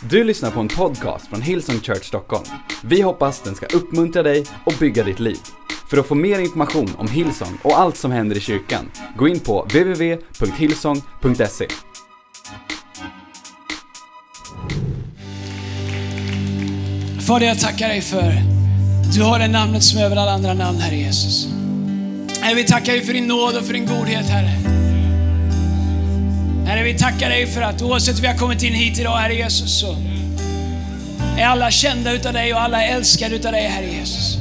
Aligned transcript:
Du 0.00 0.24
lyssnar 0.24 0.50
på 0.50 0.60
en 0.60 0.68
podcast 0.68 1.26
från 1.26 1.42
Hillsong 1.42 1.80
Church 1.80 2.04
Stockholm. 2.04 2.44
Vi 2.82 3.00
hoppas 3.00 3.40
den 3.40 3.54
ska 3.54 3.66
uppmuntra 3.66 4.22
dig 4.22 4.44
och 4.64 4.74
bygga 4.80 5.04
ditt 5.04 5.20
liv. 5.20 5.38
För 5.90 5.98
att 5.98 6.06
få 6.06 6.14
mer 6.14 6.38
information 6.38 6.90
om 6.98 7.08
Hillsong 7.08 7.58
och 7.62 7.78
allt 7.78 7.96
som 7.96 8.10
händer 8.10 8.36
i 8.36 8.40
kyrkan, 8.40 8.90
gå 9.16 9.28
in 9.28 9.40
på 9.40 9.62
www.hillsong.se. 9.62 11.68
Fader, 17.26 17.46
jag 17.46 17.60
tackar 17.60 17.88
dig 17.88 18.00
för 18.00 18.32
du 19.14 19.22
har 19.22 19.38
det 19.38 19.48
namnet 19.48 19.82
som 19.82 20.00
är 20.00 20.04
över 20.04 20.16
alla 20.16 20.32
andra 20.32 20.54
namn, 20.54 20.78
Herre 20.78 20.96
Jesus. 20.96 21.48
Herre, 22.40 22.54
vi 22.54 22.64
tackar 22.64 22.92
dig 22.92 23.04
för 23.04 23.12
din 23.12 23.26
nåd 23.26 23.56
och 23.56 23.64
för 23.64 23.72
din 23.72 23.86
godhet, 23.86 24.26
Herre. 24.26 24.77
Herre, 26.68 26.82
vi 26.82 26.94
tackar 26.94 27.28
dig 27.28 27.46
för 27.46 27.62
att 27.62 27.82
oavsett 27.82 28.16
hur 28.16 28.22
vi 28.22 28.26
har 28.28 28.34
kommit 28.34 28.62
in 28.62 28.74
hit 28.74 28.98
idag, 28.98 29.16
Herre 29.16 29.34
Jesus, 29.34 29.80
så 29.80 29.96
är 31.38 31.46
alla 31.46 31.70
kända 31.70 32.12
utav 32.12 32.32
dig 32.32 32.54
och 32.54 32.60
alla 32.60 32.84
älskade 32.84 33.36
utav 33.36 33.52
dig, 33.52 33.68
Herre 33.68 33.86
Jesus. 33.86 34.38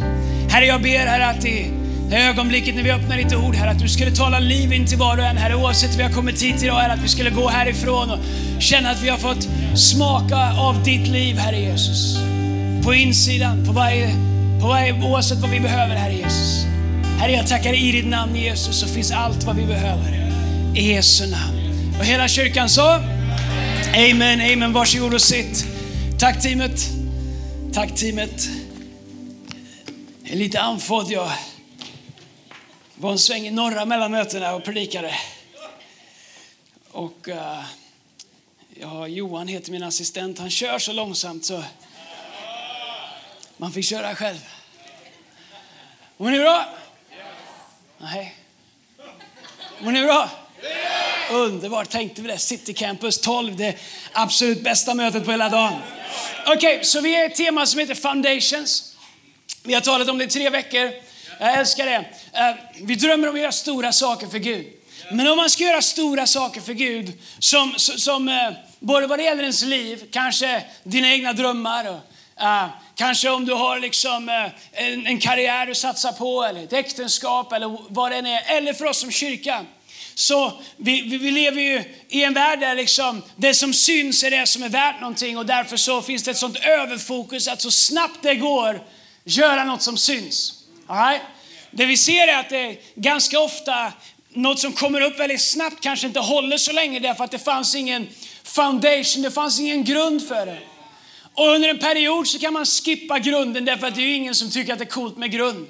Herre, 0.50 0.66
jag 0.66 0.82
ber, 0.82 1.08
Herre, 1.08 1.28
att 1.28 1.46
i 1.46 1.72
det 2.10 2.18
ögonblicket 2.18 2.76
när 2.76 2.84
vi 2.84 2.92
öppnar 2.92 3.18
ditt 3.18 3.36
ord, 3.36 3.56
Herre, 3.56 3.70
att 3.70 3.80
du 3.80 3.90
skulle 3.90 4.12
tala 4.12 4.40
liv 4.40 4.74
in 4.74 4.86
till 4.86 4.98
var 4.98 5.18
och 5.18 5.24
en, 5.24 5.38
Herre, 5.38 5.56
oavsett 5.56 5.92
hur 5.92 5.98
vi 5.98 6.04
har 6.04 6.12
kommit 6.12 6.42
hit 6.42 6.64
idag, 6.64 6.76
Herre, 6.76 6.94
att 6.94 7.04
vi 7.04 7.08
skulle 7.08 7.30
gå 7.30 7.50
härifrån 7.50 8.12
och 8.12 8.20
känna 8.60 8.90
att 8.90 9.04
vi 9.04 9.10
har 9.10 9.18
fått 9.18 9.48
smaka 9.76 10.52
av 10.58 10.84
ditt 10.84 11.08
liv, 11.08 11.38
Herre 11.38 11.60
Jesus. 11.60 12.18
På 12.84 12.94
insidan, 12.94 13.66
på 13.66 13.72
varje, 13.72 14.10
på 14.62 14.68
varje, 14.68 14.94
oavsett 14.94 15.38
vad 15.38 15.50
vi 15.50 15.60
behöver, 15.60 15.96
Herre 15.96 16.14
Jesus. 16.14 16.66
Herre, 17.20 17.32
jag 17.32 17.48
tackar 17.48 17.74
i 17.74 17.92
ditt 17.92 18.08
namn 18.08 18.36
Jesus 18.36 18.80
så 18.80 18.88
finns 18.88 19.12
allt 19.12 19.44
vad 19.44 19.56
vi 19.56 19.66
behöver. 19.66 20.32
I 20.76 20.94
Jesu 20.94 21.28
namn. 21.28 21.57
Och 22.00 22.06
hela 22.06 22.28
kyrkan 22.28 22.70
sa? 22.70 22.96
Amen, 23.96 24.42
amen. 24.42 24.74
Varsågod 24.74 25.14
och 25.14 25.22
sitt. 25.22 25.66
Tack 26.20 26.42
teamet. 26.42 26.80
Tack 27.74 27.96
teamet. 27.96 28.50
Jag 30.24 30.32
är 30.32 30.36
lite 30.36 30.62
andfådd. 30.62 31.12
Jag 31.12 31.32
var 32.96 33.12
en 33.12 33.20
sväng 33.20 33.48
i 33.48 33.52
norra 33.52 33.86
mellan 33.86 34.12
mötena 34.12 34.56
och 34.56 34.64
predikade. 34.64 35.16
Och 36.92 37.28
uh, 37.28 37.64
ja, 38.80 39.08
Johan 39.08 39.48
heter 39.48 39.72
min 39.72 39.84
assistent. 39.84 40.40
Han 40.40 40.50
kör 40.50 40.80
så 40.80 40.94
långsamt 40.94 41.46
så 41.46 41.64
man 43.58 43.72
fick 43.72 43.86
köra 43.86 44.16
själv. 44.16 44.40
Mår 46.18 46.32
ni 46.32 46.40
bra? 46.40 46.66
Nej. 47.98 48.36
Mår 49.80 49.92
ni 49.92 50.04
bra? 50.04 50.30
Underbart, 51.32 51.90
tänkte 51.90 52.22
vi 52.22 52.28
det. 52.28 52.38
City 52.38 52.74
Campus 52.74 53.22
12, 53.22 53.56
det 53.56 53.76
absolut 54.14 54.64
bästa 54.64 54.94
mötet 54.94 55.26
på 55.26 55.32
hela 55.32 55.50
dagen. 55.50 55.74
Okej, 56.46 56.56
okay, 56.56 56.84
så 56.84 57.02
vi 57.02 57.16
är 57.16 57.26
ett 57.26 57.36
tema 57.36 57.66
som 57.66 57.80
heter 57.80 57.96
Foundations. 57.96 58.96
Vi 59.64 59.74
har 59.74 59.82
talat 59.82 60.10
om 60.10 60.18
det 60.18 60.24
i 60.24 60.28
tre 60.28 60.50
veckor. 60.50 60.92
Jag 61.40 61.60
älskar 61.60 61.86
det. 61.86 62.06
Eh, 62.34 62.56
vi 62.82 62.96
drömmer 62.96 63.28
om 63.28 63.36
att 63.36 63.42
göra 63.42 63.52
stora 63.52 63.92
saker 63.92 64.28
för 64.28 64.38
Gud. 64.38 64.68
Men 65.12 65.28
om 65.28 65.38
man 65.38 65.50
ska 65.50 65.64
göra 65.64 65.82
stora 65.82 66.28
saker 66.28 66.62
för 66.62 66.74
Gud, 66.74 67.14
som, 67.40 67.74
som 67.78 68.30
eh, 68.30 68.52
både 68.80 69.08
vad 69.08 69.20
det 69.20 69.24
gäller 69.24 69.42
ens 69.42 69.64
liv, 69.64 70.04
kanske 70.12 70.64
dina 70.84 71.12
egna 71.12 71.34
drömmar, 71.34 71.90
och, 71.90 72.00
uh, 72.42 72.66
kanske 72.96 73.30
om 73.30 73.46
du 73.46 73.54
har 73.54 73.80
liksom, 73.80 74.30
uh, 74.30 74.46
en, 74.72 75.08
en 75.08 75.20
karriär 75.20 75.66
du 75.66 75.76
satsar 75.76 76.12
på, 76.12 76.44
eller 76.44 76.64
ett 76.64 76.74
äktenskap, 76.74 77.54
eller 77.54 77.78
vad 77.90 78.12
det 78.12 78.18
än 78.18 78.26
är, 78.26 78.58
eller 78.58 78.74
för 78.74 78.86
oss 78.86 79.00
som 79.00 79.12
kyrka. 79.12 79.66
Så 80.18 80.62
vi, 80.78 81.02
vi, 81.02 81.18
vi, 81.18 81.32
lever 81.32 81.62
ju 81.62 81.84
i 82.10 82.24
en 82.24 82.34
värld 82.34 82.60
där 82.60 82.76
liksom 82.76 83.24
det 83.36 83.54
som 83.54 83.74
syns 83.74 84.24
är 84.24 84.32
det 84.32 84.48
som 84.48 84.64
är 84.64 84.70
värt 84.70 85.02
någonting 85.02 85.38
och 85.38 85.46
därför 85.46 85.78
så 85.78 86.02
finns 86.02 86.24
det 86.24 86.32
ett 86.32 86.38
sånt 86.38 86.58
överfokus 86.58 87.48
att 87.48 87.62
så 87.62 87.72
snabbt 87.72 88.20
det 88.22 88.36
går 88.36 88.82
göra 89.24 89.64
något 89.64 89.82
som 89.82 89.98
syns. 89.98 90.54
All 90.88 91.10
right? 91.10 91.22
Det 91.72 91.86
vi 91.86 91.98
ser 91.98 92.28
är 92.28 92.40
att 92.40 92.50
det 92.50 92.58
är 92.58 92.78
ganska 92.96 93.40
ofta 93.40 93.94
något 94.30 94.60
som 94.60 94.74
kommer 94.74 95.02
upp 95.02 95.20
väldigt 95.20 95.42
snabbt 95.42 95.82
kanske 95.82 96.08
inte 96.08 96.20
håller 96.20 96.58
så 96.58 96.72
länge 96.72 97.00
därför 97.00 97.24
att 97.24 97.32
det 97.32 97.40
fanns 97.40 97.76
ingen 97.76 98.08
foundation, 98.44 99.24
det 99.24 99.32
fanns 99.32 99.60
ingen 99.60 99.84
grund 99.84 100.28
för 100.28 100.46
det. 100.46 100.60
Och 101.34 101.48
under 101.48 101.70
en 101.70 101.80
period 101.80 102.28
så 102.28 102.40
kan 102.40 102.54
man 102.54 102.66
skippa 102.66 103.20
grunden 103.20 103.66
därför 103.66 103.88
att 103.88 103.96
det 103.96 104.02
är 104.02 104.16
ingen 104.16 104.36
som 104.36 104.50
tycker 104.50 104.74
att 104.74 104.80
det 104.80 104.86
är 104.86 104.90
coolt 104.90 105.18
med 105.18 105.32
grund. 105.32 105.68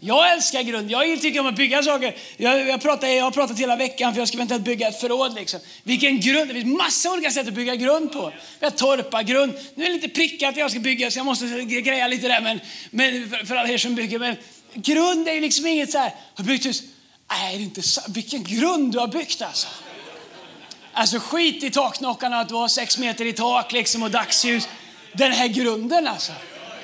Jag 0.00 0.32
älskar 0.32 0.62
grund. 0.62 0.90
Jag 0.90 1.20
tycker 1.20 1.40
om 1.40 1.46
att 1.46 1.56
bygga 1.56 1.82
saker. 1.82 2.16
Jag, 2.36 2.68
jag, 2.68 2.82
pratar, 2.82 3.08
jag 3.08 3.24
har 3.24 3.30
pratat 3.30 3.58
hela 3.58 3.76
veckan 3.76 4.14
för 4.14 4.20
jag 4.20 4.28
ska 4.28 4.36
eventuellt 4.36 4.64
bygga 4.64 4.88
ett 4.88 5.00
förråd. 5.00 5.34
Liksom. 5.34 5.60
Vilken 5.82 6.20
grund? 6.20 6.48
Det 6.48 6.54
finns 6.54 6.78
massa 6.78 7.12
olika 7.12 7.30
sätt 7.30 7.48
att 7.48 7.54
bygga 7.54 7.74
grund 7.74 8.12
på. 8.12 8.32
Vi 8.60 8.66
har 8.66 8.70
torpargrund. 8.70 9.52
Nu 9.74 9.84
är 9.84 9.88
det 9.88 9.94
lite 9.94 10.08
prickat 10.08 10.56
jag 10.56 10.70
ska 10.70 10.80
bygga 10.80 11.10
så 11.10 11.18
jag 11.18 11.26
måste 11.26 11.46
greja 11.64 12.08
lite 12.08 12.28
där 12.28 12.40
men, 12.40 12.60
men 12.90 13.30
för, 13.30 13.46
för 13.46 13.56
alla 13.56 13.68
er 13.68 13.78
som 13.78 13.94
bygger. 13.94 14.18
Men 14.18 14.36
grund 14.74 15.28
är 15.28 15.40
liksom 15.40 15.66
inget 15.66 15.90
så 15.90 15.98
här, 15.98 16.14
har 16.34 16.44
byggt 16.44 16.66
hus? 16.66 16.82
Nej, 17.30 17.56
det 17.56 17.62
är 17.62 17.64
inte 17.64 17.82
så. 17.82 18.00
Vilken 18.08 18.44
grund 18.44 18.92
du 18.92 18.98
har 18.98 19.08
byggt 19.08 19.42
alltså. 19.42 19.68
Alltså 20.92 21.18
skit 21.18 21.62
i 21.62 21.70
taknockarna 21.70 22.40
att 22.40 22.48
du 22.48 22.54
har 22.54 22.68
sex 22.68 22.98
meter 22.98 23.24
i 23.24 23.32
tak 23.32 23.72
liksom 23.72 24.02
och 24.02 24.10
dagsljus. 24.10 24.68
Den 25.12 25.32
här 25.32 25.48
grunden 25.48 26.06
alltså. 26.06 26.32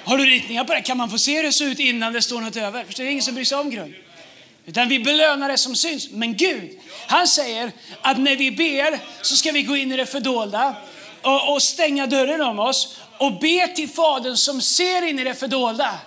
Har 0.05 0.19
du 0.19 0.25
ritningar 0.25 0.65
på 0.65 0.75
det? 0.75 0.81
Kan 0.81 0.97
man 0.97 1.11
få 1.11 1.19
se 1.19 1.37
hur 1.37 1.43
det 1.43 1.53
ser 1.53 1.65
ut 1.65 1.79
innan 1.79 2.13
det 2.13 2.23
står 2.23 2.41
något 2.41 2.57
över? 2.57 2.85
Förstår, 2.85 3.05
det 3.05 3.09
är 3.09 3.13
ingen 3.13 3.23
som 3.23 3.35
bryr 3.35 3.45
sig 3.45 3.59
om 3.59 3.71
grund. 3.71 3.95
Utan 4.67 4.89
vi 4.89 4.99
belönar 4.99 5.49
det 5.49 5.59
som 5.59 5.77
syns. 5.77 6.11
Men 6.11 6.37
Gud, 6.37 6.79
han 7.07 7.29
säger 7.29 7.73
att 8.01 8.19
när 8.19 8.37
vi 8.37 8.51
ber 8.51 8.99
så 9.23 9.37
ska 9.37 9.53
vi 9.53 9.63
gå 9.63 9.77
in 9.77 9.93
i 9.93 9.97
det 9.97 10.07
fördolda 10.07 10.77
och, 11.23 11.53
och 11.53 11.63
stänga 11.63 12.07
dörren 12.07 12.41
om 12.41 12.59
oss 12.59 12.97
och 13.19 13.41
be 13.41 13.69
till 13.69 13.89
Fadern 13.89 14.37
som 14.37 14.61
ser 14.61 15.03
in 15.03 15.19
i 15.19 15.25
det 15.25 15.35
fördolda. 15.35 15.99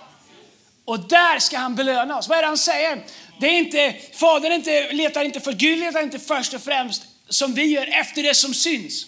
Och 0.84 1.00
där 1.00 1.38
ska 1.38 1.58
han 1.58 1.74
belöna 1.74 2.18
oss. 2.18 2.28
Vad 2.28 2.38
är 2.38 2.42
det 2.42 2.48
han 2.48 2.58
säger? 2.58 3.04
Det 3.40 3.46
är 3.46 3.58
inte, 3.58 3.94
Fadern 4.12 4.52
inte, 4.52 4.92
letar 4.92 5.24
inte 5.24 5.40
för, 5.40 5.52
Gud 5.52 5.78
letar 5.78 6.02
inte 6.02 6.18
först 6.18 6.54
och 6.54 6.62
främst 6.62 7.02
som 7.28 7.54
vi 7.54 7.64
gör 7.64 7.86
efter 8.00 8.22
det 8.22 8.34
som 8.34 8.54
syns. 8.54 9.06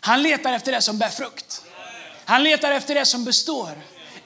Han 0.00 0.22
letar 0.22 0.52
efter 0.52 0.72
det 0.72 0.82
som 0.82 0.98
bär 0.98 1.08
frukt. 1.08 1.62
Han 2.26 2.44
letar 2.44 2.72
efter 2.72 2.94
det 2.94 3.04
som 3.04 3.24
består. 3.24 3.70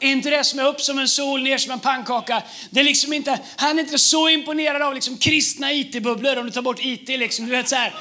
Inte 0.00 0.30
det 0.30 0.44
som 0.44 0.58
är 0.58 0.66
upp 0.66 0.80
som 0.80 0.98
en 0.98 1.08
sol, 1.08 1.42
ner 1.42 1.58
som 1.58 1.72
en 1.72 1.80
pannkaka. 1.80 2.42
Det 2.70 2.80
är 2.80 2.84
liksom 2.84 3.12
inte, 3.12 3.38
han 3.56 3.78
är 3.78 3.82
inte 3.82 3.98
så 3.98 4.28
imponerad 4.28 4.82
av 4.82 4.94
liksom 4.94 5.16
kristna 5.16 5.72
IT-bubblor 5.72 6.38
om 6.38 6.46
du 6.46 6.52
tar 6.52 6.62
bort 6.62 6.78
IT. 6.80 7.08
Liksom. 7.08 7.46
Du 7.46 7.50
vet 7.50 7.68
så 7.68 7.76
här, 7.76 7.94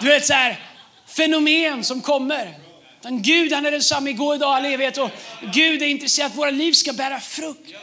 du 0.00 0.06
vet 0.06 0.26
så 0.26 0.32
här, 0.32 0.60
fenomen 1.06 1.84
som 1.84 2.00
kommer. 2.00 2.54
Men 3.02 3.22
Gud 3.22 3.52
han 3.52 3.66
är 3.66 3.70
densamma 3.70 4.10
igår, 4.10 4.34
idag, 4.34 4.54
all 4.54 4.64
evighet. 4.64 4.98
Och 4.98 5.10
Gud 5.54 5.82
är 5.82 5.86
intresserad 5.86 6.26
av 6.26 6.32
att 6.32 6.38
våra 6.38 6.50
liv 6.50 6.72
ska 6.72 6.92
bära 6.92 7.20
frukt. 7.20 7.74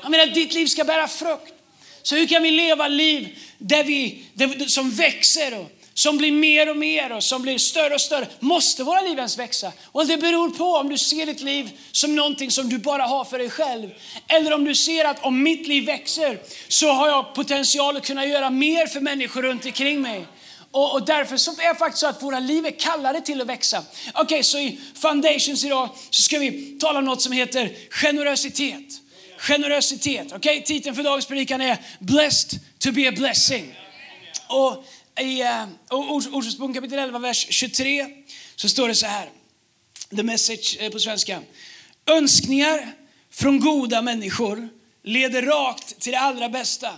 Han 0.00 0.10
menar 0.10 0.24
att 0.24 0.34
ditt 0.34 0.54
liv 0.54 0.66
ska 0.66 0.84
bära 0.84 1.08
frukt. 1.08 1.52
Så 2.02 2.16
hur 2.16 2.26
kan 2.26 2.42
vi 2.42 2.50
leva 2.50 2.88
liv 2.88 3.38
där 3.58 3.84
vi, 3.84 4.24
där, 4.34 4.68
som 4.68 4.90
växer 4.90 5.58
och 5.58 5.70
som 5.94 6.16
blir 6.16 6.32
mer 6.32 6.70
och 6.70 6.76
mer 6.76 7.12
och 7.12 7.24
som 7.24 7.42
blir 7.42 7.58
större 7.58 7.94
och 7.94 8.00
större. 8.00 8.28
Måste 8.40 8.84
våra 8.84 9.00
liv 9.00 9.18
ens 9.18 9.38
växa? 9.38 9.72
Och 9.92 10.06
det 10.06 10.16
beror 10.16 10.50
på 10.50 10.64
om 10.64 10.88
du 10.88 10.98
ser 10.98 11.26
ditt 11.26 11.40
liv 11.40 11.70
som 11.92 12.16
någonting 12.16 12.50
som 12.50 12.68
du 12.68 12.78
bara 12.78 13.02
har 13.02 13.24
för 13.24 13.38
dig 13.38 13.50
själv. 13.50 13.90
Eller 14.28 14.52
om 14.52 14.64
du 14.64 14.74
ser 14.74 15.04
att 15.04 15.24
om 15.24 15.42
mitt 15.42 15.66
liv 15.66 15.84
växer 15.84 16.38
så 16.68 16.92
har 16.92 17.08
jag 17.08 17.34
potential 17.34 17.96
att 17.96 18.06
kunna 18.06 18.26
göra 18.26 18.50
mer 18.50 18.86
för 18.86 19.00
människor 19.00 19.42
runt 19.42 19.64
omkring 19.64 20.00
mig. 20.00 20.26
Och, 20.70 20.92
och 20.92 21.04
därför 21.04 21.36
så 21.36 21.50
är 21.50 21.68
det 21.68 21.78
faktiskt 21.78 22.00
så 22.00 22.06
att 22.06 22.22
våra 22.22 22.40
liv 22.40 22.66
är 22.66 22.80
kallade 22.80 23.20
till 23.20 23.40
att 23.40 23.46
växa. 23.46 23.78
Okej, 23.78 24.22
okay, 24.22 24.42
så 24.42 24.58
i 24.58 24.80
Foundations 24.94 25.64
idag 25.64 25.88
så 26.10 26.22
ska 26.22 26.38
vi 26.38 26.78
tala 26.80 26.98
om 26.98 27.04
något 27.04 27.22
som 27.22 27.32
heter 27.32 27.70
generositet. 27.90 28.84
Generositet. 29.38 30.26
Okej, 30.26 30.36
okay? 30.36 30.62
titeln 30.62 30.96
för 30.96 31.02
dagens 31.02 31.26
predikan 31.26 31.60
är 31.60 31.78
Blessed 31.98 32.60
to 32.78 32.92
be 32.92 33.08
a 33.08 33.12
blessing. 33.16 33.74
Och 34.48 34.84
i 35.20 35.42
uh, 35.42 35.66
Ordspråksboken 35.90 36.74
kapitel 36.74 36.98
11, 36.98 37.18
vers 37.18 37.46
23 37.50 38.06
så 38.56 38.68
står 38.68 38.88
det 38.88 38.94
så 38.94 39.06
här. 39.06 39.30
The 40.16 40.22
message 40.22 40.76
eh, 40.80 40.90
på 40.90 40.98
svenska. 40.98 41.40
Önskningar 42.06 42.92
från 43.30 43.60
goda 43.60 44.02
människor 44.02 44.68
leder 45.02 45.42
rakt 45.42 46.00
till 46.00 46.12
det 46.12 46.18
allra 46.18 46.48
bästa. 46.48 46.96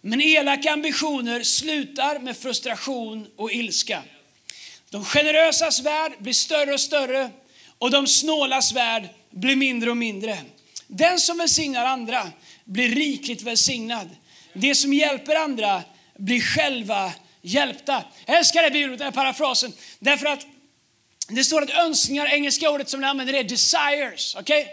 Men 0.00 0.20
elaka 0.20 0.72
ambitioner 0.72 1.42
slutar 1.42 2.18
med 2.18 2.36
frustration 2.36 3.26
och 3.36 3.52
ilska. 3.52 4.02
De 4.90 5.04
generösas 5.04 5.80
värld 5.80 6.12
blir 6.18 6.32
större 6.32 6.72
och 6.72 6.80
större 6.80 7.30
och 7.78 7.90
de 7.90 8.06
snålas 8.06 8.72
värld 8.72 9.08
blir 9.30 9.56
mindre 9.56 9.90
och 9.90 9.96
mindre. 9.96 10.38
Den 10.86 11.20
som 11.20 11.38
välsignar 11.38 11.84
andra 11.84 12.30
blir 12.64 12.88
rikligt 12.88 13.42
välsignad. 13.42 14.08
Det 14.52 14.74
som 14.74 14.92
hjälper 14.92 15.34
andra 15.34 15.82
blir 16.18 16.40
själva 16.40 17.12
hjälpta. 17.46 18.04
Jag 18.26 18.36
älskar 18.36 18.62
det 18.62 18.70
bibelordet, 18.70 18.98
den 18.98 19.06
här 19.06 19.12
parafrasen. 19.12 19.72
Därför 19.98 20.26
att 20.26 20.46
det 21.28 21.44
står 21.44 21.62
att 21.62 21.70
önskningar, 21.70 22.26
engelska 22.26 22.70
ordet 22.70 22.88
som 22.88 23.00
ni 23.00 23.06
använder 23.06 23.34
är 23.34 23.44
desires. 23.44 24.36
Okay? 24.36 24.66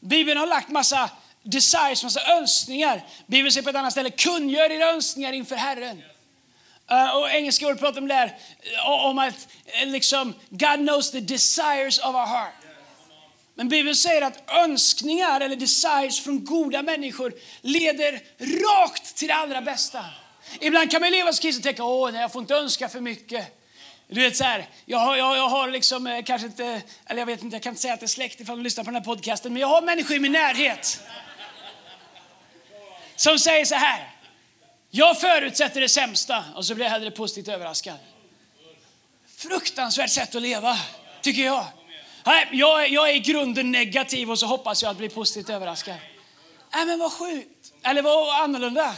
Bibeln 0.00 0.38
har 0.38 0.46
lagt 0.46 0.68
massa 0.68 1.10
desires, 1.42 2.02
massa 2.02 2.32
önskningar. 2.32 3.02
Bibeln 3.26 3.52
säger 3.52 3.62
på 3.62 3.70
ett 3.70 3.76
annat 3.76 3.92
ställe, 3.92 4.10
kungör 4.10 4.70
era 4.70 4.90
önskningar 4.90 5.32
inför 5.32 5.56
Herren. 5.56 6.02
Uh, 6.92 7.16
och 7.16 7.30
engelska 7.30 7.66
ordet 7.66 7.80
pratar 7.80 8.00
om 8.00 8.08
det 8.08 8.14
här, 8.14 8.36
eh, 8.62 8.90
om 8.90 9.18
att 9.18 9.48
eh, 9.66 9.88
liksom, 9.88 10.34
God 10.48 10.76
knows 10.76 11.10
the 11.10 11.20
desires 11.20 11.98
of 11.98 12.14
our 12.14 12.26
heart. 12.26 12.54
Men 13.54 13.68
Bibeln 13.68 13.96
säger 13.96 14.22
att 14.22 14.50
önskningar 14.50 15.40
eller 15.40 15.56
desires 15.56 16.20
från 16.20 16.44
goda 16.44 16.82
människor 16.82 17.32
leder 17.60 18.12
rakt 18.38 19.16
till 19.16 19.28
det 19.28 19.34
allra 19.34 19.60
bästa. 19.62 20.04
Ibland 20.60 20.90
kan 20.90 21.00
man 21.00 21.10
leva 21.10 21.32
som 21.32 21.42
kristen 21.42 21.60
och 21.60 21.64
tänka, 21.64 21.84
åh 21.84 22.12
nej, 22.12 22.20
jag 22.20 22.32
får 22.32 22.42
inte 22.42 22.54
önska 22.54 22.88
för 22.88 23.00
mycket. 23.00 23.60
Du 24.08 24.20
vet 24.20 24.36
så 24.36 24.44
här, 24.44 24.68
jag 24.86 24.98
har, 24.98 25.16
jag, 25.16 25.36
jag 25.36 25.48
har 25.48 25.68
liksom, 25.68 26.06
eh, 26.06 26.22
kanske 26.24 26.46
inte, 26.46 26.82
eller 27.06 27.18
jag 27.18 27.26
vet 27.26 27.42
inte, 27.42 27.56
jag 27.56 27.62
kan 27.62 27.70
inte 27.70 27.82
säga 27.82 27.94
att 27.94 28.00
det 28.00 28.06
är 28.06 28.08
släkt 28.08 28.40
ifall 28.40 28.56
de 28.56 28.62
lyssnar 28.62 28.84
på 28.84 28.90
den 28.90 28.94
här 28.94 29.04
podcasten, 29.04 29.52
men 29.52 29.60
jag 29.60 29.68
har 29.68 29.82
människor 29.82 30.16
i 30.16 30.20
min 30.20 30.32
närhet 30.32 31.00
som 33.16 33.38
säger 33.38 33.64
så 33.64 33.74
här, 33.74 34.10
jag 34.90 35.20
förutsätter 35.20 35.80
det 35.80 35.88
sämsta 35.88 36.44
och 36.54 36.64
så 36.64 36.74
blir 36.74 36.84
jag 36.84 36.92
hellre 36.92 37.10
positivt 37.10 37.48
överraskad. 37.48 37.96
Fruktansvärt 39.36 40.10
sätt 40.10 40.34
att 40.34 40.42
leva, 40.42 40.78
tycker 41.20 41.44
jag. 41.44 41.66
Nej, 42.24 42.48
jag, 42.52 42.88
jag 42.88 43.10
är 43.10 43.14
i 43.14 43.18
grunden 43.18 43.72
negativ 43.72 44.30
och 44.30 44.38
så 44.38 44.46
hoppas 44.46 44.82
jag 44.82 44.90
att 44.90 44.96
bli 44.96 45.08
positivt 45.08 45.50
överraskad. 45.50 45.96
Nej, 46.74 46.86
men 46.86 46.98
vad 46.98 47.12
sjukt. 47.12 47.72
Eller 47.82 48.02
vad 48.02 48.42
annorlunda 48.42 48.94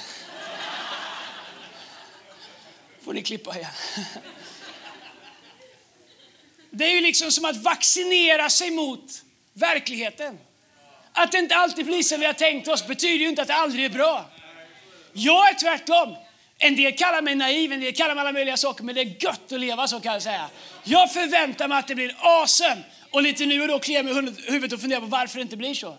får 3.04 3.14
ni 3.14 3.22
klippa 3.22 3.56
igen. 3.56 3.70
Det 6.74 6.84
är 6.84 6.90
ju 6.90 7.00
liksom 7.00 7.30
som 7.30 7.44
att 7.44 7.56
vaccinera 7.56 8.50
sig 8.50 8.70
mot 8.70 9.22
verkligheten. 9.52 10.38
Att 11.12 11.32
det 11.32 11.38
inte 11.38 11.56
alltid 11.56 11.86
blir 11.86 12.02
som 12.02 12.20
vi 12.20 12.26
har 12.26 12.32
tänkt 12.32 12.68
oss 12.68 12.86
betyder 12.86 13.18
ju 13.18 13.28
inte 13.28 13.42
att 13.42 13.48
det 13.48 13.54
aldrig 13.54 13.84
är 13.84 13.88
bra. 13.88 14.30
Jag 15.12 15.48
är 15.48 15.54
tvärtom. 15.54 16.16
En 16.58 16.76
del 16.76 16.96
kallar 16.96 17.22
mig 17.22 17.34
naiv, 17.34 17.72
en 17.72 17.80
del 17.80 17.94
kallar 17.94 18.14
mig 18.14 18.20
alla 18.20 18.32
möjliga 18.32 18.56
saker, 18.56 18.84
men 18.84 18.94
det 18.94 19.00
är 19.00 19.24
gött 19.24 19.52
att 19.52 19.60
leva 19.60 19.88
så 19.88 20.00
kan 20.00 20.12
jag 20.12 20.22
säga. 20.22 20.50
Jag 20.84 21.12
förväntar 21.12 21.68
mig 21.68 21.78
att 21.78 21.88
det 21.88 21.94
blir 21.94 22.16
awesome 22.18 22.82
och 23.10 23.22
lite 23.22 23.46
nu 23.46 23.62
och 23.62 23.68
då 23.68 23.78
kliar 23.78 24.02
mig 24.02 24.12
i 24.12 24.50
huvudet 24.50 24.72
och 24.72 24.80
funderar 24.80 25.00
på 25.00 25.06
varför 25.06 25.36
det 25.36 25.42
inte 25.42 25.56
blir 25.56 25.74
så. 25.74 25.96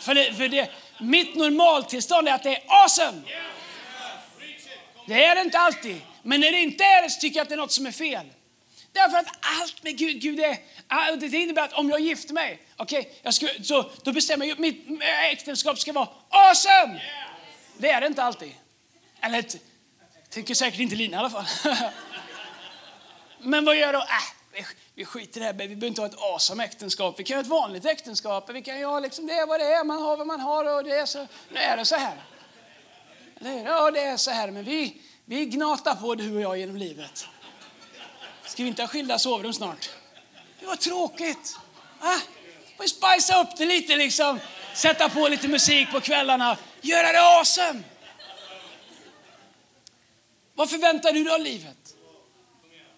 För, 0.00 0.14
det, 0.14 0.34
för 0.34 0.48
det, 0.48 0.70
mitt 1.00 1.34
normaltillstånd 1.34 2.28
är 2.28 2.34
att 2.34 2.42
det 2.42 2.56
är 2.56 2.62
awesome. 2.66 3.22
Det 5.06 5.24
är 5.24 5.34
det 5.34 5.40
inte 5.40 5.58
alltid. 5.58 6.00
Men 6.22 6.40
när 6.40 6.52
det 6.52 6.58
inte 6.58 6.84
är 6.84 7.02
det 7.02 7.10
så 7.10 7.20
tycker 7.20 7.36
jag 7.36 7.42
att 7.42 7.48
det 7.48 7.54
är 7.54 7.56
något 7.56 7.72
som 7.72 7.86
är 7.86 7.92
fel. 7.92 8.26
Därför 8.92 9.16
att 9.16 9.26
allt 9.60 9.82
med 9.82 9.98
Gud, 9.98 10.20
Gud 10.20 10.40
är, 10.40 11.16
det 11.16 11.38
innebär 11.38 11.62
att 11.62 11.72
om 11.72 11.90
jag 11.90 12.00
gifter 12.00 12.34
mig, 12.34 12.62
okay, 12.78 13.04
jag 13.22 13.34
ska, 13.34 13.48
så, 13.62 13.90
då 14.02 14.12
bestämmer 14.12 14.46
jag 14.46 14.52
att 14.52 14.58
mitt 14.58 14.86
äktenskap 15.32 15.78
ska 15.78 15.92
vara 15.92 16.08
awesome. 16.28 17.02
Det 17.78 17.90
är 17.90 18.00
det 18.00 18.06
inte 18.06 18.22
alltid. 18.22 18.52
Eller 19.20 19.44
tycker 20.30 20.54
säkert 20.54 20.80
inte 20.80 20.96
Lina 20.96 21.16
i 21.16 21.20
alla 21.20 21.30
fall. 21.30 21.46
Men 23.38 23.64
vad 23.64 23.76
gör 23.76 23.92
då? 23.92 23.98
Äh, 23.98 24.64
vi 24.94 25.04
skiter 25.04 25.40
i 25.40 25.40
det 25.40 25.46
här, 25.46 25.52
vi 25.52 25.58
behöver 25.68 25.86
inte 25.86 26.00
ha 26.00 26.08
ett 26.08 26.22
awesome 26.22 26.64
äktenskap. 26.64 27.14
Vi 27.18 27.24
kan 27.24 27.36
ha 27.36 27.40
ett 27.40 27.46
vanligt 27.46 27.84
äktenskap. 27.84 28.50
Vi 28.50 28.62
kan 28.62 28.84
ha 28.84 29.00
liksom, 29.00 29.26
det 29.26 29.32
är 29.32 29.46
vad 29.46 29.60
det 29.60 29.66
är, 29.66 29.84
man 29.84 30.02
har 30.02 30.16
vad 30.16 30.26
man 30.26 30.40
har 30.40 30.76
och 30.76 30.84
det 30.84 30.90
är 30.90 31.06
så, 31.06 31.26
nu 31.50 31.60
är 31.60 31.76
det 31.76 31.84
så 31.84 31.96
här. 31.96 32.16
Ja, 33.44 33.90
det 33.90 34.00
är 34.00 34.16
så 34.16 34.30
här, 34.30 34.50
men 34.50 34.64
vi, 34.64 34.96
vi 35.24 35.46
gnatar 35.46 35.94
på 35.94 36.14
du 36.14 36.34
och 36.34 36.40
jag 36.40 36.58
genom 36.58 36.76
livet. 36.76 37.26
Ska 38.46 38.62
vi 38.62 38.68
inte 38.68 38.82
ha 38.82 38.88
skilda 38.88 39.18
sovrum 39.18 39.52
snart? 39.52 39.90
Det 40.60 40.66
var 40.66 40.76
tråkigt. 40.76 41.56
Ah, 42.00 42.18
får 42.76 42.86
spicea 42.86 43.42
upp 43.42 43.56
det 43.56 43.66
lite 43.66 43.96
liksom. 43.96 44.40
Sätta 44.74 45.08
på 45.08 45.28
lite 45.28 45.48
musik 45.48 45.90
på 45.92 46.00
kvällarna. 46.00 46.56
Göra 46.80 47.12
det 47.12 47.20
awesome. 47.20 47.82
Vad 50.54 50.70
förväntar 50.70 51.12
du 51.12 51.24
dig 51.24 51.34
av 51.34 51.40
livet? 51.40 51.76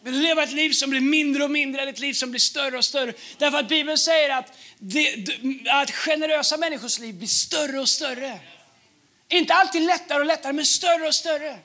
Vill 0.03 0.15
du 0.15 0.23
leva 0.23 0.43
ett 0.43 0.53
liv 0.53 0.71
som 0.71 0.91
blir 0.91 1.01
mindre 1.01 1.45
och 1.45 1.51
mindre 1.51 1.83
eller 1.83 1.93
ett 1.93 1.99
liv 1.99 2.13
som 2.13 2.31
blir 2.31 2.41
större 2.41 2.79
och 2.79 2.85
större? 2.85 3.13
Därför 3.39 3.59
att 3.59 3.69
Bibeln 3.69 3.99
säger 3.99 4.31
att, 4.31 4.59
det, 4.79 5.27
att 5.71 5.91
generösa 5.91 6.57
människors 6.57 6.99
liv 6.99 7.15
blir 7.15 7.29
större 7.29 7.81
och 7.81 7.89
större. 7.89 8.41
Inte 9.33 9.55
alltid 9.55 9.83
lättare 9.83 10.21
och 10.21 10.27
lättare, 10.27 10.53
men 10.53 10.67
större 10.67 11.07
och 11.07 11.15
större. 11.15 11.59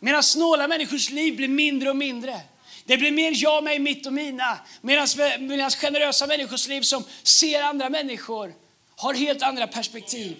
Medan 0.00 0.22
snåla 0.22 0.68
människors 0.68 1.10
liv 1.10 1.36
blir 1.36 1.48
mindre 1.48 1.90
och 1.90 1.96
mindre. 1.96 2.40
Det 2.84 2.96
blir 2.96 3.10
mer 3.10 3.32
jag, 3.34 3.64
mig, 3.64 3.78
mitt 3.78 4.06
och 4.06 4.12
mina. 4.12 4.58
Medan 4.80 5.70
generösa 5.70 6.26
människors 6.26 6.68
liv 6.68 6.82
som 6.82 7.04
ser 7.22 7.62
andra 7.62 7.90
människor 7.90 8.54
har 8.96 9.14
helt 9.14 9.42
andra 9.42 9.66
perspektiv. 9.66 10.36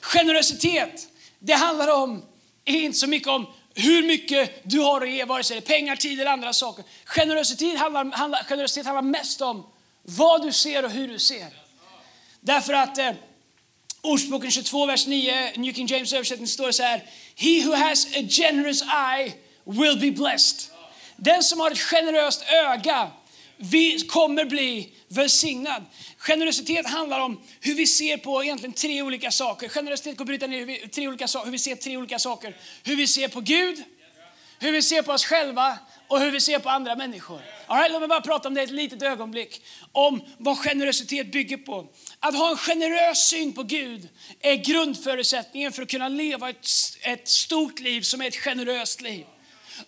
Generositet, 0.00 1.08
det 1.38 1.52
handlar 1.52 1.88
om, 1.88 2.24
inte 2.64 2.98
så 2.98 3.06
mycket 3.06 3.28
om 3.28 3.46
hur 3.74 4.06
mycket 4.06 4.60
du 4.62 4.80
har 4.80 5.00
att 5.00 5.10
ge, 5.10 5.24
vare 5.24 5.44
sig 5.44 5.60
det 5.60 5.66
är 5.66 5.76
pengar, 5.76 5.96
tid 5.96 6.20
eller 6.20 6.30
andra 6.30 6.52
saker. 6.52 6.84
Generositet 7.04 7.78
handlar, 7.78 8.04
handlar, 8.04 8.44
generositet 8.44 8.86
handlar 8.86 9.02
mest 9.02 9.40
om 9.40 9.66
vad 10.02 10.42
du 10.42 10.52
ser 10.52 10.84
och 10.84 10.90
hur 10.90 11.08
du 11.08 11.18
ser. 11.18 11.48
Därför 12.40 12.72
att 12.72 12.98
eh, 12.98 13.12
Ordspråken 14.02 14.50
22, 14.50 14.86
vers 14.86 15.06
9, 15.06 15.32
New 15.56 15.74
King 15.74 15.88
James 15.88 16.12
översättning 16.12 16.48
står 16.48 16.66
det 16.66 16.72
så 16.72 16.82
här. 16.82 17.02
He 17.36 17.64
who 17.64 17.74
has 17.74 18.06
a 18.06 18.22
generous 18.28 18.82
eye 18.82 19.32
will 19.64 19.98
be 20.00 20.10
blessed. 20.10 20.70
Den 21.16 21.42
som 21.42 21.60
har 21.60 21.70
ett 21.70 21.78
generöst 21.78 22.44
öga 22.66 23.10
vi 23.56 24.00
kommer 24.00 24.44
bli 24.44 24.88
välsignad. 25.08 25.84
Generositet 26.18 26.86
handlar 26.86 27.20
om 27.20 27.40
hur 27.60 27.74
vi 27.74 27.86
ser 27.86 28.16
på 28.16 28.44
egentligen 28.44 28.72
tre 28.72 29.02
olika 29.02 29.30
saker. 29.30 29.68
Generositet 29.68 30.16
går 30.16 30.24
att 30.24 30.26
bryta 30.26 30.46
ner 30.46 30.58
hur 30.58 30.66
vi, 30.66 30.88
tre 30.88 31.08
olika, 31.08 31.26
hur 31.44 31.50
vi 31.50 31.58
ser 31.58 31.76
tre 31.76 31.96
olika 31.96 32.18
saker. 32.18 32.56
Hur 32.84 32.96
vi 32.96 33.06
ser 33.06 33.28
på 33.28 33.40
Gud, 33.40 33.84
hur 34.58 34.72
vi 34.72 34.82
ser 34.82 35.02
på 35.02 35.12
oss 35.12 35.24
själva 35.24 35.78
och 36.08 36.20
hur 36.20 36.30
vi 36.30 36.40
ser 36.40 36.58
på 36.58 36.68
andra 36.68 36.96
människor. 36.96 37.40
All 37.66 37.78
right, 37.78 37.92
låt 37.92 38.00
mig 38.00 38.08
bara 38.08 38.20
prata 38.20 38.48
om 38.48 38.54
det 38.54 38.62
ett 38.62 38.70
litet 38.70 39.02
ögonblick. 39.02 39.62
Om 39.92 40.22
vad 40.38 40.58
generositet 40.58 41.32
bygger 41.32 41.56
på. 41.56 41.86
Att 42.20 42.34
ha 42.34 42.50
en 42.50 42.56
generös 42.56 43.28
syn 43.28 43.52
på 43.52 43.62
Gud 43.62 44.08
är 44.40 44.54
grundförutsättningen 44.54 45.72
för 45.72 45.82
att 45.82 45.90
kunna 45.90 46.08
leva 46.08 46.50
ett, 46.50 46.66
ett 47.02 47.28
stort 47.28 47.80
liv 47.80 48.00
som 48.00 48.20
är 48.20 48.28
ett 48.28 48.36
generöst 48.36 49.00
liv. 49.00 49.26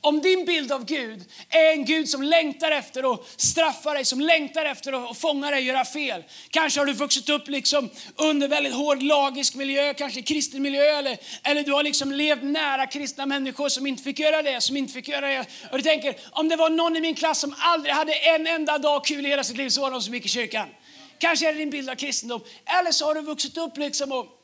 Om 0.00 0.20
din 0.20 0.44
bild 0.44 0.72
av 0.72 0.84
Gud 0.84 1.24
är 1.48 1.72
en 1.72 1.84
Gud 1.84 2.08
som 2.08 2.22
längtar 2.22 2.70
efter 2.70 3.14
att 3.14 3.40
straffa 3.40 3.94
dig, 3.94 4.04
som 4.04 4.20
längtar 4.20 4.64
efter 4.64 5.10
att 5.10 5.18
fånga 5.18 5.50
dig 5.50 5.58
och 5.58 5.64
göra 5.64 5.84
fel. 5.84 6.24
Kanske 6.50 6.80
har 6.80 6.86
du 6.86 6.92
vuxit 6.92 7.28
upp 7.28 7.48
liksom 7.48 7.90
under 8.16 8.48
väldigt 8.48 8.74
hård 8.74 9.02
lagisk 9.02 9.54
miljö, 9.54 9.94
kanske 9.94 10.22
kristen 10.22 10.62
miljö, 10.62 10.98
eller, 10.98 11.18
eller 11.42 11.62
du 11.62 11.72
har 11.72 11.82
liksom 11.82 12.12
levt 12.12 12.42
nära 12.42 12.86
kristna 12.86 13.26
människor 13.26 13.68
som 13.68 13.86
inte 13.86 14.02
fick 14.02 14.18
göra 14.18 14.42
det, 14.42 14.60
som 14.60 14.76
inte 14.76 14.92
fick 14.92 15.08
göra 15.08 15.28
det. 15.28 15.46
Och 15.70 15.76
du 15.76 15.82
tänker, 15.82 16.16
om 16.30 16.48
det 16.48 16.56
var 16.56 16.70
någon 16.70 16.96
i 16.96 17.00
min 17.00 17.14
klass 17.14 17.40
som 17.40 17.54
aldrig 17.58 17.94
hade 17.94 18.12
en 18.12 18.46
enda 18.46 18.78
dag 18.78 19.04
kul 19.04 19.26
i 19.26 19.28
hela 19.28 19.44
sitt 19.44 19.56
liv 19.56 19.68
så 19.68 19.80
var 19.80 19.90
det 19.90 19.96
de 19.96 20.02
som 20.02 20.14
gick 20.14 20.24
i 20.24 20.28
kyrkan. 20.28 20.68
Kanske 21.18 21.48
är 21.48 21.52
det 21.52 21.58
din 21.58 21.70
bild 21.70 21.90
av 21.90 21.94
kristendom. 21.94 22.40
Eller 22.78 22.92
så 22.92 23.06
har 23.06 23.14
du 23.14 23.20
vuxit 23.20 23.56
upp 23.56 23.76
liksom 23.76 24.12
och 24.12 24.39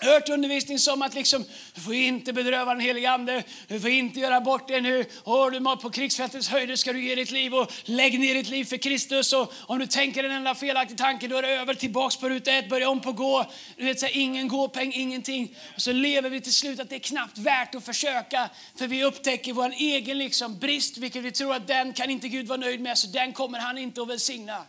hört 0.00 0.28
undervisning 0.28 0.78
som 0.78 1.02
att 1.02 1.14
liksom, 1.14 1.44
du 1.74 1.80
får 1.80 1.94
inte 1.94 2.32
bedröva 2.32 2.74
den 2.74 2.80
helige 2.80 3.10
Ande, 3.10 3.42
du 3.68 3.80
får 3.80 3.90
inte 3.90 4.20
göra 4.20 4.40
bort 4.40 4.68
det 4.68 4.80
nu. 4.80 5.04
Har 5.24 5.50
du 5.50 5.60
mat 5.60 5.80
på 5.80 5.90
krigsfältets 5.90 6.48
höjder 6.48 6.76
ska 6.76 6.92
du 6.92 7.04
ge 7.08 7.14
ditt 7.14 7.30
liv 7.30 7.54
och 7.54 7.72
lägg 7.84 8.20
ner 8.20 8.34
ditt 8.34 8.48
liv 8.48 8.64
för 8.64 8.76
Kristus. 8.76 9.32
Och 9.32 9.52
om 9.66 9.78
du 9.78 9.86
tänker 9.86 10.24
en 10.24 10.30
enda 10.30 10.54
felaktig 10.54 10.98
tanke, 10.98 11.28
då 11.28 11.36
är 11.36 11.42
det 11.42 11.48
över, 11.48 11.74
tillbaks 11.74 12.16
på 12.16 12.28
ruta 12.28 12.52
ett, 12.52 12.68
börja 12.68 12.90
om 12.90 13.00
på 13.00 13.12
gå. 13.12 13.46
Du 13.76 13.84
vet, 13.84 14.00
så 14.00 14.06
här, 14.06 14.16
ingen 14.16 14.48
gåpeng, 14.48 14.92
ingenting. 14.94 15.56
Och 15.74 15.82
så 15.82 15.92
lever 15.92 16.30
vi 16.30 16.40
till 16.40 16.54
slut 16.54 16.80
att 16.80 16.90
det 16.90 16.96
är 16.96 17.00
knappt 17.00 17.38
värt 17.38 17.74
att 17.74 17.84
försöka, 17.84 18.50
för 18.78 18.86
vi 18.86 19.04
upptäcker 19.04 19.52
vår 19.52 19.72
egen 19.76 20.18
liksom 20.18 20.58
brist, 20.58 20.98
vilket 20.98 21.22
vi 21.22 21.32
tror 21.32 21.54
att 21.54 21.66
den 21.66 21.92
kan 21.92 22.10
inte 22.10 22.28
Gud 22.28 22.46
vara 22.46 22.58
nöjd 22.58 22.80
med, 22.80 22.98
så 22.98 23.06
den 23.06 23.32
kommer 23.32 23.58
han 23.58 23.78
inte 23.78 24.02
att 24.02 24.08
välsigna. 24.08 24.62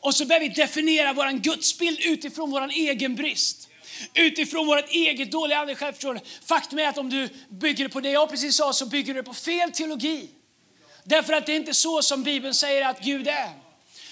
Och 0.00 0.14
så 0.14 0.26
börjar 0.26 0.40
vi 0.40 0.48
definiera 0.48 1.12
vår 1.12 1.38
gudsbild 1.38 2.00
utifrån 2.00 2.50
vår 2.50 2.70
egen 2.70 3.14
brist 3.14 3.68
utifrån 4.14 4.66
vårt 4.66 4.90
eget 4.90 5.32
dåliga 5.32 5.58
andliga 5.58 5.76
självförtroende. 5.76 6.20
Faktum 6.44 6.78
är 6.78 6.88
att 6.88 6.98
om 6.98 7.10
du 7.10 7.28
bygger 7.48 7.88
på 7.88 8.00
det 8.00 8.10
jag 8.10 8.30
precis 8.30 8.56
sa 8.56 8.72
så 8.72 8.86
bygger 8.86 9.14
du 9.14 9.22
på 9.22 9.34
fel 9.34 9.72
teologi. 9.72 10.28
Därför 11.04 11.32
att 11.32 11.46
det 11.46 11.52
är 11.52 11.56
inte 11.56 11.74
så 11.74 12.02
som 12.02 12.22
Bibeln 12.22 12.54
säger 12.54 12.88
att 12.88 13.00
Gud 13.00 13.28
är. 13.28 13.50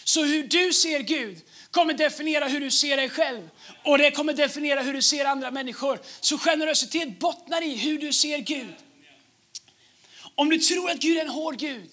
Så 0.05 0.25
hur 0.25 0.43
du 0.43 0.73
ser 0.73 1.01
Gud 1.01 1.41
kommer 1.71 1.95
definiera 1.95 2.49
hur 2.49 2.61
du 2.61 2.71
ser 2.71 2.97
dig 2.97 3.09
själv 3.09 3.51
och 3.85 3.99
det 3.99 4.11
kommer 4.11 4.33
definiera 4.33 4.81
hur 4.81 4.93
du 4.93 5.03
ser 5.03 5.25
andra 5.25 5.51
människor. 5.51 6.01
Så 6.21 6.39
generositet 6.39 7.19
bottnar 7.19 7.63
i 7.63 7.77
hur 7.77 7.99
du 7.99 8.13
ser 8.13 8.39
Gud. 8.39 8.75
Om 10.35 10.51
du 10.51 10.59
tror 10.59 10.91
att 10.91 10.99
Gud 10.99 11.17
är 11.19 11.23
en 11.23 11.29
hård 11.29 11.59
Gud 11.59 11.91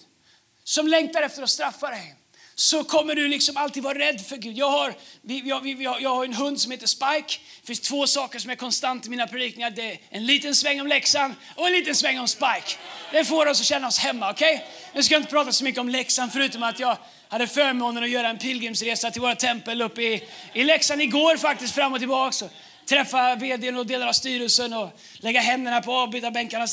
som 0.64 0.88
längtar 0.88 1.22
efter 1.22 1.42
att 1.42 1.50
straffa 1.50 1.90
dig 1.90 2.14
så 2.60 2.84
kommer 2.84 3.14
du 3.14 3.28
liksom 3.28 3.56
alltid 3.56 3.82
vara 3.82 3.98
rädd 3.98 4.20
för 4.20 4.36
Gud. 4.36 4.58
Jag 4.58 4.70
har, 4.70 4.94
jag, 5.22 5.66
jag, 5.66 6.02
jag 6.02 6.14
har 6.14 6.24
en 6.24 6.34
hund 6.34 6.60
som 6.60 6.72
heter 6.72 6.86
Spike. 6.86 7.38
Det 7.60 7.66
finns 7.66 7.80
två 7.80 8.06
saker 8.06 8.38
som 8.38 8.50
är 8.50 8.54
konstant 8.54 9.06
i 9.06 9.10
mina 9.10 9.26
predikningar. 9.26 9.70
Det 9.70 9.92
är 9.92 9.98
en 10.10 10.26
liten 10.26 10.54
sväng 10.54 10.80
om 10.80 10.86
läxan 10.86 11.34
och 11.56 11.66
en 11.66 11.72
liten 11.72 11.94
sväng 11.94 12.18
om 12.18 12.28
Spike. 12.28 12.76
Det 13.12 13.24
får 13.24 13.46
oss 13.46 13.60
att 13.60 13.66
känna 13.66 13.88
oss 13.88 13.98
hemma. 13.98 14.30
okej? 14.30 14.54
Okay? 14.54 14.66
Nu 14.94 15.02
ska 15.02 15.14
jag 15.14 15.20
inte 15.20 15.30
prata 15.30 15.52
så 15.52 15.64
mycket 15.64 15.80
om 15.80 15.88
läxan 15.88 16.30
förutom 16.30 16.62
att 16.62 16.80
jag 16.80 16.96
hade 17.28 17.46
förmånen 17.46 18.04
att 18.04 18.10
göra 18.10 18.28
en 18.28 18.38
pilgrimsresa 18.38 19.10
till 19.10 19.20
våra 19.20 19.34
tempel 19.34 19.82
uppe 19.82 20.02
i, 20.02 20.22
i 20.52 20.64
Leksand 20.64 21.02
igår 21.02 21.36
faktiskt 21.36 21.74
fram 21.74 21.92
och 21.92 21.98
tillbaka 21.98 22.46
träffa 22.88 23.34
vdn 23.34 23.76
och 23.76 23.86
delar 23.86 24.06
av 24.06 24.12
styrelsen 24.12 24.72
och 24.72 24.90
lägga 25.18 25.40
händerna 25.40 25.80
på 25.80 25.92
avbytarbänkarna 25.92 26.64
och 26.64 26.70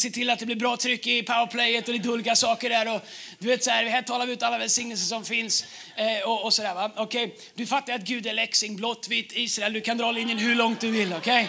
se 0.00 0.10
till 0.10 0.30
att 0.30 0.38
det 0.38 0.46
blir 0.46 0.56
bra 0.56 0.76
tryck 0.76 1.06
i 1.06 1.22
powerplayet 1.22 1.88
och 1.88 1.94
lite 1.94 2.08
olika 2.08 2.36
saker 2.36 2.70
där. 2.70 2.94
Och, 2.94 3.00
du 3.38 3.48
vet 3.48 3.64
så 3.64 3.70
här, 3.70 3.84
här 3.84 4.02
talar 4.02 4.26
vi 4.26 4.32
ut 4.32 4.42
alla 4.42 4.58
välsignelser 4.58 5.06
som 5.06 5.24
finns 5.24 5.64
eh, 5.96 6.28
och, 6.28 6.44
och 6.44 6.54
sådär 6.54 6.74
va. 6.74 6.90
Okej, 6.96 7.24
Okay. 7.26 7.38
Du 7.54 7.66
fattar 7.66 7.92
att 7.92 8.00
Gud 8.00 8.26
är 8.26 8.32
läxing, 8.32 8.76
blått, 8.76 9.08
vitt, 9.08 9.32
Israel. 9.32 9.72
Du 9.72 9.80
kan 9.80 9.98
dra 9.98 10.12
linjen 10.12 10.38
hur 10.38 10.54
långt 10.54 10.80
du 10.80 10.90
vill, 10.90 11.12
okej? 11.12 11.48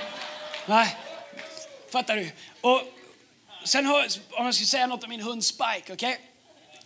Okay? 0.65 0.85
Fattar 1.91 2.15
du? 2.15 2.31
Och 2.61 2.81
sen 3.63 3.85
har, 3.85 4.05
om 4.31 4.45
jag 4.45 4.55
ska 4.55 4.65
säga 4.65 4.87
något 4.87 5.03
om 5.03 5.09
min 5.09 5.21
hund 5.21 5.45
Spike, 5.45 5.93
okej? 5.93 5.93
Okay? 5.93 6.15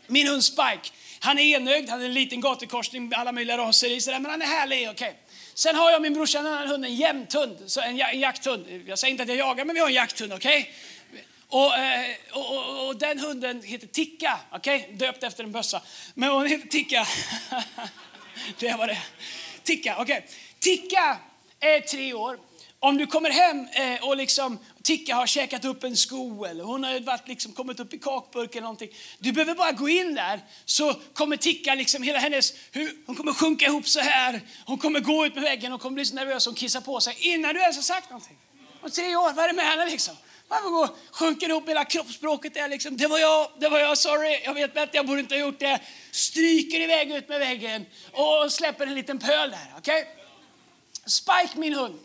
Min 0.07 0.27
hund 0.27 0.43
Spike, 0.43 0.89
han 1.19 1.39
är 1.39 1.43
enögd, 1.43 1.89
han 1.89 2.01
är 2.01 2.05
en 2.05 2.13
liten 2.13 2.41
gatukorsning 2.41 3.09
med 3.09 3.19
alla 3.19 3.31
möjliga 3.31 3.57
raser 3.57 3.91
i, 3.91 4.01
sådär, 4.01 4.19
men 4.19 4.31
han 4.31 4.41
är 4.41 4.45
härlig, 4.45 4.89
okej? 4.89 5.15
Sen 5.53 5.75
har 5.75 5.91
jag 5.91 6.01
min 6.01 6.13
brorsa 6.13 6.39
en 6.39 6.47
annan 6.47 6.67
hund, 6.67 6.85
en 6.85 6.95
jämthund, 6.95 7.57
så 7.65 7.81
en, 7.81 8.01
en 8.01 8.19
jakthund. 8.19 8.83
Jag 8.85 8.99
säger 8.99 9.11
inte 9.11 9.23
att 9.23 9.29
jag 9.29 9.37
jagar, 9.37 9.65
men 9.65 9.73
vi 9.73 9.79
har 9.79 9.87
en 9.87 9.93
jakthund. 9.93 10.33
Okay? 10.33 10.65
Och, 11.47 11.77
eh, 11.77 12.15
och, 12.31 12.57
och, 12.57 12.87
och, 12.87 12.95
den 12.95 13.19
hunden 13.19 13.61
heter 13.63 13.87
Ticka. 13.87 14.39
Okay? 14.51 14.83
Döpt 14.91 15.23
efter 15.23 15.43
en 15.43 15.51
bössa. 15.51 15.81
Men 16.13 16.29
hon 16.29 16.47
heter 16.47 16.67
Ticka. 16.67 17.07
det 18.59 18.73
var 18.73 18.87
det. 18.87 19.01
Ticka, 19.63 19.95
okej. 19.99 20.17
Okay. 20.17 20.29
Ticka 20.59 21.17
är 21.59 21.79
tre 21.79 22.13
år. 22.13 22.39
Om 22.79 22.97
du 22.97 23.07
kommer 23.07 23.29
hem 23.29 23.67
eh, 23.71 24.07
och 24.07 24.17
liksom 24.17 24.59
Ticka 24.83 25.15
har 25.15 25.27
käkat 25.27 25.65
upp 25.65 25.83
en 25.83 25.97
sko 25.97 26.45
eller 26.45 26.63
hon 26.63 26.83
har 26.83 26.99
varit 26.99 27.27
liksom 27.27 27.51
kommit 27.51 27.79
upp 27.79 27.93
i 27.93 27.99
kakburk 27.99 28.51
eller 28.51 28.61
någonting. 28.61 28.89
Du 29.19 29.31
behöver 29.31 29.55
bara 29.55 29.71
gå 29.71 29.89
in 29.89 30.15
där 30.15 30.41
så 30.65 30.93
kommer 31.13 31.37
Ticka 31.37 31.75
liksom 31.75 32.03
hela 32.03 32.19
hennes, 32.19 32.53
hon 33.05 33.15
kommer 33.15 33.33
sjunka 33.33 33.65
ihop 33.65 33.87
så 33.87 33.99
här. 33.99 34.41
Hon 34.65 34.77
kommer 34.77 34.99
gå 34.99 35.25
ut 35.25 35.35
med 35.35 35.43
väggen 35.43 35.73
och 35.73 35.81
kommer 35.81 35.95
bli 35.95 36.05
så 36.05 36.15
nervös 36.15 36.47
och 36.47 36.57
kissa 36.57 36.81
på 36.81 36.99
sig 36.99 37.15
innan 37.19 37.53
du 37.53 37.61
ens 37.61 37.75
har 37.75 37.83
sagt 37.83 38.09
någonting. 38.09 38.37
Om 38.81 38.91
tre 38.91 39.15
år, 39.15 39.33
vad 39.33 39.45
är 39.45 39.47
det 39.47 39.53
med 39.53 39.65
henne 39.65 39.85
liksom? 39.85 40.15
Man 40.47 40.71
går, 40.71 40.89
sjunker 41.11 41.49
ihop, 41.49 41.69
hela 41.69 41.85
kroppsspråket 41.85 42.57
är 42.57 42.69
liksom, 42.69 42.97
det 42.97 43.07
var 43.07 43.19
jag, 43.19 43.51
det 43.59 43.69
var 43.69 43.79
jag, 43.79 43.97
sorry, 43.97 44.41
jag 44.43 44.53
vet 44.53 44.73
bättre, 44.73 44.91
jag 44.97 45.07
borde 45.07 45.19
inte 45.19 45.35
ha 45.35 45.39
gjort 45.39 45.59
det. 45.59 45.79
Stryker 46.11 46.79
iväg 46.79 47.11
ut 47.11 47.29
med 47.29 47.39
väggen 47.39 47.85
och 48.11 48.51
släpper 48.51 48.87
en 48.87 48.95
liten 48.95 49.19
pöl 49.19 49.51
där, 49.51 49.73
okej? 49.77 50.01
Okay? 50.01 50.13
Spike, 51.05 51.59
min 51.59 51.73
hund, 51.73 51.99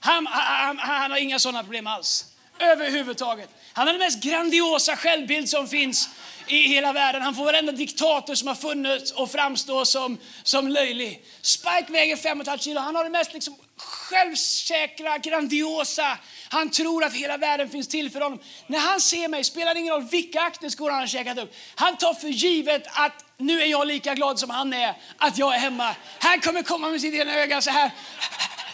han, 0.00 0.26
han, 0.26 0.78
han 0.78 1.10
har 1.10 1.18
inga 1.18 1.38
sådana 1.38 1.62
problem 1.62 1.86
alls. 1.86 2.24
Överhuvudtaget. 2.58 3.50
Han 3.72 3.86
har 3.86 3.92
den 3.92 4.00
mest 4.00 4.22
grandiosa 4.22 4.96
självbild 4.96 5.48
som 5.48 5.68
finns 5.68 6.08
i 6.46 6.68
hela 6.68 6.92
världen. 6.92 7.22
Han 7.22 7.34
får 7.34 7.44
varenda 7.44 7.72
diktator 7.72 8.34
som 8.34 8.48
har 8.48 8.54
funnits 8.54 9.12
och 9.12 9.30
framstå 9.30 9.84
som, 9.84 10.18
som 10.42 10.68
löjlig. 10.68 11.24
Spike 11.42 11.86
väger 11.88 12.16
5,5 12.16 12.58
kilo. 12.58 12.80
Han 12.80 12.96
har 12.96 13.04
det 13.04 13.10
mest 13.10 13.32
liksom 13.32 13.56
självsäkra, 13.76 15.18
grandiosa. 15.18 16.18
Han 16.48 16.70
tror 16.70 17.04
att 17.04 17.14
hela 17.14 17.36
världen 17.36 17.68
finns 17.68 17.88
till 17.88 18.10
för 18.10 18.20
honom. 18.20 18.38
När 18.66 18.78
han 18.78 19.00
ser 19.00 19.28
mig 19.28 19.44
spelar 19.44 19.74
det 19.74 19.80
ingen 19.80 19.94
roll 19.94 20.08
vilka 20.10 20.40
akterskor 20.40 20.90
han 20.90 21.00
har 21.00 21.06
käkat 21.06 21.38
upp. 21.38 21.54
Han 21.74 21.96
tar 21.96 22.14
för 22.14 22.28
givet 22.28 22.86
att 22.86 23.24
nu 23.36 23.62
är 23.62 23.66
jag 23.66 23.86
lika 23.86 24.14
glad 24.14 24.38
som 24.38 24.50
han 24.50 24.72
är 24.72 24.94
att 25.18 25.38
jag 25.38 25.54
är 25.54 25.58
hemma. 25.58 25.94
Han 26.18 26.40
kommer 26.40 26.62
komma 26.62 26.88
med 26.88 27.00
sitt 27.00 27.14
ena 27.14 27.34
öga 27.34 27.60
så 27.60 27.70
här 27.70 27.90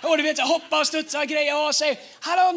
och 0.09 0.17
du 0.17 0.23
vet, 0.23 0.41
hoppa 0.41 0.81
och 0.81 0.87
studsa 0.87 1.21
och 1.21 1.27
greja 1.27 1.57
av 1.57 1.73
sig. 1.73 2.01
Han 2.21 2.39
har 2.39 2.53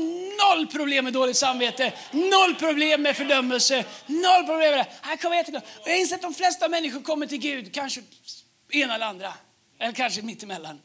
noll 0.56 0.68
problem 0.68 1.04
med 1.04 1.14
dåligt 1.14 1.38
samvete, 1.38 1.94
noll 2.12 2.56
problem 2.56 3.02
med 3.02 3.18
fördömelse, 3.18 3.86
noll 4.06 4.46
problem 4.46 4.72
med 4.72 4.80
det. 4.80 4.88
Han 5.02 5.18
kommer 5.18 5.36
jätteglad. 5.36 5.64
Och 5.82 5.90
jag 5.90 6.00
inser 6.00 6.16
att 6.16 6.22
de 6.22 6.34
flesta 6.34 6.68
människor 6.68 7.02
kommer 7.02 7.28
till 7.28 7.38
Gud, 7.38 7.74
kanske 7.74 8.02
ena 8.72 8.96
eller 8.96 9.06
andra, 9.06 9.34
eller 9.80 9.94
kanske 9.94 10.22
mittemellan. 10.22 10.80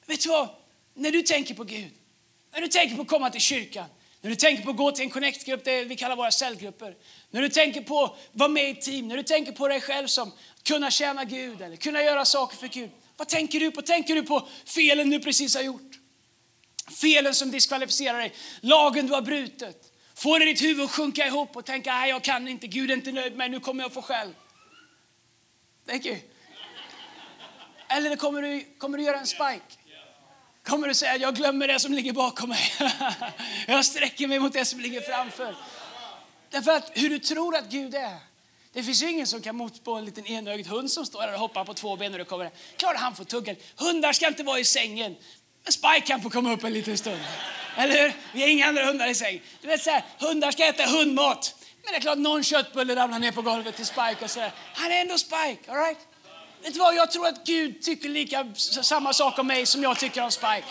Men 0.00 0.14
vet 0.14 0.22
du 0.22 0.28
vad? 0.28 0.48
När 0.94 1.10
du 1.10 1.22
tänker 1.22 1.54
på 1.54 1.64
Gud, 1.64 1.90
när 2.52 2.60
du 2.60 2.68
tänker 2.68 2.96
på 2.96 3.02
att 3.02 3.08
komma 3.08 3.30
till 3.30 3.40
kyrkan, 3.40 3.86
när 4.20 4.30
du 4.30 4.36
tänker 4.36 4.64
på 4.64 4.70
att 4.70 4.76
gå 4.76 4.92
till 4.92 5.04
en 5.04 5.10
connect-grupp, 5.10 5.64
det 5.64 5.84
vi 5.84 5.96
kallar 5.96 6.16
våra 6.16 6.30
cellgrupper. 6.30 6.94
När 7.30 7.42
du 7.42 7.48
tänker 7.48 7.80
på 7.80 8.04
att 8.04 8.16
vara 8.32 8.48
med 8.48 8.68
i 8.68 8.70
ett 8.70 8.82
team, 8.82 9.08
när 9.08 9.16
du 9.16 9.22
tänker 9.22 9.52
på 9.52 9.68
dig 9.68 9.80
själv 9.80 10.06
som 10.06 10.32
kunna 10.64 10.90
tjäna 10.90 11.24
Gud 11.24 11.62
eller 11.62 11.76
kunna 11.76 12.02
göra 12.02 12.24
saker 12.24 12.56
för 12.56 12.68
Gud. 12.68 12.90
Vad 13.16 13.28
tänker 13.28 13.60
du 13.60 13.70
på? 13.70 13.82
Tänker 13.82 14.14
du 14.14 14.22
på 14.22 14.48
felen 14.64 15.10
du 15.10 15.20
precis 15.20 15.54
har 15.54 15.62
gjort? 15.62 15.90
Felen 16.90 17.34
som 17.34 17.50
diskvalificerar 17.50 18.18
dig, 18.18 18.32
lagen 18.60 19.06
du 19.06 19.12
har 19.12 19.22
brutit. 19.22 19.92
Får 20.14 20.38
det 20.38 20.44
ditt 20.44 20.62
huvud 20.62 20.84
att 20.84 20.90
sjunka 20.90 21.26
ihop 21.26 21.56
och 21.56 21.64
tänka, 21.64 21.94
nej 21.94 22.10
jag 22.10 22.22
kan 22.22 22.48
inte, 22.48 22.66
Gud 22.66 22.90
är 22.90 22.94
inte 22.94 23.12
nöjd 23.12 23.32
med 23.32 23.38
mig, 23.38 23.48
nu 23.48 23.60
kommer 23.60 23.82
jag 23.82 23.92
få 23.92 24.02
skäll. 24.02 24.34
Thank 25.86 26.06
you. 26.06 26.16
Eller 27.88 28.16
kommer 28.16 28.42
du, 28.42 28.64
kommer 28.78 28.98
du 28.98 29.04
göra 29.04 29.18
en 29.18 29.26
spike? 29.26 29.60
Kommer 30.62 30.88
du 30.88 30.94
säga, 30.94 31.16
jag 31.16 31.34
glömmer 31.34 31.68
det 31.68 31.78
som 31.78 31.92
ligger 31.92 32.12
bakom 32.12 32.48
mig. 32.48 32.72
jag 33.66 33.84
sträcker 33.84 34.28
mig 34.28 34.38
mot 34.38 34.52
det 34.52 34.64
som 34.64 34.80
ligger 34.80 35.00
framför. 35.00 35.54
Därför 36.50 36.72
att 36.72 36.90
hur 36.94 37.10
du 37.10 37.18
tror 37.18 37.56
att 37.56 37.70
Gud 37.70 37.94
är, 37.94 38.18
det 38.74 38.82
finns 38.82 39.02
ju 39.02 39.10
ingen 39.10 39.26
som 39.26 39.42
kan 39.42 39.56
motspå 39.56 39.94
en 39.94 40.04
liten 40.04 40.26
enögd 40.26 40.66
hund 40.66 40.90
som 40.90 41.06
står 41.06 41.20
där 41.20 41.32
och 41.32 41.40
hoppar 41.40 41.64
på 41.64 41.74
två 41.74 41.96
ben 41.96 42.12
och 42.12 42.18
det 42.18 42.24
kommer. 42.24 42.50
Klart 42.76 42.96
han 42.96 43.14
får 43.16 43.24
tuggen. 43.24 43.56
Hundar 43.76 44.12
ska 44.12 44.28
inte 44.28 44.42
vara 44.42 44.58
i 44.58 44.64
sängen. 44.64 45.16
Men 45.64 45.72
Spike 45.72 46.00
kan 46.00 46.22
få 46.22 46.30
komma 46.30 46.52
upp 46.52 46.64
en 46.64 46.72
liten 46.72 46.98
stund. 46.98 47.20
Eller 47.76 48.02
hur? 48.02 48.12
Vi 48.32 48.40
har 48.40 48.48
inga 48.48 48.66
andra 48.66 48.84
hundar 48.84 49.06
i 49.06 49.14
säng. 49.14 49.42
Du 49.60 49.68
vet 49.68 49.82
så 49.82 49.90
här, 49.90 50.04
hundar 50.18 50.50
ska 50.50 50.64
äta 50.64 50.86
hundmat. 50.86 51.54
Men 51.84 51.92
det 51.92 51.98
är 51.98 52.00
klart 52.00 52.18
någon 52.18 52.44
köttbulle 52.44 52.96
ramlar 52.96 53.18
ner 53.18 53.32
på 53.32 53.42
golvet 53.42 53.76
till 53.76 53.86
Spike 53.86 54.16
och 54.20 54.30
säger, 54.30 54.52
han 54.74 54.92
är 54.92 55.00
ändå 55.00 55.18
Spike, 55.18 55.58
all 55.68 55.76
right? 55.76 55.98
Vet 56.62 56.72
du 56.72 56.78
vad, 56.78 56.94
jag 56.94 57.10
tror 57.10 57.26
att 57.26 57.46
Gud 57.46 57.82
tycker 57.82 58.08
lika, 58.08 58.46
samma 58.82 59.12
sak 59.12 59.38
om 59.38 59.46
mig 59.46 59.66
som 59.66 59.82
jag 59.82 59.98
tycker 59.98 60.22
om 60.22 60.30
Spike. 60.30 60.64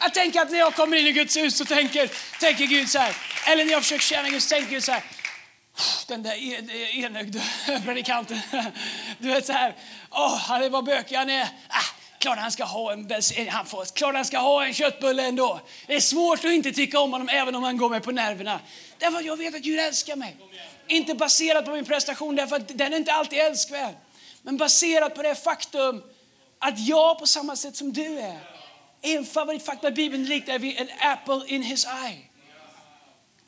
Jag 0.00 0.14
tänker 0.14 0.40
att 0.40 0.50
när 0.50 0.58
jag 0.58 0.74
kommer 0.74 0.96
in 0.96 1.06
i 1.06 1.12
Guds 1.12 1.36
hus 1.36 1.56
så 1.56 1.64
tänker, 1.64 2.10
tänker 2.40 2.66
Gud 2.66 2.88
så 2.88 2.98
här, 2.98 3.16
eller 3.46 3.64
när 3.64 3.72
jag 3.72 3.82
försöker 3.82 4.04
tjäna 4.04 4.28
Gud 4.28 4.42
så 4.42 4.48
tänker 4.48 4.70
Gud 4.70 4.84
så 4.84 4.92
här, 4.92 5.02
den 6.06 6.22
där 6.22 6.34
enögde 6.94 7.42
predikanten. 7.84 8.40
Du 9.18 9.28
vet 9.28 9.46
så 9.46 9.52
här, 9.52 9.74
åh, 10.10 10.36
han 10.36 10.62
är 10.62 10.70
vad 10.70 10.84
bökig 10.84 11.16
han 11.16 11.30
är. 11.30 11.48
Ah, 11.68 11.84
klart 12.18 12.38
han 12.38 12.52
ska 12.52 12.64
ha 12.64 12.92
en, 12.92 13.10
eh, 13.10 13.48
han 13.48 13.66
får, 13.66 13.84
klart 13.84 14.14
han 14.14 14.24
ska 14.24 14.38
ha 14.38 14.66
en 14.66 14.74
köttbulle 14.74 15.26
ändå. 15.26 15.60
Det 15.86 15.94
är 15.94 16.00
svårt 16.00 16.38
att 16.38 16.52
inte 16.52 16.72
tycka 16.72 17.00
om 17.00 17.12
honom 17.12 17.28
även 17.28 17.54
om 17.54 17.62
han 17.62 17.76
går 17.76 17.90
mig 17.90 18.00
på 18.00 18.10
nerverna. 18.10 18.60
Därför 18.98 19.18
att 19.18 19.24
jag 19.24 19.36
vet 19.36 19.54
att 19.54 19.60
Gud 19.60 19.78
älskar 19.78 20.16
mig. 20.16 20.36
Inte 20.88 21.14
baserat 21.14 21.64
på 21.64 21.70
min 21.70 21.84
prestation, 21.84 22.36
därför 22.36 22.56
att 22.56 22.78
den 22.78 22.92
är 22.92 22.96
inte 22.96 23.12
alltid 23.12 23.38
älskvärd. 23.38 23.94
Men 24.42 24.56
baserat 24.56 25.14
på 25.14 25.22
det 25.22 25.34
faktum 25.34 26.02
att 26.58 26.78
jag 26.78 27.18
på 27.18 27.26
samma 27.26 27.56
sätt 27.56 27.76
som 27.76 27.92
du 27.92 28.18
är, 28.18 28.38
är 29.02 29.16
en 29.16 29.24
favoritfaktor. 29.24 29.90
i 29.90 29.92
Bibeln 29.92 30.24
liknar 30.24 30.58
vi 30.58 30.76
en 30.76 30.88
apple 31.00 31.42
in 31.46 31.62
his 31.62 31.86
eye. 31.86 32.18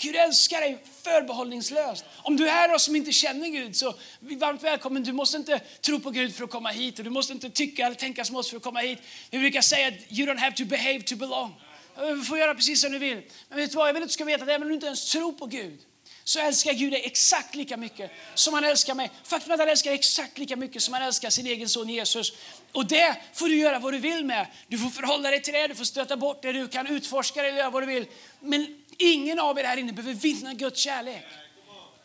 Gud 0.00 0.16
älskar 0.16 0.60
dig 0.60 0.78
förbehållningslöst. 1.02 2.04
Om 2.16 2.36
du 2.36 2.48
är 2.48 2.52
här 2.52 2.78
som 2.78 2.96
inte 2.96 3.12
känner 3.12 3.48
Gud 3.48 3.76
så 3.76 3.94
varmt 4.20 4.62
välkommen. 4.62 5.02
Du 5.02 5.12
måste 5.12 5.36
inte 5.36 5.60
tro 5.80 6.00
på 6.00 6.10
Gud 6.10 6.34
för 6.34 6.44
att 6.44 6.50
komma 6.50 6.68
hit 6.68 6.98
och 6.98 7.04
du 7.04 7.10
måste 7.10 7.32
inte 7.32 7.50
tycka 7.50 7.86
eller 7.86 7.96
tänka 7.96 8.24
som 8.24 8.36
oss 8.36 8.50
för 8.50 8.56
att 8.56 8.62
komma 8.62 8.80
hit. 8.80 8.98
Vi 9.30 9.38
brukar 9.38 9.60
säga 9.60 9.88
att 9.88 9.94
you 10.10 10.28
don't 10.28 10.38
have 10.38 10.56
to 10.56 10.64
behave 10.64 11.02
to 11.02 11.16
belong. 11.16 11.54
Du 11.96 12.24
får 12.24 12.38
göra 12.38 12.54
precis 12.54 12.80
som 12.80 12.92
du 12.92 12.98
vill. 12.98 13.22
Men 13.48 13.58
vet 13.58 13.70
du 13.70 13.76
vad, 13.76 13.88
jag 13.88 13.94
vill 13.94 14.02
att 14.02 14.08
du 14.08 14.12
ska 14.12 14.24
veta 14.24 14.44
att 14.44 14.50
även 14.50 14.62
om 14.62 14.68
du 14.68 14.74
inte 14.74 14.86
ens 14.86 15.12
tror 15.12 15.32
på 15.32 15.46
Gud 15.46 15.78
så 16.24 16.40
älskar 16.40 16.72
Gud 16.72 16.92
dig 16.92 17.02
exakt 17.04 17.54
lika 17.54 17.76
mycket 17.76 18.10
som 18.34 18.54
han 18.54 18.64
älskar 18.64 18.94
mig. 18.94 19.10
Faktum 19.24 19.50
är 19.50 19.54
att 19.54 19.60
han 19.60 19.68
älskar 19.68 19.92
exakt 19.92 20.38
lika 20.38 20.56
mycket 20.56 20.82
som 20.82 20.94
han 20.94 21.02
älskar 21.02 21.30
sin 21.30 21.46
egen 21.46 21.68
son 21.68 21.88
Jesus. 21.88 22.32
Och 22.72 22.86
det 22.86 23.16
får 23.34 23.48
du 23.48 23.56
göra 23.56 23.78
vad 23.78 23.92
du 23.92 23.98
vill 23.98 24.24
med. 24.24 24.46
Du 24.68 24.78
får 24.78 24.90
förhålla 24.90 25.30
dig 25.30 25.42
till 25.42 25.54
det, 25.54 25.66
du 25.66 25.74
får 25.74 25.84
stöta 25.84 26.16
bort 26.16 26.42
det, 26.42 26.52
du 26.52 26.68
kan 26.68 26.86
utforska 26.86 27.42
det 27.42 27.48
eller 27.48 27.58
göra 27.58 27.70
vad 27.70 27.82
du 27.82 27.86
vill. 27.86 28.06
Men 28.40 28.76
ingen 28.98 29.38
av 29.38 29.58
er 29.58 29.64
här 29.64 29.76
inne 29.76 29.92
behöver 29.92 30.14
vinna 30.14 30.54
Guds 30.54 30.80
kärlek. 30.80 31.24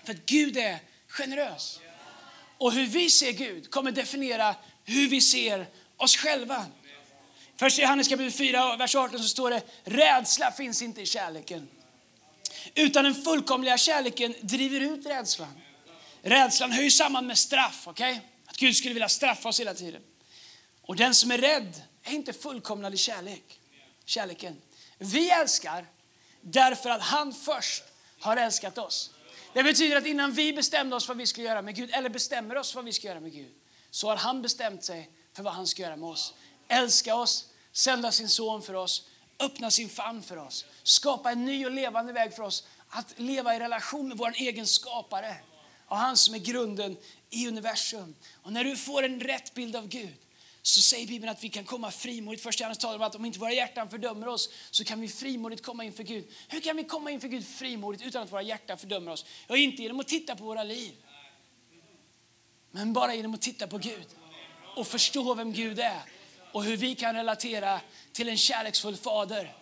För 0.03 0.13
att 0.13 0.25
Gud 0.25 0.57
är 0.57 0.79
generös. 1.07 1.79
Och 2.57 2.71
hur 2.71 2.85
vi 2.85 3.09
ser 3.09 3.31
Gud 3.31 3.71
kommer 3.71 3.91
definiera 3.91 4.55
hur 4.83 5.09
vi 5.09 5.21
ser 5.21 5.67
oss 5.97 6.17
själva. 6.17 6.65
Först 7.55 7.79
i 7.79 7.81
Johannes 7.81 8.07
kapitel 8.07 8.31
4, 8.31 8.75
vers 8.75 8.95
18 8.95 9.19
så 9.19 9.27
står 9.27 9.49
det, 9.49 9.61
rädsla 9.83 10.51
finns 10.51 10.81
inte 10.81 11.01
i 11.01 11.05
kärleken. 11.05 11.67
Utan 12.75 13.03
den 13.03 13.15
fullkomliga 13.15 13.77
kärleken 13.77 14.35
driver 14.41 14.79
ut 14.79 15.05
rädslan. 15.05 15.61
Rädslan 16.21 16.71
hör 16.71 16.83
ju 16.83 16.91
samman 16.91 17.27
med 17.27 17.37
straff, 17.37 17.83
okej? 17.85 18.11
Okay? 18.11 18.23
Att 18.45 18.57
Gud 18.57 18.75
skulle 18.75 18.93
vilja 18.93 19.09
straffa 19.09 19.49
oss 19.49 19.59
hela 19.59 19.73
tiden. 19.73 20.01
Och 20.81 20.95
den 20.95 21.15
som 21.15 21.31
är 21.31 21.37
rädd 21.37 21.81
är 22.03 22.11
inte 22.11 22.33
fullkomnad 22.33 22.93
i 22.93 22.97
kärlek. 22.97 23.59
kärleken. 24.05 24.61
Vi 24.97 25.29
älskar 25.29 25.85
därför 26.43 26.89
att 26.89 27.01
han 27.01 27.33
först 27.33 27.83
har 28.19 28.37
älskat 28.37 28.77
oss. 28.77 29.09
Det 29.53 29.63
betyder 29.63 29.95
att 29.95 30.05
innan 30.05 30.31
vi 30.31 30.53
bestämde 30.53 30.95
oss 30.95 31.05
för 31.05 31.13
vad 31.13 31.17
vi 31.17 31.27
ska 31.27 31.41
göra 31.41 31.61
med 31.61 31.75
Gud, 31.75 31.89
eller 31.93 32.09
bestämmer 32.09 32.57
oss 32.57 32.71
för 32.71 32.75
vad 32.75 32.85
vi 32.85 32.93
ska 32.93 33.07
göra 33.07 33.19
med 33.19 33.31
Gud, 33.33 33.51
så 33.91 34.09
har 34.09 34.15
han 34.15 34.41
bestämt 34.41 34.83
sig 34.83 35.09
för 35.33 35.43
vad 35.43 35.53
han 35.53 35.67
ska 35.67 35.81
göra 35.81 35.95
med 35.95 36.09
oss. 36.09 36.33
Älska 36.67 37.15
oss, 37.15 37.45
sända 37.71 38.11
sin 38.11 38.29
son 38.29 38.61
för 38.61 38.73
oss, 38.73 39.03
öppna 39.39 39.71
sin 39.71 39.89
famn 39.89 40.23
för 40.23 40.37
oss, 40.37 40.65
skapa 40.83 41.31
en 41.31 41.45
ny 41.45 41.65
och 41.65 41.71
levande 41.71 42.13
väg 42.13 42.33
för 42.33 42.43
oss 42.43 42.67
att 42.89 43.19
leva 43.19 43.55
i 43.55 43.59
relation 43.59 44.07
med 44.07 44.17
vår 44.17 44.33
egen 44.35 44.67
skapare 44.67 45.35
och 45.87 45.97
han 45.97 46.17
som 46.17 46.35
är 46.35 46.39
grunden 46.39 46.97
i 47.29 47.47
universum. 47.47 48.15
Och 48.43 48.53
när 48.53 48.63
du 48.63 48.77
får 48.77 49.03
en 49.03 49.19
rätt 49.19 49.53
bild 49.53 49.75
av 49.75 49.87
Gud 49.87 50.15
så 50.65 50.81
säger 50.81 51.07
Bibeln 51.07 51.31
att 51.31 51.43
vi 51.43 51.49
kan 51.49 51.63
komma 51.63 51.91
frimodigt. 51.91 52.43
Första 52.43 52.63
Johannes 52.63 52.77
talar 52.77 52.95
om 52.95 53.01
att 53.01 53.15
om 53.15 53.25
inte 53.25 53.39
våra 53.39 53.51
hjärtan 53.51 53.89
fördömer 53.89 54.27
oss 54.27 54.49
så 54.71 54.83
kan 54.83 55.01
vi 55.01 55.07
frimodigt 55.07 55.63
komma 55.63 55.83
inför 55.83 56.03
Gud. 56.03 56.31
Hur 56.47 56.59
kan 56.59 56.77
vi 56.77 56.83
komma 56.83 57.11
inför 57.11 57.27
Gud 57.27 57.47
frimodigt 57.47 58.03
utan 58.03 58.23
att 58.23 58.31
våra 58.31 58.41
hjärtan 58.41 58.77
fördömer 58.77 59.11
oss? 59.11 59.25
Ja, 59.47 59.57
inte 59.57 59.81
genom 59.81 59.99
att 59.99 60.07
titta 60.07 60.35
på 60.35 60.43
våra 60.43 60.63
liv. 60.63 60.93
Men 62.71 62.93
bara 62.93 63.15
genom 63.15 63.33
att 63.33 63.41
titta 63.41 63.67
på 63.67 63.77
Gud 63.77 64.07
och 64.75 64.87
förstå 64.87 65.33
vem 65.33 65.53
Gud 65.53 65.79
är 65.79 66.01
och 66.51 66.63
hur 66.63 66.77
vi 66.77 66.95
kan 66.95 67.15
relatera 67.15 67.81
till 68.11 68.29
en 68.29 68.37
kärleksfull 68.37 68.97
fader. 68.97 69.53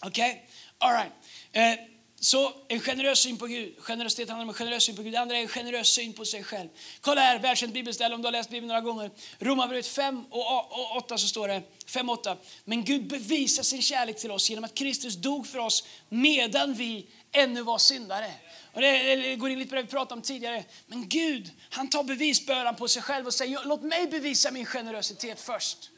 Okej? 0.00 0.30
Okay? 0.30 0.42
All 0.78 0.92
right. 0.92 1.12
Eh, 1.52 1.89
så 2.22 2.52
en 2.68 2.80
generös 2.80 3.18
syn 3.18 3.38
på 3.38 3.46
Gud, 3.46 3.74
generositet 3.78 4.28
handlar 4.28 4.42
om 4.42 4.48
en 4.48 4.54
generös 4.54 4.84
syn 4.84 4.96
på 4.96 5.02
Gud. 5.02 5.12
Det 5.12 5.20
andra 5.20 5.36
är 5.36 5.40
en 5.40 5.48
generös 5.48 5.88
syn 5.88 6.12
på 6.12 6.24
sig 6.24 6.44
själv. 6.44 6.68
Kolla 7.00 7.20
här, 7.20 7.38
välkänt 7.38 7.74
bibelställe 7.74 8.14
om 8.14 8.22
du 8.22 8.26
har 8.26 8.32
läst 8.32 8.50
Bibeln 8.50 8.68
några 8.68 8.80
gånger. 8.80 9.10
Romarbrevet 9.38 9.86
5 9.86 10.24
och 10.30 10.96
8 10.96 11.18
så 11.18 11.26
står 11.26 11.48
det, 11.48 11.62
5 11.86 12.10
8. 12.10 12.36
Men 12.64 12.84
Gud 12.84 13.06
bevisar 13.06 13.62
sin 13.62 13.82
kärlek 13.82 14.18
till 14.18 14.30
oss 14.30 14.50
genom 14.50 14.64
att 14.64 14.74
Kristus 14.74 15.16
dog 15.16 15.46
för 15.46 15.58
oss 15.58 15.84
medan 16.08 16.74
vi 16.74 17.06
ännu 17.32 17.62
var 17.62 17.78
syndare. 17.78 18.32
Och 18.72 18.80
det 18.80 19.36
går 19.36 19.50
in 19.50 19.58
lite 19.58 19.68
på 19.68 19.74
det 19.74 19.82
vi 19.82 19.88
pratade 19.88 20.14
om 20.14 20.22
tidigare. 20.22 20.64
Men 20.86 21.08
Gud, 21.08 21.50
han 21.70 21.90
tar 21.90 22.02
bevisbördan 22.02 22.76
på 22.76 22.88
sig 22.88 23.02
själv 23.02 23.26
och 23.26 23.34
säger, 23.34 23.60
låt 23.64 23.82
mig 23.82 24.06
bevisa 24.06 24.50
min 24.50 24.66
generositet 24.66 25.40
först. 25.40 25.90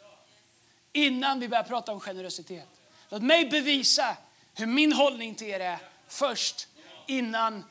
Innan 0.93 1.41
vi 1.41 1.49
börjar 1.49 1.65
prata 1.65 1.93
om 1.93 2.01
generositet. 2.01 2.69
Låt 3.09 3.23
mig 3.23 3.45
bevisa 3.45 4.17
hur 4.55 4.67
min 4.67 4.93
hållning 4.93 5.35
till 5.35 5.49
er 5.49 5.61
är 5.61 5.92
först 6.13 6.69
innan 7.07 7.65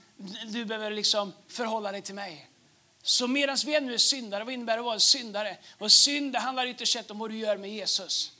du 0.47 0.65
behöver 0.65 0.91
liksom 0.91 1.33
förhålla 1.47 1.91
dig 1.91 2.01
till 2.01 2.15
mig. 2.15 2.47
Så 3.03 3.27
medan 3.27 3.57
vi 3.65 3.75
ännu 3.75 3.93
är 3.93 3.97
syndare, 3.97 4.43
vad 4.43 4.53
innebär 4.53 4.73
det 4.73 4.79
att 4.79 4.85
vara 4.85 4.93
en 4.93 4.99
syndare? 4.99 5.57
Och 5.77 5.91
synd 5.91 6.33
det 6.33 6.39
handlar 6.39 6.67
ytterst 6.67 6.93
sett 6.93 7.11
om 7.11 7.19
vad 7.19 7.29
du 7.29 7.37
gör 7.37 7.57
med 7.57 7.71
Jesus. 7.71 8.31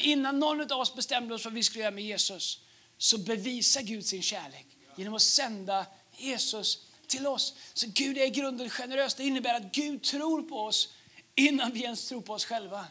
Innan 0.00 0.38
någon 0.38 0.72
av 0.72 0.80
oss 0.80 0.94
bestämde 0.94 1.34
oss 1.34 1.42
för 1.42 1.50
vad 1.50 1.54
vi 1.54 1.62
skulle 1.62 1.82
göra 1.82 1.94
med 1.94 2.04
Jesus 2.04 2.60
så 2.98 3.18
bevisar 3.18 3.82
Gud 3.82 4.06
sin 4.06 4.22
kärlek 4.22 4.66
genom 4.96 5.14
att 5.14 5.22
sända 5.22 5.86
Jesus 6.16 6.78
till 7.06 7.26
oss. 7.26 7.54
Så 7.74 7.86
Gud 7.88 8.18
är 8.18 8.26
i 8.26 8.30
grunden 8.30 8.70
generös. 8.70 9.14
Det 9.14 9.24
innebär 9.24 9.54
att 9.54 9.72
Gud 9.72 10.02
tror 10.02 10.42
på 10.42 10.60
oss 10.60 10.88
innan 11.34 11.72
vi 11.72 11.82
ens 11.82 12.08
tror 12.08 12.20
på 12.20 12.32
oss 12.32 12.44
själva. 12.44 12.86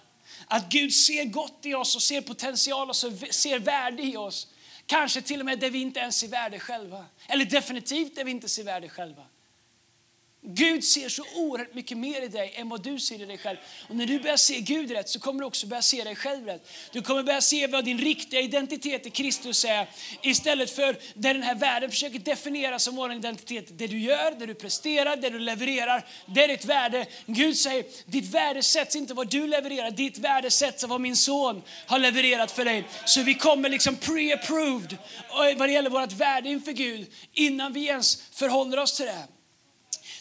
Att 0.48 0.70
Gud 0.70 0.94
ser 0.94 1.26
gott 1.26 1.60
i 1.66 1.74
oss 1.74 1.96
och 1.96 2.04
ser 2.04 2.22
potential 2.22 2.90
och 2.90 2.96
ser 2.96 3.60
värde 3.60 4.04
i 4.04 4.18
oss. 4.18 4.48
Kanske 4.90 5.22
till 5.22 5.40
och 5.40 5.46
med 5.46 5.60
där 5.60 5.70
vi 5.70 5.82
inte 5.82 6.00
ens 6.00 6.24
är 6.24 6.28
värde 6.28 6.60
själva. 6.60 7.06
Eller 7.28 7.46
definitivt 7.46 8.16
där 8.16 8.24
vi 8.24 8.32
inte 8.32 8.50
ser 8.50 8.64
värde 8.64 8.90
själva. 8.90 9.26
Gud 10.42 10.84
ser 10.84 11.10
så 11.10 11.24
oerhört 11.36 11.74
mycket 11.74 11.98
mer 11.98 12.22
i 12.22 12.28
dig 12.28 12.54
än 12.56 12.70
vad 12.70 12.84
du 12.84 13.00
ser 13.00 13.22
i 13.22 13.26
dig 13.26 13.38
själv. 13.38 13.58
Och 13.90 13.96
när 13.96 14.06
du 14.06 14.20
börjar 14.20 14.38
se 14.38 14.60
Gud 14.60 14.92
rätt 14.92 15.10
så 15.10 15.20
kommer 15.20 15.40
du 15.40 15.46
också 15.46 15.68
börja 15.68 15.82
se 15.82 16.04
dig 16.04 16.16
själv 16.16 16.46
rätt. 16.46 16.70
Du 16.92 17.02
kommer 17.02 17.24
börja 17.24 17.42
se 17.42 17.68
vad 17.68 17.86
din 17.86 17.98
riktiga 17.98 18.42
identitet 18.42 19.06
i 19.06 19.10
Kristus 19.10 19.66
är. 19.66 19.88
Istället 20.22 20.72
för 20.72 20.98
det 21.14 21.34
den 21.34 21.44
här 21.44 21.56
världen 21.56 21.90
försöker 21.90 22.20
definiera 22.20 22.80
som 22.80 22.96
vår 22.96 23.12
identitet. 23.12 23.66
Det 23.78 23.88
du 23.88 24.00
gör, 24.00 24.40
det 24.40 24.46
du 24.46 24.54
presterar, 24.54 25.16
det 25.16 25.30
du 25.30 25.40
levererar. 25.40 26.06
Det 26.26 26.44
är 26.44 26.48
ditt 26.48 26.66
värde. 26.66 27.06
Gud 27.26 27.58
säger, 27.58 27.86
ditt 28.06 28.34
värde 28.34 28.64
sätts 28.64 28.96
inte 28.96 29.14
vad 29.14 29.30
du 29.30 29.48
levererar. 29.48 29.92
Ditt 29.92 30.18
värde 30.18 30.52
sätts 30.52 30.84
av 30.84 30.90
vad 30.90 31.02
min 31.02 31.18
son 31.18 31.62
har 31.88 32.00
levererat 32.00 32.52
för 32.52 32.66
dig. 32.66 32.84
Så 33.06 33.24
vi 33.24 33.34
kommer 33.34 33.70
liksom 33.70 33.96
pre-approved 33.96 34.94
eh, 34.94 35.58
vad 35.58 35.70
det 35.70 35.74
gäller 35.74 35.90
vårt 35.90 36.12
värde 36.12 36.50
inför 36.50 36.72
Gud 36.72 37.08
innan 37.34 37.74
vi 37.74 37.86
ens 37.88 38.22
förhåller 38.32 38.80
oss 38.80 38.98
till 38.98 39.06
det. 39.06 39.28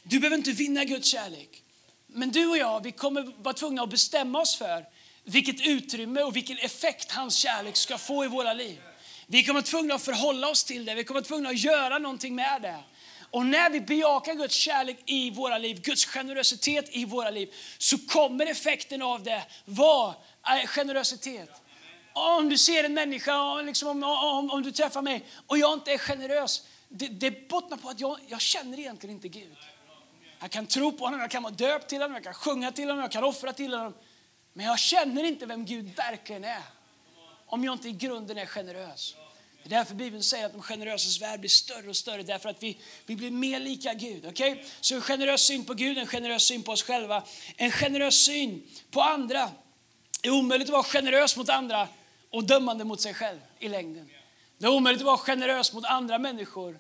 Du 0.09 0.19
behöver 0.19 0.37
inte 0.37 0.53
vinna 0.53 0.85
Guds 0.85 1.09
kärlek. 1.09 1.63
Men 2.07 2.31
du 2.31 2.47
och 2.47 2.59
jag, 2.59 2.83
vi 2.83 2.93
kommer 2.93 3.43
vara 3.43 3.55
tvungna 3.55 3.83
att 3.83 3.91
bestämma 3.91 4.41
oss 4.41 4.57
för 4.57 4.85
vilket 5.25 5.67
utrymme 5.67 6.23
och 6.23 6.37
vilken 6.37 6.59
effekt 6.59 7.13
hans 7.13 7.37
kärlek 7.37 7.77
ska 7.77 7.99
få 7.99 8.25
i 8.25 8.29
våra 8.29 8.53
liv. 8.53 8.81
Vi 9.27 9.45
kommer 9.45 9.55
vara 9.55 9.67
tvungna 9.67 9.95
att 9.95 10.03
förhålla 10.03 10.49
oss 10.49 10.65
till 10.65 10.85
det, 10.85 10.95
vi 10.95 11.05
kommer 11.05 11.21
vara 11.21 11.29
tvungna 11.29 11.49
att 11.49 11.59
göra 11.59 11.99
någonting 11.99 12.35
med 12.35 12.63
det. 12.63 12.79
Och 13.31 13.47
när 13.47 13.71
vi 13.71 13.81
bejakar 13.81 14.35
Guds 14.35 14.55
kärlek 14.55 14.99
i 15.07 15.31
våra 15.31 15.59
liv, 15.59 15.81
Guds 15.81 16.07
generositet 16.07 16.89
i 16.91 17.05
våra 17.05 17.31
liv, 17.31 17.55
så 17.79 17.99
kommer 17.99 18.47
effekten 18.47 19.03
av 19.03 19.23
det 19.23 19.43
vara 19.65 20.15
eh, 20.47 20.67
generositet. 20.67 21.51
Om 22.13 22.49
du 22.49 22.59
ser 22.59 22.85
en 22.85 22.95
människa, 22.95 23.63
liksom 23.63 23.89
om, 23.89 24.03
om, 24.05 24.51
om, 24.51 24.63
du 24.63 24.73
träffar 24.73 25.03
mig 25.03 25.25
och 25.47 25.59
jag 25.59 25.73
inte 25.73 25.93
är 25.93 25.99
generös, 25.99 26.63
det, 26.89 27.07
det 27.09 27.49
bottnar 27.49 27.77
på 27.77 27.89
att 27.89 28.01
jag, 28.01 28.19
jag 28.29 28.41
känner 28.41 28.79
egentligen 28.79 29.17
inte 29.17 29.29
Gud. 29.29 29.57
Jag 30.41 30.51
kan 30.51 30.67
tro 30.67 30.93
på 30.93 31.05
honom, 31.05 31.21
jag 31.21 31.31
kan 31.31 31.43
vara 31.43 31.55
döpt 31.55 31.89
till 31.89 32.03
honom, 32.03 32.15
jag 32.15 32.25
kan 32.25 32.35
sjunga 32.35 32.73
till 32.73 32.89
honom, 32.89 33.03
jag 33.03 33.13
kan 33.13 33.25
offra 33.25 33.53
till 33.53 33.75
honom. 33.75 33.95
Men 34.53 34.67
jag 34.67 34.79
känner 34.79 35.25
inte 35.25 35.47
vem 35.47 35.65
Gud 35.65 35.97
verkligen 35.97 36.45
är. 36.45 36.63
Om 37.47 37.65
jag 37.65 37.75
inte 37.75 37.89
i 37.89 37.93
grunden 37.93 38.39
är 38.39 38.47
generös. 38.47 39.17
Det 39.63 39.75
är 39.75 39.79
därför 39.79 39.95
Bibeln 39.95 40.23
säger 40.23 40.47
att 40.47 40.53
de 40.53 40.63
generösas 40.63 41.23
värld 41.23 41.41
blir 41.41 41.51
större 41.51 41.89
och 41.89 41.97
större. 41.97 42.23
Därför 42.23 42.49
att 42.49 42.63
vi, 42.63 42.79
vi 43.07 43.17
blir 43.17 43.31
mer 43.31 43.61
lika 43.61 43.95
Gud. 43.95 44.27
Okay? 44.27 44.65
Så 44.81 44.95
en 44.95 45.01
generös 45.01 45.41
syn 45.41 45.65
på 45.65 45.75
Gud, 45.75 45.99
en 45.99 46.07
generös 46.07 46.43
syn 46.43 46.63
på 46.63 46.73
oss 46.73 46.83
själva. 46.83 47.23
En 47.57 47.71
generös 47.71 48.25
syn 48.25 48.63
på 48.91 49.01
andra. 49.01 49.51
Det 50.23 50.29
är 50.29 50.33
omöjligt 50.33 50.69
att 50.69 50.73
vara 50.73 50.83
generös 50.83 51.37
mot 51.37 51.49
andra 51.49 51.89
och 52.31 52.45
dömande 52.45 52.85
mot 52.85 53.01
sig 53.01 53.15
själv 53.15 53.39
i 53.59 53.69
längden. 53.69 54.11
Det 54.59 54.67
är 54.67 54.71
omöjligt 54.71 55.03
att 55.03 55.07
vara 55.07 55.19
generös 55.19 55.73
mot 55.73 55.85
andra 55.85 56.19
människor 56.19 56.79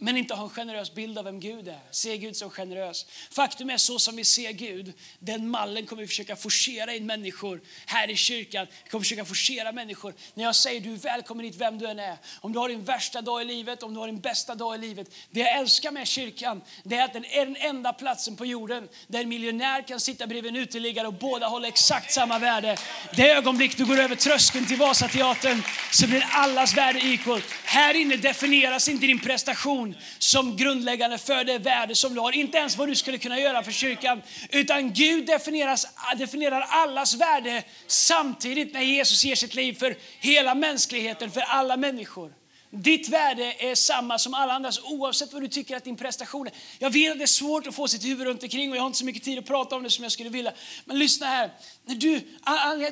men 0.00 0.16
inte 0.16 0.34
ha 0.34 0.44
en 0.44 0.50
generös 0.50 0.94
bild 0.94 1.18
av 1.18 1.24
vem 1.24 1.40
Gud 1.40 1.68
är. 1.68 1.80
Se 1.90 2.16
Gud 2.16 2.36
som 2.36 2.50
generös. 2.50 3.06
Faktum 3.30 3.70
är 3.70 3.76
så 3.76 3.98
som 3.98 4.16
vi 4.16 4.24
ser 4.24 4.52
Gud, 4.52 4.92
den 5.18 5.48
mallen 5.48 5.86
kommer 5.86 6.02
vi 6.02 6.08
försöka 6.08 6.36
forcera 6.36 6.94
in 6.94 7.06
människor 7.06 7.60
här 7.86 8.10
i 8.10 8.16
kyrkan. 8.16 8.66
Vi 8.84 8.90
kommer 8.90 9.02
försöka 9.02 9.24
forcera 9.24 9.72
människor. 9.72 10.14
När 10.34 10.44
jag 10.44 10.56
säger 10.56 10.80
du 10.80 10.92
är 10.92 10.96
välkommen 10.96 11.44
hit 11.44 11.54
vem 11.58 11.78
du 11.78 11.86
än 11.86 11.98
är. 11.98 12.16
Om 12.40 12.52
du 12.52 12.58
har 12.58 12.68
din 12.68 12.84
värsta 12.84 13.20
dag 13.20 13.42
i 13.42 13.44
livet, 13.44 13.82
om 13.82 13.94
du 13.94 14.00
har 14.00 14.06
din 14.06 14.20
bästa 14.20 14.54
dag 14.54 14.74
i 14.74 14.78
livet. 14.78 15.14
Det 15.30 15.40
jag 15.40 15.58
älskar 15.58 15.90
med 15.90 16.08
kyrkan, 16.08 16.62
det 16.84 16.96
är 16.96 17.04
att 17.04 17.12
den 17.12 17.24
är 17.24 17.46
den 17.46 17.56
enda 17.56 17.92
platsen 17.92 18.36
på 18.36 18.46
jorden 18.46 18.88
där 19.06 19.20
en 19.20 19.28
miljonär 19.28 19.88
kan 19.88 20.00
sitta 20.00 20.26
bredvid 20.26 20.56
en 20.56 20.62
uteliggare 20.62 21.06
och 21.06 21.14
båda 21.14 21.46
håller 21.46 21.68
exakt 21.68 22.12
samma 22.12 22.38
värde. 22.38 22.76
Det 23.16 23.30
ögonblick 23.30 23.76
du 23.76 23.86
går 23.86 23.98
över 23.98 24.16
tröskeln 24.16 24.66
till 24.66 24.76
Vasateatern 24.76 25.62
så 25.92 26.06
blir 26.06 26.26
allas 26.30 26.76
värde 26.76 26.98
equal. 26.98 27.42
Här 27.64 27.94
inne 27.94 28.16
definieras 28.16 28.88
inte 28.88 29.06
din 29.06 29.20
prestation 29.20 29.87
person 29.92 30.02
som 30.18 30.56
grundläggande 30.56 31.18
för 31.18 31.44
det 31.44 31.58
värde 31.58 31.94
som 31.94 32.14
du 32.14 32.20
har. 32.20 32.32
Inte 32.32 32.58
ens 32.58 32.76
vad 32.76 32.88
du 32.88 32.94
skulle 32.94 33.18
kunna 33.18 33.38
göra 33.40 33.62
för 33.62 33.72
kyrkan. 33.72 34.22
Utan 34.50 34.92
Gud 34.92 35.26
definieras, 35.26 35.86
definierar 36.16 36.60
allas 36.60 37.14
värde 37.14 37.62
samtidigt 37.86 38.74
när 38.74 38.82
Jesus 38.82 39.24
ger 39.24 39.34
sitt 39.34 39.54
liv 39.54 39.72
för 39.72 39.96
hela 40.20 40.54
mänskligheten, 40.54 41.30
för 41.30 41.40
alla 41.40 41.76
människor. 41.76 42.32
Ditt 42.70 43.08
värde 43.08 43.54
är 43.58 43.74
samma 43.74 44.18
som 44.18 44.34
alla 44.34 44.52
andras 44.52 44.80
oavsett 44.84 45.32
vad 45.32 45.42
du 45.42 45.48
tycker 45.48 45.76
att 45.76 45.84
din 45.84 45.96
prestation 45.96 46.46
är. 46.46 46.52
Jag 46.78 46.90
vet 46.90 47.12
att 47.12 47.18
det 47.18 47.24
är 47.24 47.26
svårt 47.26 47.66
att 47.66 47.74
få 47.74 47.88
sitt 47.88 48.04
huvud 48.04 48.26
runt 48.26 48.42
omkring 48.42 48.70
och 48.70 48.76
jag 48.76 48.82
har 48.82 48.86
inte 48.86 48.98
så 48.98 49.04
mycket 49.04 49.22
tid 49.22 49.38
att 49.38 49.46
prata 49.46 49.76
om 49.76 49.82
det 49.82 49.90
som 49.90 50.02
jag 50.02 50.12
skulle 50.12 50.30
vilja. 50.30 50.52
Men 50.84 50.98
lyssna 50.98 51.26
här. 51.26 51.50
När 51.84 51.94
du, 51.94 52.20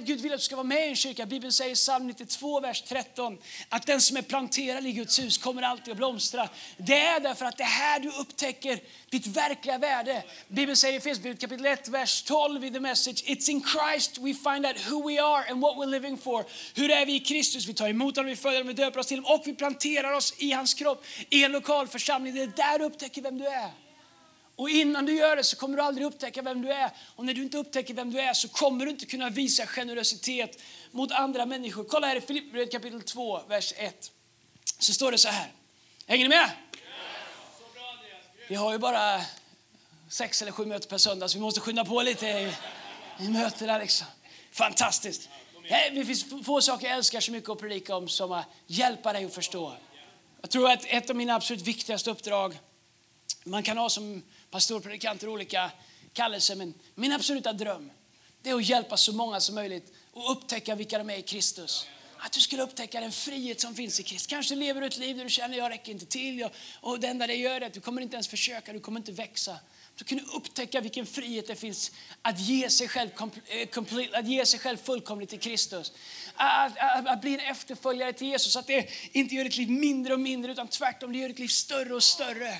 Gud 0.04 0.20
vill 0.20 0.32
att 0.32 0.38
du 0.38 0.44
ska 0.44 0.56
vara 0.56 0.66
med 0.66 0.86
i 0.86 0.88
en 0.88 0.96
kyrka. 0.96 1.26
Bibeln 1.26 1.52
säger 1.52 1.72
i 1.72 1.74
psalm 1.74 2.06
92, 2.06 2.60
vers 2.60 2.82
13 2.82 3.38
att 3.68 3.86
den 3.86 4.00
som 4.00 4.16
är 4.16 4.22
planterad 4.22 4.86
i 4.86 4.92
Guds 4.92 5.18
hus 5.18 5.38
kommer 5.38 5.62
alltid 5.62 5.92
att 5.92 5.96
blomstra. 5.96 6.48
Det 6.76 6.98
är 6.98 7.20
därför 7.20 7.44
att 7.44 7.56
det 7.56 7.62
är 7.62 7.66
här 7.66 8.00
du 8.00 8.08
upptäcker 8.08 8.80
ditt 9.10 9.26
verkliga 9.26 9.78
värde. 9.78 10.22
Bibeln 10.48 10.76
säger 10.76 10.94
i 10.94 10.96
Efesierbrevet 10.96 11.40
kapitel 11.40 11.66
1, 11.66 11.88
vers 11.88 12.22
12 12.22 12.64
i 12.64 12.70
the 12.70 12.80
message. 12.80 13.24
It's 13.24 13.50
in 13.50 13.62
Christ 13.62 14.18
we 14.18 14.34
find 14.34 14.66
out 14.66 14.90
who 14.90 15.08
we 15.08 15.22
are 15.22 15.50
and 15.50 15.60
what 15.60 15.76
we're 15.76 15.90
living 15.90 16.18
for. 16.18 16.44
Hur 16.74 16.90
är 16.90 17.06
vi 17.06 17.14
i 17.14 17.20
Kristus? 17.20 17.68
Vi 17.68 17.74
tar 17.74 17.88
emot 17.88 18.16
honom, 18.16 18.30
vi 18.30 18.36
följer 18.36 18.58
honom, 18.60 18.74
vi 18.76 18.82
döper 18.82 19.00
oss 19.00 19.06
till 19.06 19.18
honom 19.18 19.40
och 19.40 19.46
vi 19.46 19.52
planterar 19.66 20.12
oss 20.12 20.34
i 20.38 20.52
hans 20.52 20.74
kropp 20.74 21.04
i 21.30 21.44
en 21.44 21.52
lokalförsamling. 21.52 22.34
Det 22.34 22.42
är 22.42 22.46
där 22.46 22.78
du 22.78 22.84
upptäcker 22.84 23.22
vem 23.22 23.38
du 23.38 23.46
är. 23.46 23.70
Och 24.56 24.70
innan 24.70 25.06
du 25.06 25.16
gör 25.16 25.36
det 25.36 25.44
så 25.44 25.56
kommer 25.56 25.76
du 25.76 25.82
aldrig 25.82 26.06
upptäcka 26.06 26.42
vem 26.42 26.62
du 26.62 26.72
är. 26.72 26.90
Och 27.16 27.24
när 27.24 27.34
du 27.34 27.42
inte 27.42 27.58
upptäcker 27.58 27.94
vem 27.94 28.12
du 28.12 28.20
är 28.20 28.32
så 28.32 28.48
kommer 28.48 28.84
du 28.84 28.90
inte 28.90 29.06
kunna 29.06 29.30
visa 29.30 29.66
generositet 29.66 30.62
mot 30.90 31.12
andra 31.12 31.46
människor. 31.46 31.84
Kolla 31.84 32.06
här 32.06 32.16
i 32.16 32.20
Filipperbrevet 32.20 32.72
kapitel 32.72 33.02
2, 33.02 33.40
vers 33.48 33.72
1. 33.76 34.10
Så 34.78 34.92
står 34.92 35.12
det 35.12 35.18
så 35.18 35.28
här. 35.28 35.52
Hänger 36.06 36.24
ni 36.24 36.28
med? 36.28 36.50
Vi 38.48 38.54
har 38.54 38.72
ju 38.72 38.78
bara 38.78 39.20
sex 40.08 40.42
eller 40.42 40.52
sju 40.52 40.66
möten 40.66 40.88
per 40.88 40.98
söndag 40.98 41.28
så 41.28 41.38
vi 41.38 41.42
måste 41.42 41.60
skynda 41.60 41.84
på 41.84 42.02
lite 42.02 42.26
i, 42.26 42.52
i 43.20 43.28
mötena. 43.28 43.78
Liksom. 43.78 44.06
Fantastiskt. 44.52 45.28
Det 45.68 46.04
finns 46.04 46.24
få 46.44 46.60
saker 46.60 46.86
jag 46.86 46.96
älskar 46.96 47.20
så 47.20 47.32
mycket 47.32 47.50
att 47.50 47.58
predika 47.58 47.96
om 47.96 48.08
som 48.08 48.32
att 48.32 48.46
hjälpa 48.66 49.12
dig 49.12 49.24
att 49.24 49.34
förstå. 49.34 49.72
Jag 50.40 50.50
tror 50.50 50.70
att 50.70 50.84
ett 50.86 51.10
av 51.10 51.16
mina 51.16 51.34
absolut 51.34 51.62
viktigaste 51.62 52.10
uppdrag, 52.10 52.58
man 53.44 53.62
kan 53.62 53.78
ha 53.78 53.90
som 53.90 54.22
pastor, 54.22 54.26
pastorpredikanter 54.50 55.28
olika 55.28 55.70
kallelser, 56.12 56.56
men 56.56 56.74
min 56.94 57.12
absoluta 57.12 57.52
dröm 57.52 57.90
det 58.46 58.50
är 58.50 58.54
att 58.54 58.68
hjälpa 58.68 58.96
så 58.96 59.12
många 59.12 59.40
som 59.40 59.54
möjligt 59.54 59.92
att 60.14 60.36
upptäcka 60.36 60.74
vilka 60.74 60.98
de 60.98 61.10
är 61.10 61.16
i 61.16 61.22
Kristus. 61.22 61.86
Att 62.18 62.32
du 62.32 62.40
skulle 62.40 62.62
upptäcka 62.62 63.00
den 63.00 63.12
frihet 63.12 63.60
som 63.60 63.74
finns 63.74 64.00
i 64.00 64.02
Kristus. 64.02 64.26
Kanske 64.26 64.54
lever 64.54 64.80
du 64.80 64.86
ett 64.86 64.96
liv 64.96 65.16
där 65.16 65.24
du 65.24 65.30
känner 65.30 65.58
jag 65.58 65.70
räcker 65.70 65.92
inte 65.92 66.06
till. 66.06 66.48
Och 66.80 67.00
det 67.00 67.06
enda 67.06 67.26
det 67.26 67.34
gör 67.34 67.60
är 67.60 67.66
att 67.66 67.72
du 67.72 67.80
kommer 67.80 68.02
inte 68.02 68.14
ens 68.14 68.28
försöka, 68.28 68.72
du 68.72 68.80
kommer 68.80 69.00
inte 69.00 69.12
växa 69.12 69.58
så 69.98 70.04
kan 70.04 70.18
du 70.18 70.24
upptäcka 70.24 70.80
vilken 70.80 71.06
frihet 71.06 71.46
det 71.46 71.56
finns 71.56 71.92
att 72.22 72.40
ge 72.40 72.70
sig 72.70 72.88
själv, 72.88 73.10
eh, 73.46 73.68
complete, 73.68 74.18
att 74.18 74.26
ge 74.26 74.46
sig 74.46 74.60
själv 74.60 74.76
fullkomligt 74.76 75.30
till 75.30 75.40
Kristus. 75.40 75.92
Att, 76.34 76.78
att, 76.78 77.06
att, 77.06 77.20
bli 77.20 77.34
en 77.34 77.40
efterföljare 77.40 78.12
till 78.12 78.26
Jesus, 78.26 78.56
att 78.56 78.66
det 78.66 78.88
inte 79.12 79.34
gör 79.34 79.44
ditt 79.44 79.56
liv 79.56 79.70
mindre 79.70 80.12
och 80.12 80.20
mindre 80.20 80.52
utan 80.52 80.68
tvärtom, 80.68 81.12
det 81.12 81.18
gör 81.18 81.28
ditt 81.28 81.38
liv 81.38 81.48
större 81.48 81.94
och 81.94 82.02
större. 82.02 82.54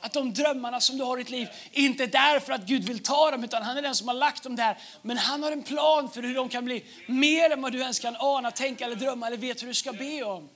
Att 0.00 0.12
de 0.12 0.32
drömmarna 0.32 0.80
som 0.80 0.98
du 0.98 1.04
har 1.04 1.18
i 1.18 1.22
ditt 1.22 1.30
liv 1.30 1.48
inte 1.72 2.02
är 2.02 2.06
där 2.06 2.40
för 2.40 2.52
att 2.52 2.66
Gud 2.66 2.84
vill 2.84 2.98
ta 2.98 3.30
dem, 3.30 3.44
utan 3.44 3.62
han 3.62 3.76
är 3.76 3.82
den 3.82 3.94
som 3.94 4.08
har 4.08 4.14
lagt 4.14 4.42
dem 4.42 4.56
där. 4.56 4.78
Men 5.02 5.18
han 5.18 5.42
har 5.42 5.52
en 5.52 5.62
plan 5.62 6.10
för 6.10 6.22
hur 6.22 6.34
de 6.34 6.48
kan 6.48 6.64
bli 6.64 6.84
mer 7.06 7.50
än 7.50 7.62
vad 7.62 7.72
du 7.72 7.80
ens 7.80 7.98
kan 7.98 8.16
ana, 8.18 8.50
tänka 8.50 8.84
eller 8.84 8.96
drömma 8.96 9.26
eller 9.26 9.36
vet 9.36 9.62
hur 9.62 9.66
du 9.66 9.74
ska 9.74 9.92
be 9.92 10.22
om. 10.22 10.48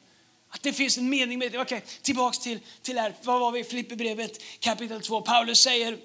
Att 0.51 0.63
det 0.63 0.73
finns 0.73 0.99
en 0.99 1.09
mening 1.09 1.39
med 1.39 1.53
det. 1.53 1.59
Okej, 1.59 1.85
tillbaks 2.03 2.39
till, 2.39 2.61
till 2.83 2.99
här, 2.99 3.15
vad 3.23 3.41
var 3.41 3.53
vi? 3.53 3.65
Filipperbrevet 3.65 4.43
kapitel 4.61 5.01
2. 5.01 5.21
Paulus 5.21 5.61
säger, 5.61 5.99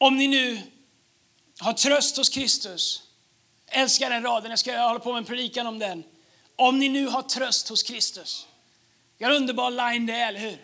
om 0.00 0.16
ni 0.16 0.28
nu 0.28 0.62
har 1.58 1.72
tröst 1.72 2.16
hos 2.16 2.28
Kristus, 2.28 3.02
älskar 3.66 4.10
den 4.10 4.22
raden, 4.22 4.50
jag 4.50 4.58
ska 4.58 4.78
hålla 4.78 5.00
på 5.00 5.12
med 5.12 5.18
en 5.18 5.24
predikan 5.24 5.66
om 5.66 5.78
den. 5.78 6.04
Om 6.56 6.78
ni 6.78 6.88
nu 6.88 7.06
har 7.06 7.22
tröst 7.22 7.68
hos 7.68 7.82
Kristus. 7.82 8.46
Det 9.18 9.24
är 9.24 9.30
en 9.30 9.36
underbar 9.36 9.70
line 9.70 10.06
det, 10.06 10.12
eller 10.12 10.40
hur? 10.40 10.58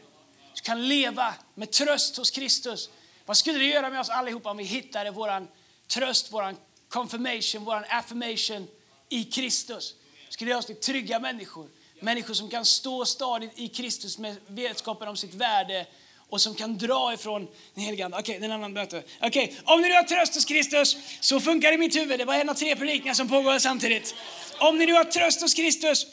Du 0.55 0.61
kan 0.63 0.89
leva 0.89 1.35
med 1.55 1.71
tröst 1.71 2.17
hos 2.17 2.31
Kristus. 2.31 2.91
Vad 3.27 3.37
skulle 3.37 3.59
det 3.59 3.65
göra 3.65 3.91
med 3.91 4.01
oss 4.01 4.09
allihopa 4.09 4.51
om 4.51 4.57
vi 4.57 4.65
hittade 4.65 5.11
vår 5.11 5.47
tröst, 5.87 6.33
vår 6.33 6.57
confirmation, 6.89 7.65
vår 7.65 7.87
affirmation 7.91 8.69
i 9.09 9.25
Kristus? 9.25 9.95
Det 10.27 10.33
skulle 10.33 10.51
göra 10.51 10.59
oss 10.59 10.67
till 10.67 10.77
trygga 10.81 11.19
människor. 11.19 11.69
Människor 12.01 12.35
som 12.35 12.51
kan 12.51 12.65
stå 12.65 13.05
stadigt 13.05 13.53
i 13.59 13.69
Kristus 13.69 14.19
med 14.19 14.37
vetskapen 14.47 15.09
om 15.09 15.17
sitt 15.17 15.35
värde 15.35 15.87
och 16.31 16.41
som 16.41 16.55
kan 16.55 16.79
dra 16.79 17.15
ifrån 17.15 17.49
den 17.75 17.85
helige 17.85 18.05
Ande. 18.05 18.19
Okej, 18.19 18.37
okay, 18.37 18.47
en 18.47 18.53
annan 18.53 18.73
möte. 18.73 19.03
Okej, 19.21 19.45
okay. 19.45 19.57
om 19.65 19.81
ni 19.81 19.89
nu 19.89 19.95
har 19.95 20.03
tröst 20.03 20.35
hos 20.35 20.45
Kristus, 20.45 20.97
så 21.21 21.41
funkar 21.41 21.69
det 21.69 21.75
i 21.75 21.79
mitt 21.79 21.97
huvud. 21.97 22.19
Det 22.19 22.25
var 22.25 22.35
en 22.35 22.49
av 22.49 22.55
tre 22.55 22.77
predikningar 22.77 23.15
som 23.15 23.29
pågår 23.29 23.59
samtidigt. 23.59 24.15
Om 24.59 24.79
ni 24.79 24.87
nu 24.87 24.93
har 24.93 25.05
tröst 25.05 25.43
hos 25.43 25.55
Kristus, 25.55 26.07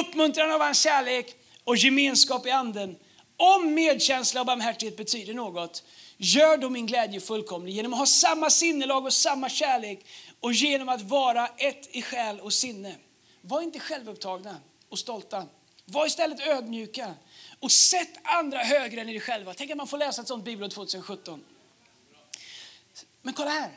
uppmuntran 0.00 0.52
av 0.52 0.60
hans 0.60 0.82
kärlek 0.82 1.26
och 1.64 1.76
gemenskap 1.76 2.46
i 2.46 2.50
anden. 2.50 2.96
Om 3.36 3.74
medkänsla 3.74 4.40
och 4.40 4.46
barmhärtighet 4.46 4.96
betyder 4.96 5.34
något, 5.34 5.82
gör 6.16 6.56
då 6.56 6.70
min 6.70 6.86
glädje 6.86 7.20
fullkomlig 7.20 7.72
genom 7.72 7.92
att 7.92 7.98
ha 7.98 8.06
samma 8.06 8.50
sinnelag 8.50 9.04
och 9.04 9.12
samma 9.12 9.48
kärlek 9.48 10.06
och 10.40 10.52
genom 10.52 10.88
att 10.88 11.02
vara 11.02 11.46
ett 11.46 11.88
i 11.96 12.02
själ 12.02 12.40
och 12.40 12.52
sinne. 12.52 12.94
Var 13.40 13.62
inte 13.62 13.78
självupptagna 13.80 14.56
och 14.88 14.98
stolta. 14.98 15.46
Var 15.84 16.06
istället 16.06 16.46
ödmjuka 16.46 17.14
och 17.60 17.72
sätt 17.72 18.10
andra 18.22 18.58
högre 18.58 19.00
än 19.00 19.08
er 19.08 19.20
själva. 19.20 19.54
Tänk 19.54 19.70
att 19.70 19.76
man 19.76 19.88
får 19.88 19.98
läsa 19.98 20.22
ett 20.22 20.28
sånt 20.28 20.44
bibelord 20.44 20.70
2017. 20.70 21.44
Men 23.22 23.34
kolla 23.34 23.50
här. 23.50 23.70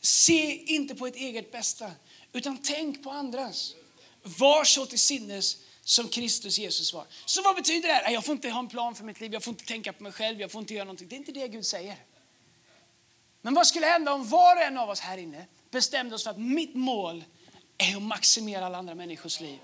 Se 0.00 0.56
inte 0.56 0.94
på 0.94 1.06
ett 1.06 1.16
eget 1.16 1.52
bästa, 1.52 1.90
utan 2.32 2.58
tänk 2.58 3.02
på 3.02 3.10
andras. 3.10 3.74
Var 4.22 4.64
så 4.64 4.86
till 4.86 4.98
sinnes 4.98 5.56
som 5.84 6.08
Kristus 6.08 6.58
Jesus 6.58 6.92
var. 6.92 7.04
Så 7.24 7.42
vad 7.42 7.56
betyder 7.56 7.88
det 7.88 7.94
här? 7.94 8.10
Jag 8.10 8.24
får 8.24 8.32
inte 8.32 8.50
ha 8.50 8.58
en 8.58 8.68
plan 8.68 8.94
för 8.94 9.04
mitt 9.04 9.20
liv, 9.20 9.32
jag 9.32 9.44
får 9.44 9.52
inte 9.52 9.64
tänka 9.64 9.92
på 9.92 10.02
mig 10.02 10.12
själv, 10.12 10.40
jag 10.40 10.50
får 10.50 10.60
inte 10.60 10.74
göra 10.74 10.84
någonting. 10.84 11.08
Det 11.08 11.14
är 11.14 11.18
inte 11.18 11.32
det 11.32 11.48
Gud 11.48 11.66
säger. 11.66 11.96
Men 13.42 13.54
vad 13.54 13.66
skulle 13.66 13.86
hända 13.86 14.12
om 14.12 14.28
var 14.28 14.56
och 14.56 14.62
en 14.62 14.78
av 14.78 14.90
oss 14.90 15.00
här 15.00 15.18
inne 15.18 15.46
bestämde 15.70 16.14
oss 16.14 16.24
för 16.24 16.30
att 16.30 16.38
mitt 16.38 16.74
mål 16.74 17.24
är 17.78 17.96
att 17.96 18.02
maximera 18.02 18.66
alla 18.66 18.78
andra 18.78 18.94
människors 18.94 19.40
liv. 19.40 19.58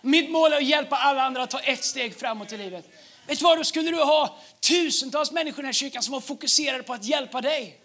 Mitt 0.00 0.30
mål 0.30 0.52
är 0.52 0.56
att 0.56 0.64
hjälpa 0.64 0.96
alla 0.96 1.22
andra 1.22 1.42
att 1.42 1.50
ta 1.50 1.60
ett 1.60 1.84
steg 1.84 2.16
framåt 2.16 2.52
i 2.52 2.56
livet. 2.56 2.88
Vet 3.26 3.38
du 3.38 3.44
vad, 3.44 3.58
då 3.58 3.64
skulle 3.64 3.90
du 3.90 4.02
ha 4.02 4.38
tusentals 4.60 5.32
människor 5.32 5.58
i 5.58 5.62
den 5.62 5.66
här 5.66 5.72
kyrkan 5.72 6.02
som 6.02 6.12
var 6.12 6.20
fokuserade 6.20 6.82
på 6.82 6.92
att 6.92 7.04
hjälpa 7.04 7.40
dig. 7.40 7.78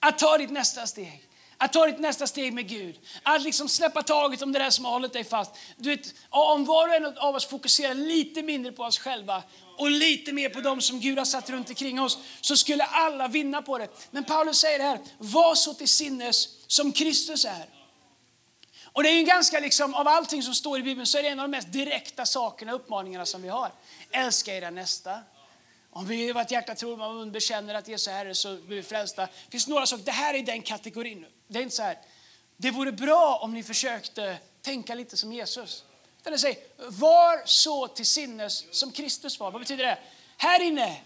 Att 0.00 0.18
ta 0.18 0.38
ditt 0.38 0.50
nästa 0.50 0.86
steg. 0.86 1.28
Att 1.60 1.72
ta 1.72 1.86
ditt 1.86 1.98
nästa 1.98 2.26
steg 2.26 2.52
med 2.52 2.68
Gud. 2.68 2.98
Att 3.22 3.42
liksom 3.42 3.68
släppa 3.68 4.02
taget 4.02 4.42
om 4.42 4.52
det 4.52 4.58
där 4.58 4.70
som 4.70 4.84
har 4.84 4.92
hållit 4.92 5.12
dig 5.12 5.24
fast. 5.24 5.52
Du 5.76 5.90
vet, 5.96 6.14
om 6.30 6.64
var 6.64 6.88
och 6.88 6.94
en 6.94 7.18
av 7.18 7.34
oss 7.34 7.46
fokuserar 7.46 7.94
lite 7.94 8.42
mindre 8.42 8.72
på 8.72 8.82
oss 8.82 8.98
själva 8.98 9.42
och 9.78 9.90
lite 9.90 10.32
mer 10.32 10.48
på 10.48 10.60
dem 10.60 10.80
som 10.80 11.00
Gud 11.00 11.18
har 11.18 11.24
satt 11.24 11.50
runt 11.50 11.68
omkring 11.68 12.00
oss 12.00 12.18
så 12.40 12.56
skulle 12.56 12.84
alla 12.84 13.28
vinna 13.28 13.62
på 13.62 13.78
det. 13.78 13.88
Men 14.10 14.24
Paulus 14.24 14.58
säger 14.58 14.78
det 14.78 14.84
här, 14.84 15.00
var 15.18 15.54
så 15.54 15.74
till 15.74 15.88
sinnes 15.88 16.48
som 16.66 16.92
Kristus 16.92 17.44
är. 17.44 17.66
Och 18.92 19.02
det 19.02 19.10
är 19.10 19.14
ju 19.14 19.22
ganska 19.22 19.60
liksom, 19.60 19.94
av 19.94 20.08
allting 20.08 20.42
som 20.42 20.54
står 20.54 20.78
i 20.78 20.82
Bibeln 20.82 21.06
så 21.06 21.18
är 21.18 21.22
det 21.22 21.28
en 21.28 21.40
av 21.40 21.44
de 21.44 21.50
mest 21.50 21.72
direkta 21.72 22.26
sakerna, 22.26 22.72
uppmaningarna 22.72 23.26
som 23.26 23.42
vi 23.42 23.48
har. 23.48 23.70
Älska 24.10 24.56
era 24.56 24.70
nästa. 24.70 25.20
Om 25.90 26.06
vi 26.06 26.28
i 26.28 26.32
vårt 26.32 26.50
hjärta 26.50 26.74
tror 26.74 27.02
och 27.02 27.14
mun 27.14 27.32
bekänner 27.32 27.74
att 27.74 27.88
Jesus 27.88 28.08
är 28.08 28.12
Herre 28.12 28.34
så 28.34 28.56
blir 28.56 28.76
vi 28.76 28.82
frälsta. 28.82 29.22
Det 29.26 29.50
finns 29.50 29.68
några 29.68 29.86
saker, 29.86 30.04
det 30.04 30.12
här 30.12 30.34
är 30.34 30.42
den 30.42 30.62
kategorin. 30.62 31.26
Det 31.48 31.58
är 31.58 31.62
inte 31.62 31.76
så 31.76 31.82
här, 31.82 31.98
det 32.56 32.70
vore 32.70 32.92
bra 32.92 33.38
om 33.42 33.54
ni 33.54 33.62
försökte 33.62 34.38
tänka 34.62 34.94
lite 34.94 35.16
som 35.16 35.32
Jesus. 35.32 35.84
Utan 36.20 36.32
det 36.32 36.38
säger, 36.38 36.58
var 36.90 37.42
så 37.46 37.88
till 37.88 38.06
sinnes 38.06 38.64
som 38.70 38.92
Kristus 38.92 39.40
var. 39.40 39.50
Vad 39.50 39.60
betyder 39.60 39.84
det? 39.84 39.98
Här 40.36 40.62
inne, 40.62 41.00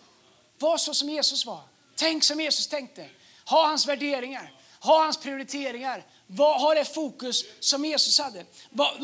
var 0.58 0.78
så 0.78 0.94
som 0.94 1.08
Jesus 1.08 1.46
var. 1.46 1.60
Tänk 1.94 2.24
som 2.24 2.40
Jesus 2.40 2.66
tänkte. 2.66 3.08
Ha 3.46 3.66
hans 3.66 3.86
värderingar, 3.86 4.52
ha 4.80 5.04
hans 5.04 5.16
prioriteringar, 5.16 6.04
vad 6.26 6.60
har 6.60 6.74
det 6.74 6.84
fokus 6.84 7.44
som 7.60 7.84
Jesus 7.84 8.18
hade? 8.18 8.44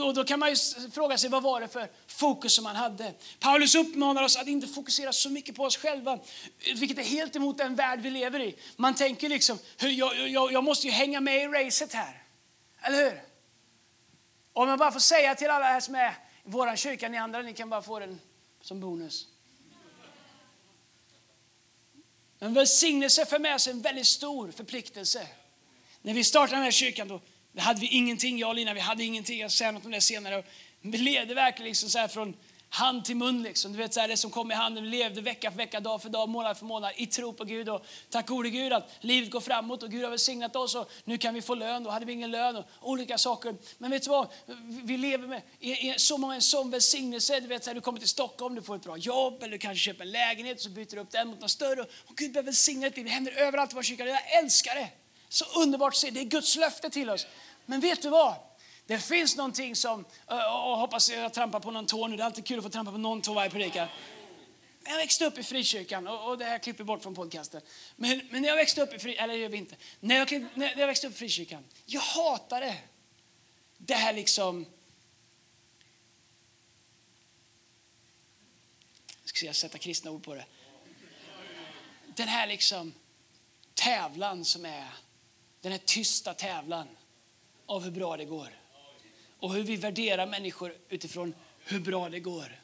Och 0.07 0.15
då 0.15 0.25
kan 0.25 0.41
man 0.41 0.51
ju 0.51 0.57
fråga 0.93 1.19
sig 1.19 1.31
vad 1.31 1.43
var 1.43 1.61
det 1.61 1.69
för 1.69 1.91
fokus 2.07 2.55
som 2.55 2.67
han 2.67 2.77
hade. 2.77 3.13
Paulus 3.41 3.75
uppmanar 3.75 4.23
oss 4.23 4.37
att 4.37 4.49
inte 4.49 4.67
fokusera 4.67 5.13
så 5.13 5.31
mycket 5.31 5.55
på 5.55 5.65
oss 5.65 5.77
själva, 5.77 6.19
vilket 6.77 6.99
är 6.99 7.03
helt 7.03 7.37
emot 7.37 7.59
den 7.59 7.75
värld 7.75 8.01
vi 8.01 8.11
lever 8.11 8.41
i. 8.41 8.57
Man 8.77 8.95
tänker 8.95 9.29
liksom, 9.29 9.59
jag, 9.79 10.29
jag, 10.29 10.53
jag 10.53 10.65
måste 10.65 10.87
ju 10.87 10.93
hänga 10.93 11.21
med 11.21 11.43
i 11.43 11.47
racet 11.47 11.93
här. 11.93 12.23
Eller 12.83 13.05
hur? 13.05 13.23
Om 14.53 14.69
jag 14.69 14.79
bara 14.79 14.93
får 14.93 15.01
säga 15.01 15.35
till 15.35 15.51
alla 15.51 15.65
här 15.65 15.81
som 15.81 15.95
är 15.95 16.11
i 16.11 16.15
vår 16.45 16.77
kyrka, 16.77 17.09
ni 17.09 17.19
andra, 17.19 17.43
ni 17.43 17.55
kan 17.55 17.71
bara 17.71 17.83
få 17.83 17.99
den 17.99 18.21
som 18.61 18.81
bonus. 18.81 19.27
En 22.39 22.55
välsignelse 22.55 23.27
för 23.27 23.39
med 23.39 23.61
sig 23.61 23.73
en 23.73 23.81
väldigt 23.81 24.07
stor 24.07 24.51
förpliktelse. 24.51 25.29
När 26.03 26.15
vi 26.15 26.25
startade 26.25 26.57
den 26.57 26.65
här 26.65 26.71
kyrkan 26.71 27.09
då, 27.09 27.21
då 27.53 27.61
hade 27.63 27.81
vi 27.81 27.87
ingenting, 27.87 28.39
jag 28.39 28.49
och 28.49 28.55
Lina, 28.55 28.75
vi 28.75 28.81
hade 28.81 29.05
ingenting. 29.05 29.41
Jag 29.41 29.51
ska 29.51 29.59
säga 29.59 29.73
något 29.73 29.85
om 29.85 29.91
det 29.91 30.01
senare. 30.01 30.43
Vi 30.81 30.99
levde 30.99 31.35
verkligen 31.35 31.69
liksom 31.69 31.91
så 31.91 32.09
från 32.09 32.35
hand 32.69 33.05
till 33.05 33.17
mun. 33.17 33.43
Liksom. 33.43 33.73
Du 33.73 33.79
vet, 33.79 33.95
så 33.95 34.01
här, 34.01 34.09
det 34.09 34.17
som 34.17 34.31
kom 34.31 34.51
i 34.51 34.55
handen. 34.55 34.85
Vi 34.85 34.91
levde 34.91 35.21
vecka 35.21 35.51
för 35.51 35.59
vecka, 35.59 35.81
dag 35.81 36.03
för 36.03 36.09
dag, 36.09 36.29
månad 36.29 36.59
för 36.59 36.65
månad 36.65 36.93
i 36.97 37.07
tro 37.07 37.33
på 37.33 37.45
Gud. 37.45 37.69
Och 37.69 37.87
tack 38.11 38.27
gode 38.27 38.51
Gud 38.51 38.73
att 38.73 38.91
livet 39.01 39.31
går 39.31 39.41
framåt 39.41 39.83
och 39.83 39.91
Gud 39.91 40.03
har 40.03 40.11
välsignat 40.11 40.57
oss 40.57 40.75
och 40.75 40.91
nu 41.05 41.19
kan 41.19 41.35
vi 41.35 41.43
få 41.43 41.55
lön. 41.55 41.85
Då 41.85 41.91
hade 41.91 42.07
vi 42.07 42.13
ingen 42.13 42.31
lön 42.31 42.57
och 42.57 42.65
olika 42.81 43.19
saker. 43.19 43.57
Men 43.79 43.91
vet 43.91 44.03
du 44.03 44.11
vad? 44.11 44.29
Vi 44.83 44.97
lever 44.97 45.27
med 45.27 45.43
i, 45.61 45.71
i 45.71 45.95
så 45.97 46.19
många 46.19 46.35
en 46.35 46.43
sån 46.43 46.71
välsignelse. 46.71 47.41
Du, 47.41 47.47
vet, 47.47 47.65
så 47.65 47.71
här, 47.71 47.75
du 47.75 47.81
kommer 47.81 47.99
till 47.99 48.09
Stockholm, 48.09 48.55
du 48.55 48.63
får 48.63 48.77
ett 48.77 48.83
bra 48.83 48.97
jobb 48.97 49.43
eller 49.43 49.53
du 49.53 49.59
kanske 49.59 49.85
köper 49.85 50.05
en 50.05 50.11
lägenhet 50.11 50.61
så 50.61 50.71
byter 50.71 50.95
du 50.95 51.01
upp 51.01 51.11
den 51.11 51.29
mot 51.29 51.41
något 51.41 51.51
större. 51.51 51.83
Och 51.83 52.17
Gud 52.17 52.33
behöver 52.33 52.47
välsigna 52.47 52.85
ditt 52.87 52.97
liv. 52.97 53.05
Det 53.05 53.11
händer 53.11 53.33
överallt 53.33 53.73
i 53.73 53.75
vår 53.75 53.83
kyrka. 53.83 54.07
Jag 54.07 54.39
älskar 54.39 54.75
det. 54.75 54.89
Så 55.29 55.45
underbart 55.63 55.93
att 55.93 55.99
se. 55.99 56.11
Det 56.11 56.21
är 56.21 56.25
Guds 56.25 56.57
löfte 56.57 56.91
till 56.91 57.11
oss. 57.11 57.27
Men 57.67 57.81
vet 57.81 58.03
du 58.03 58.09
vad? 58.09 58.35
Det 58.87 58.99
finns 58.99 59.37
någonting 59.37 59.77
som, 59.77 60.05
och 60.27 60.79
hoppas 60.79 61.11
jag 61.11 61.35
trampar 61.35 61.61
på 61.61 61.71
någon 61.71 61.87
tå 61.87 62.07
nu, 62.07 62.17
det 62.17 62.23
är 62.23 62.25
alltid 62.25 62.47
kul 62.47 62.59
att 62.59 62.65
få 62.65 62.71
trampa 62.71 62.93
på 62.93 62.99
någon 62.99 63.23
tå 63.23 63.35
varje 63.35 63.51
predikan. 63.51 63.89
Jag 64.85 64.97
växte 64.97 65.27
upp 65.27 65.39
i 65.39 65.43
frikyrkan, 65.43 66.07
och 66.07 66.39
det 66.39 66.45
här 66.45 66.59
klipper 66.59 66.85
bort 66.85 67.03
från 67.03 67.15
podcasten. 67.15 67.61
Men, 67.97 68.29
men 68.31 68.43
när 68.43 68.49
jag 68.49 68.57
växte 68.57 68.83
upp 68.83 68.95
i 68.95 68.99
frikyrkan, 68.99 69.25
eller 69.25 69.35
gör 69.35 69.49
vi 69.49 69.57
inte. 69.57 69.77
När 70.01 70.17
jag, 70.17 70.47
när 70.55 70.79
jag 70.79 70.87
växte 70.87 71.07
upp 71.07 71.15
i 71.15 71.17
frikyrkan, 71.17 71.65
jag 71.87 72.01
hatade 72.01 72.77
det 73.79 73.95
här 73.95 74.13
liksom... 74.13 74.67
Jag 79.23 79.29
ska 79.29 79.53
sätta 79.53 79.79
kristna 79.79 80.11
ord 80.11 80.25
på 80.25 80.35
det. 80.35 80.45
Den 82.07 82.29
här 82.29 82.47
liksom 82.47 82.95
tävlan 83.75 84.45
som 84.45 84.65
är 84.65 84.87
den 85.61 85.73
här 85.73 85.81
tysta 85.85 86.35
tävlan 86.35 86.89
av 87.67 87.83
hur 87.83 87.91
bra 87.91 88.17
det 88.17 88.25
går. 88.25 88.49
Och 89.41 89.55
hur 89.55 89.63
vi 89.63 89.77
värderar 89.77 90.27
människor 90.27 90.75
utifrån 90.89 91.35
hur 91.65 91.81
bra 91.81 92.09
det 92.09 92.21
går. 92.21 92.59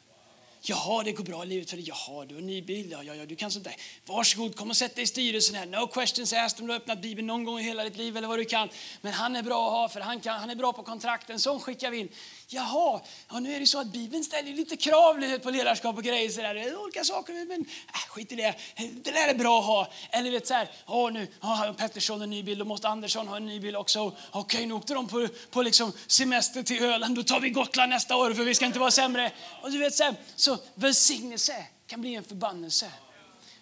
Jaha, 0.66 1.02
det 1.02 1.12
går 1.12 1.24
bra 1.24 1.42
i 1.42 1.46
livet 1.46 1.70
för 1.70 1.76
dig. 1.76 1.88
Jaha, 1.88 2.24
du 2.24 2.34
har 2.34 2.40
en 2.40 2.46
ny 2.46 2.62
bil. 2.62 2.90
Ja, 2.90 3.02
ja, 3.02 3.14
ja, 3.14 3.26
du 3.26 3.36
kan 3.36 3.50
sånt 3.50 3.64
där. 3.64 3.74
Varsågod, 4.06 4.56
kom 4.56 4.70
och 4.70 4.76
sätt 4.76 4.94
dig 4.94 5.04
i 5.04 5.06
styrelsen 5.06 5.54
här. 5.54 5.66
No 5.66 5.86
questions 5.86 6.32
asked 6.32 6.60
om 6.60 6.66
du 6.66 6.72
har 6.72 6.80
öppnat 6.80 7.02
Bibeln 7.02 7.26
någon 7.26 7.44
gång 7.44 7.60
i 7.60 7.62
hela 7.62 7.84
ditt 7.84 7.96
liv 7.96 8.16
eller 8.16 8.28
vad 8.28 8.38
du 8.38 8.44
kan. 8.44 8.68
Men 9.00 9.12
han 9.12 9.36
är 9.36 9.42
bra 9.42 9.66
att 9.66 9.72
ha 9.72 9.88
för 9.88 10.00
han, 10.00 10.20
kan, 10.20 10.40
han 10.40 10.50
är 10.50 10.54
bra 10.54 10.72
på 10.72 10.82
kontrakten. 10.82 11.40
Sån 11.40 11.60
skickar 11.60 11.90
vi 11.90 11.98
in. 11.98 12.08
Jaha, 12.48 13.00
ja, 13.30 13.40
nu 13.40 13.54
är 13.54 13.60
det 13.60 13.66
så 13.66 13.78
att 13.78 13.86
Bibeln 13.86 14.24
ställer 14.24 14.52
lite 14.52 14.76
krav 14.76 15.38
på 15.38 15.50
ledarskap 15.50 15.96
och 15.96 16.04
grejer. 16.04 16.30
Så 16.30 16.40
där. 16.40 16.76
Olika 16.76 17.04
saker, 17.04 17.46
men 17.48 17.60
äh, 17.60 18.08
skit 18.08 18.32
i 18.32 18.34
det. 18.34 18.54
Det 18.76 19.10
där 19.10 19.28
är 19.28 19.34
bra 19.34 19.58
att 19.58 19.66
ha. 19.66 19.88
Eller 20.10 20.30
vet 20.30 20.46
så 20.46 20.54
här, 20.54 20.70
åh, 20.86 21.12
nu 21.12 21.28
har 21.40 21.72
Pettersson 21.72 22.22
en 22.22 22.30
ny 22.30 22.42
bil, 22.42 22.58
då 22.58 22.64
måste 22.64 22.88
Andersson 22.88 23.28
ha 23.28 23.36
en 23.36 23.46
ny 23.46 23.60
bil 23.60 23.76
också. 23.76 24.12
Okej, 24.30 24.66
nu 24.66 24.74
åkte 24.74 24.94
de 24.94 25.08
på, 25.08 25.28
på 25.50 25.62
liksom 25.62 25.92
semester 26.06 26.62
till 26.62 26.82
Öland, 26.82 27.16
då 27.16 27.22
tar 27.22 27.40
vi 27.40 27.50
Gotland 27.50 27.90
nästa 27.90 28.16
år 28.16 28.34
för 28.34 28.44
vi 28.44 28.54
ska 28.54 28.66
inte 28.66 28.78
vara 28.78 28.90
sämre. 28.90 29.32
Och 29.62 29.72
du 29.72 29.78
vet 29.78 29.94
så, 29.94 30.04
här, 30.04 30.14
så 30.36 30.58
välsignelse 30.74 31.66
kan 31.86 32.00
bli 32.00 32.14
en 32.14 32.24
förbannelse. 32.24 32.90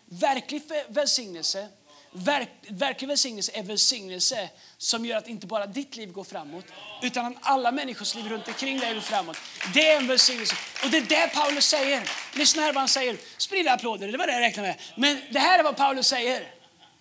Verklig 0.04 0.62
välsignelse 0.88 1.68
verk, 2.12 2.48
verklig 2.68 3.08
välsignelse 3.08 3.52
är 3.54 3.62
välsignelse 3.62 4.48
som 4.78 5.04
gör 5.04 5.16
att 5.16 5.28
inte 5.28 5.46
bara 5.46 5.66
ditt 5.66 5.96
liv 5.96 6.12
går 6.12 6.24
framåt, 6.24 6.64
utan 7.02 7.26
att 7.26 7.34
alla 7.40 7.72
människors 7.72 8.14
liv 8.14 8.28
runt 8.28 8.48
omkring 8.48 8.78
dig 8.78 8.94
går 8.94 9.00
framåt. 9.00 9.36
Det 9.74 9.90
är 9.90 9.96
en 9.96 10.06
välsignelse. 10.06 10.56
Och 10.84 10.90
det 10.90 10.96
är 10.96 11.02
det 11.02 11.28
Paulus 11.34 11.64
säger. 11.64 12.10
Lyssna 12.34 12.62
här 12.62 12.72
vad 12.72 12.80
han 12.80 12.88
säger. 12.88 13.16
Sprid 13.36 13.68
applåder, 13.68 14.12
det 14.12 14.18
var 14.18 14.26
det 14.26 14.32
jag 14.32 14.40
räknade 14.40 14.68
med. 14.68 14.76
Men 14.96 15.22
det 15.30 15.38
här 15.38 15.58
är 15.58 15.62
vad 15.62 15.76
Paulus 15.76 16.06
säger. 16.06 16.54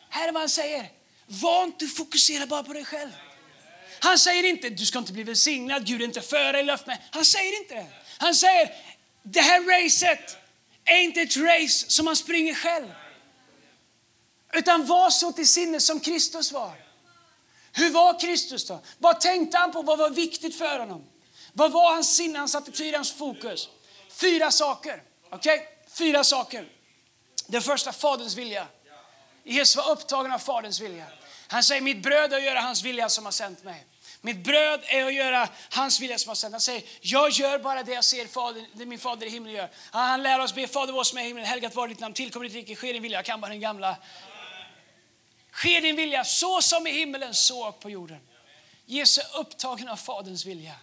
Här 0.10 0.28
är 0.28 0.32
vad 0.32 0.41
han 0.41 0.50
säger. 0.50 0.89
Var 1.26 1.63
inte 1.63 1.88
fokusera 1.88 2.45
bara 2.45 2.63
på 2.63 2.74
dig 2.74 2.86
själv. 2.86 3.12
Han 4.00 4.19
säger 4.19 4.43
inte 4.43 4.69
du 4.69 4.86
ska 4.86 5.00
inte 5.00 5.13
bli 5.13 5.24
välsignad, 5.24 5.86
Gud 5.86 6.02
är 6.02 6.06
inte 6.06 6.21
för 6.21 6.54
dig, 6.54 6.63
löft 6.63 6.86
Han 7.12 7.26
säger 7.26 7.62
inte 7.62 7.76
det. 7.76 7.86
Han 8.17 8.36
säger 8.36 8.69
det 9.24 9.41
här 9.41 9.84
racet 9.84 10.38
är 10.86 11.00
inte 11.02 11.21
ett 11.21 11.38
race 11.38 11.86
som 11.88 12.06
man 12.06 12.15
springer 12.15 12.54
själv. 12.54 12.88
Utan 14.54 14.86
var 14.86 15.10
så 15.10 15.32
till 15.32 15.48
sinnes 15.48 15.86
som 15.86 16.00
Kristus 16.00 16.52
var. 16.52 16.74
Hur 17.74 17.90
var 17.90 18.20
Kristus 18.20 18.68
då? 18.68 18.80
Vad 18.98 19.20
tänkte 19.20 19.58
han 19.58 19.72
på? 19.72 19.82
Vad 19.82 19.98
var 19.98 20.10
viktigt 20.10 20.58
för 20.58 20.80
honom? 20.80 21.04
Vad 21.54 21.72
var 21.72 21.94
hans 21.94 22.16
sinne, 22.16 22.40
hans 22.40 22.56
attityd, 22.56 22.96
hans 22.96 23.12
fokus? 23.12 23.70
Fyra 24.12 24.52
saker. 24.52 25.04
Okej? 25.30 25.56
Okay? 25.56 25.68
Fyra 25.94 26.24
saker. 26.24 26.66
Den 27.48 27.62
första, 27.62 27.92
Faderns 27.92 28.36
vilja. 28.36 28.68
Jesus 29.44 29.76
var 29.76 29.92
upptagen 29.92 30.32
av 30.32 30.40
Faderns 30.40 30.80
vilja. 30.80 31.06
Han 31.48 31.64
säger, 31.64 31.82
mitt 31.82 32.04
bröd 32.04 32.34
är 32.34 32.38
att 32.38 32.44
göra 32.44 32.60
hans 32.60 32.84
vilja 32.84 33.10
som 33.10 33.26
har 33.26 33.32
sänt 33.32 33.64
mig. 33.64 33.86
Mitt 34.22 34.44
bröd 34.44 34.80
är 34.84 35.06
att 35.06 35.14
göra 35.14 35.50
hans 35.70 36.00
vilja 36.00 36.18
som 36.18 36.30
har 36.30 36.36
sänt. 36.36 36.54
Han 36.54 36.62
säger, 36.62 36.84
jag 37.02 37.30
gör 37.30 37.60
bara 37.60 37.84
det 37.84 37.92
jag 37.92 38.04
ser 38.04 38.28
fader, 38.28 38.66
det 38.74 38.86
min 38.86 39.00
fader 39.00 39.28
i 39.28 39.30
himlen 39.30 39.54
gör. 39.54 39.70
Han 39.92 40.24
lär 40.24 40.40
oss 40.40 40.56
be, 40.56 40.68
Fader 40.68 40.94
vår 40.94 41.04
som 41.04 41.18
är 41.18 41.22
i 41.22 41.26
himlen, 41.28 41.46
helgat 41.46 41.76
var 41.76 41.88
ditt 41.88 42.00
namn, 42.00 42.14
tillkommer 42.14 42.46
ditt 42.46 42.56
rike, 42.56 42.76
sker 42.76 42.94
din 42.94 43.02
vilja. 43.02 43.18
Jag 43.18 43.26
kan 43.26 43.42
bara 43.42 43.52
den 43.52 43.60
gamla. 43.60 43.98
Ske 45.52 45.80
din 45.80 45.96
vilja, 45.96 46.24
så 46.24 46.62
som 46.62 46.88
i 46.88 46.92
himmelen, 46.92 47.34
så 47.34 47.72
på 47.72 47.90
jorden. 47.90 48.20
Jesus 48.86 49.18
är 49.18 49.40
upptagen 49.40 49.90
av 49.90 49.96
Faderns 49.96 50.46
vilja. 50.46 50.76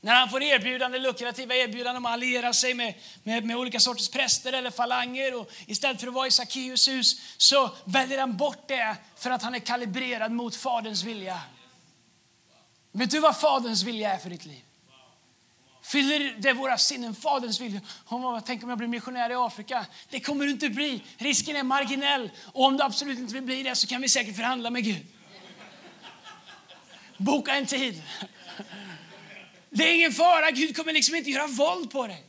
När 0.00 0.14
han 0.14 0.30
får 0.30 0.42
erbjudande, 0.42 0.98
lukrativa 0.98 1.54
erbjudanden 1.54 1.96
om 1.96 2.06
att 2.06 2.12
alliera 2.12 2.52
sig 2.52 2.74
med, 2.74 2.94
med, 3.22 3.44
med, 3.44 3.56
olika 3.56 3.80
sorters 3.80 4.08
präster 4.08 4.52
eller 4.52 4.70
falanger 4.70 5.40
och 5.40 5.50
istället 5.66 6.00
för 6.00 6.06
att 6.06 6.14
vara 6.14 6.26
i 6.26 6.30
Sackeus 6.30 6.88
hus 6.88 7.20
så 7.36 7.70
väljer 7.84 8.18
han 8.18 8.36
bort 8.36 8.68
det 8.68 8.96
för 9.16 9.30
att 9.30 9.42
han 9.42 9.54
är 9.54 9.58
kalibrerad 9.58 10.32
mot 10.32 10.56
Faderns 10.56 11.02
vilja. 11.02 11.40
Vet 12.92 13.10
du 13.10 13.20
vad 13.20 13.40
Faderns 13.40 13.82
vilja 13.82 14.14
är 14.14 14.18
för 14.18 14.30
ditt 14.30 14.44
liv? 14.44 14.63
Fyller 15.84 16.34
det 16.38 16.52
våra 16.52 16.78
sinnen, 16.78 17.14
Faderns 17.14 17.60
vilja? 17.60 17.80
Oh, 18.08 18.40
tänk 18.46 18.62
om 18.62 18.68
jag 18.68 18.78
blir 18.78 18.88
missionär 18.88 19.30
i 19.30 19.34
Afrika? 19.34 19.86
Det 20.10 20.20
kommer 20.20 20.44
du 20.44 20.50
inte 20.50 20.68
bli. 20.68 21.02
Risken 21.18 21.56
är 21.56 21.62
marginell. 21.62 22.30
Och 22.52 22.64
om 22.64 22.76
du 22.76 22.82
absolut 22.82 23.18
inte 23.18 23.34
vill 23.34 23.42
bli 23.42 23.62
det 23.62 23.74
så 23.74 23.86
kan 23.86 24.02
vi 24.02 24.08
säkert 24.08 24.36
förhandla 24.36 24.70
med 24.70 24.84
Gud. 24.84 25.06
Boka 27.16 27.54
en 27.54 27.66
tid. 27.66 28.02
Det 29.70 29.84
är 29.90 29.94
ingen 29.94 30.12
fara, 30.12 30.50
Gud 30.50 30.76
kommer 30.76 30.92
liksom 30.92 31.14
inte 31.14 31.30
göra 31.30 31.46
våld 31.46 31.90
på 31.90 32.06
dig. 32.06 32.24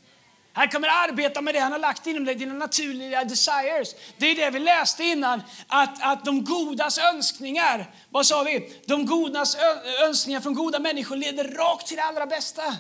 Han 0.54 0.70
kommer 0.70 0.88
arbeta 0.88 1.42
med 1.42 1.56
det 1.56 1.60
han 1.60 1.72
har 1.72 1.80
lagt 1.80 2.08
inom 2.08 2.26
dig, 2.26 2.36
dina 2.36 2.54
naturliga 2.54 3.24
desires. 3.24 3.96
Det 4.18 4.26
är 4.26 4.36
det 4.36 4.50
vi 4.50 4.60
läste 4.60 5.04
innan, 5.04 5.42
att, 5.68 6.04
att 6.04 6.26
de 6.26 6.44
godas 6.44 6.98
önskningar, 6.98 7.94
vad 8.10 8.26
sa 8.26 8.44
vi? 8.44 8.82
De 8.86 9.06
godas 9.06 9.58
önskningar 10.04 10.42
från 10.42 10.54
goda 10.54 10.80
människor 10.80 11.16
leder 11.16 11.44
rakt 11.44 11.88
till 11.88 11.98
det 11.98 12.04
allra 12.04 12.26
bästa. 12.26 12.78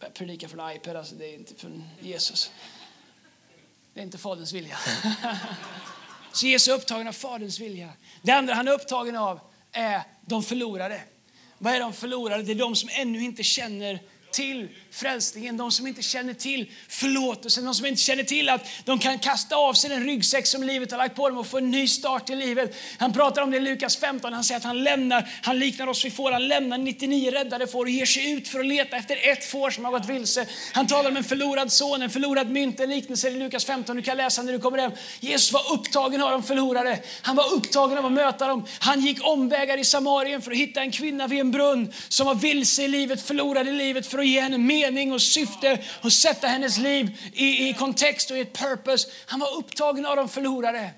Jag 0.00 0.14
predikar 0.14 0.48
från 0.48 0.72
iPad, 0.72 0.96
alltså 0.96 1.14
det 1.14 1.26
är 1.26 1.34
inte 1.34 1.54
från 1.54 1.84
Jesus. 2.00 2.50
Det 3.94 4.00
är 4.00 4.04
inte 4.04 4.18
Faderns 4.18 4.52
vilja. 4.52 4.76
Så 6.32 6.46
Jesus 6.46 6.68
är 6.68 6.72
upptagen 6.72 7.08
av 7.08 7.12
Faderns 7.12 7.60
vilja. 7.60 7.92
Det 8.22 8.32
andra 8.32 8.54
han 8.54 8.68
är 8.68 8.72
upptagen 8.72 9.16
av 9.16 9.40
är 9.72 10.02
de 10.22 10.42
förlorade. 10.42 11.02
Vad 11.58 11.72
är 11.74 11.80
de 11.80 11.92
förlorade? 11.92 12.42
Det 12.42 12.52
är 12.52 12.58
de 12.58 12.76
som 12.76 12.88
ännu 12.92 13.22
inte 13.22 13.42
känner 13.42 14.02
till 14.32 14.68
frälsningen, 14.98 15.56
de 15.56 15.72
som 15.72 15.86
inte 15.86 16.02
känner 16.02 16.34
till 16.34 16.70
förlåtelsen, 16.88 17.64
de 17.64 17.74
som 17.74 17.86
inte 17.86 18.00
känner 18.00 18.22
till 18.22 18.48
att 18.48 18.66
de 18.84 18.98
kan 18.98 19.18
kasta 19.18 19.56
av 19.56 19.74
sig 19.74 19.90
den 19.90 20.04
ryggsäck 20.04 20.46
som 20.46 20.62
livet 20.62 20.90
har 20.90 20.98
lagt 20.98 21.16
på 21.16 21.28
dem 21.28 21.38
och 21.38 21.46
få 21.46 21.58
en 21.58 21.70
ny 21.70 21.88
start 21.88 22.30
i 22.30 22.36
livet. 22.36 22.76
Han 22.98 23.12
pratar 23.12 23.42
om 23.42 23.50
det 23.50 23.56
i 23.56 23.60
Lukas 23.60 23.96
15, 23.96 24.32
han 24.32 24.44
säger 24.44 24.58
att 24.58 24.64
han 24.64 24.82
lämnar, 24.84 25.28
han 25.42 25.58
liknar 25.58 25.86
oss 25.86 26.04
vid 26.04 26.16
får, 26.16 26.32
han 26.32 26.48
lämnar 26.48 26.78
99 26.78 27.30
räddade 27.30 27.66
får 27.66 27.84
och 27.84 27.90
ger 27.90 28.06
sig 28.06 28.32
ut 28.32 28.48
för 28.48 28.60
att 28.60 28.66
leta 28.66 28.96
efter 28.96 29.30
ett 29.32 29.44
får 29.44 29.70
som 29.70 29.84
har 29.84 29.92
gått 29.92 30.08
vilse. 30.08 30.46
Han 30.72 30.86
talar 30.86 31.10
om 31.10 31.16
en 31.16 31.24
förlorad 31.24 31.72
son, 31.72 32.02
en 32.02 32.10
förlorad 32.10 32.50
mynt, 32.50 32.80
en 32.80 32.90
liknelse 32.90 33.28
i 33.28 33.30
Lukas 33.30 33.64
15, 33.64 33.96
du 33.96 34.02
kan 34.02 34.16
läsa 34.16 34.42
när 34.42 34.52
du 34.52 34.58
kommer 34.58 34.78
hem. 34.78 34.92
Jesus 35.20 35.52
var 35.52 35.72
upptagen 35.72 36.22
av 36.22 36.30
de 36.30 36.42
förlorade, 36.42 36.98
han 37.22 37.36
var 37.36 37.54
upptagen 37.54 37.98
av 37.98 38.06
att 38.06 38.12
möta 38.12 38.46
dem. 38.46 38.64
Han 38.78 39.00
gick 39.00 39.26
omvägar 39.26 39.78
i 39.78 39.84
Samarien 39.84 40.42
för 40.42 40.50
att 40.50 40.56
hitta 40.56 40.80
en 40.80 40.90
kvinna 40.90 41.26
vid 41.26 41.40
en 41.40 41.50
brunn 41.50 41.92
som 42.08 42.26
var 42.26 42.34
vilse 42.34 42.82
i 42.82 42.88
livet, 42.88 43.22
förlorad 43.22 43.68
i 43.68 43.72
livet, 43.72 44.06
för 44.06 44.18
att 44.18 44.26
ge 44.26 44.40
henne 44.40 44.58
mer 44.58 44.87
mening 44.90 45.12
och 45.12 45.22
syfte 45.22 45.84
och 46.02 46.12
sätta 46.12 46.46
hennes 46.46 46.78
liv 46.78 47.18
i, 47.32 47.68
i 47.68 47.74
kontext 47.74 48.30
och 48.30 48.36
i 48.36 48.40
ett 48.40 48.58
purpose. 48.58 49.08
Han 49.26 49.40
var 49.40 49.56
upptagen 49.56 50.06
av 50.06 50.16
de 50.16 50.28
förlorade. 50.28 50.90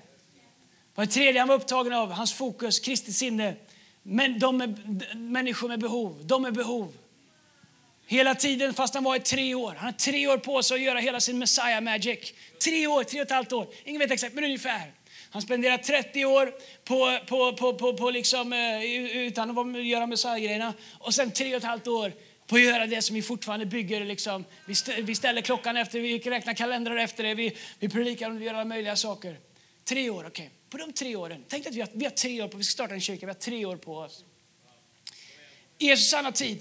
Vad 0.95 1.07
det 1.07 1.11
tredje 1.11 1.41
han 1.41 1.47
var 1.47 1.55
upptagen 1.55 1.93
av, 1.93 2.11
hans 2.11 2.33
fokus, 2.33 2.79
Kristi 2.79 3.13
sinne. 3.13 3.55
Men 4.03 4.39
de 4.39 4.61
är 4.61 5.15
människor 5.15 5.67
med 5.67 5.79
behov, 5.79 6.21
de 6.25 6.45
är 6.45 6.51
behov. 6.51 6.93
Hela 8.07 8.35
tiden, 8.35 8.73
fast 8.73 8.93
han 8.93 9.03
var 9.03 9.15
i 9.15 9.19
tre 9.19 9.55
år. 9.55 9.75
Han 9.77 9.85
har 9.85 9.91
tre 9.91 10.27
år 10.27 10.37
på 10.37 10.63
sig 10.63 10.75
att 10.75 10.81
göra 10.81 10.99
hela 10.99 11.19
sin 11.19 11.39
Messiah 11.39 11.81
Magic. 11.81 12.33
Tre 12.63 12.87
år, 12.87 13.03
tre 13.03 13.19
och 13.19 13.25
ett 13.25 13.31
halvt 13.31 13.53
år. 13.53 13.67
Ingen 13.85 13.99
vet 13.99 14.11
exakt, 14.11 14.33
men 14.33 14.43
ungefär. 14.43 14.93
Han 15.29 15.41
spenderar 15.41 15.77
30 15.77 16.25
år 16.25 16.53
på, 16.85 17.19
på, 17.27 17.53
på, 17.53 17.73
på, 17.73 17.93
på 17.93 18.09
liksom, 18.09 18.53
eh, 18.53 18.83
utan 19.17 19.59
att 19.59 19.85
göra 19.85 20.07
Messiah-grejerna. 20.07 20.73
Och 20.99 21.13
sen 21.13 21.31
tre 21.31 21.55
och 21.55 21.57
ett 21.57 21.63
halvt 21.63 21.87
år 21.87 22.13
på 22.51 22.57
att 22.57 22.63
göra 22.63 22.87
det 22.87 23.01
som 23.01 23.15
vi 23.15 23.21
fortfarande 23.21 23.65
bygger. 23.65 24.05
Liksom. 24.05 24.45
Vi, 25.05 25.15
ställer 25.15 25.41
klockan 25.41 25.77
efter, 25.77 25.99
vi 25.99 26.19
räknar 26.19 26.53
kalendrar 26.53 26.95
efter 26.95 27.23
det, 27.23 27.33
vi, 27.33 27.57
vi 27.79 27.89
predikar 27.89 28.29
om 28.29 28.37
vi 28.37 28.45
gör 28.45 28.53
alla 28.53 28.65
möjliga 28.65 28.95
saker. 28.95 29.39
Tre 29.83 30.09
år, 30.09 30.25
okej. 30.27 30.29
Okay. 30.29 30.49
På 30.69 30.77
de 30.77 30.93
tre 30.93 31.15
åren, 31.15 31.43
tänk 31.47 31.67
att 31.67 31.75
vi 31.75 31.81
har, 31.81 31.89
vi 31.93 32.05
har 32.05 32.11
tre 32.11 32.41
år 32.41 32.47
på 32.47 32.57
vi 32.57 32.63
ska 32.63 32.71
starta 32.71 32.93
en 32.93 33.01
kyrka, 33.01 33.25
vi 33.25 33.29
har 33.29 33.39
tre 33.39 33.65
år 33.65 33.77
på 33.77 33.97
oss. 33.97 34.25
I 35.77 35.85
Jesu 35.87 36.03
sanna 36.03 36.31
tid 36.31 36.59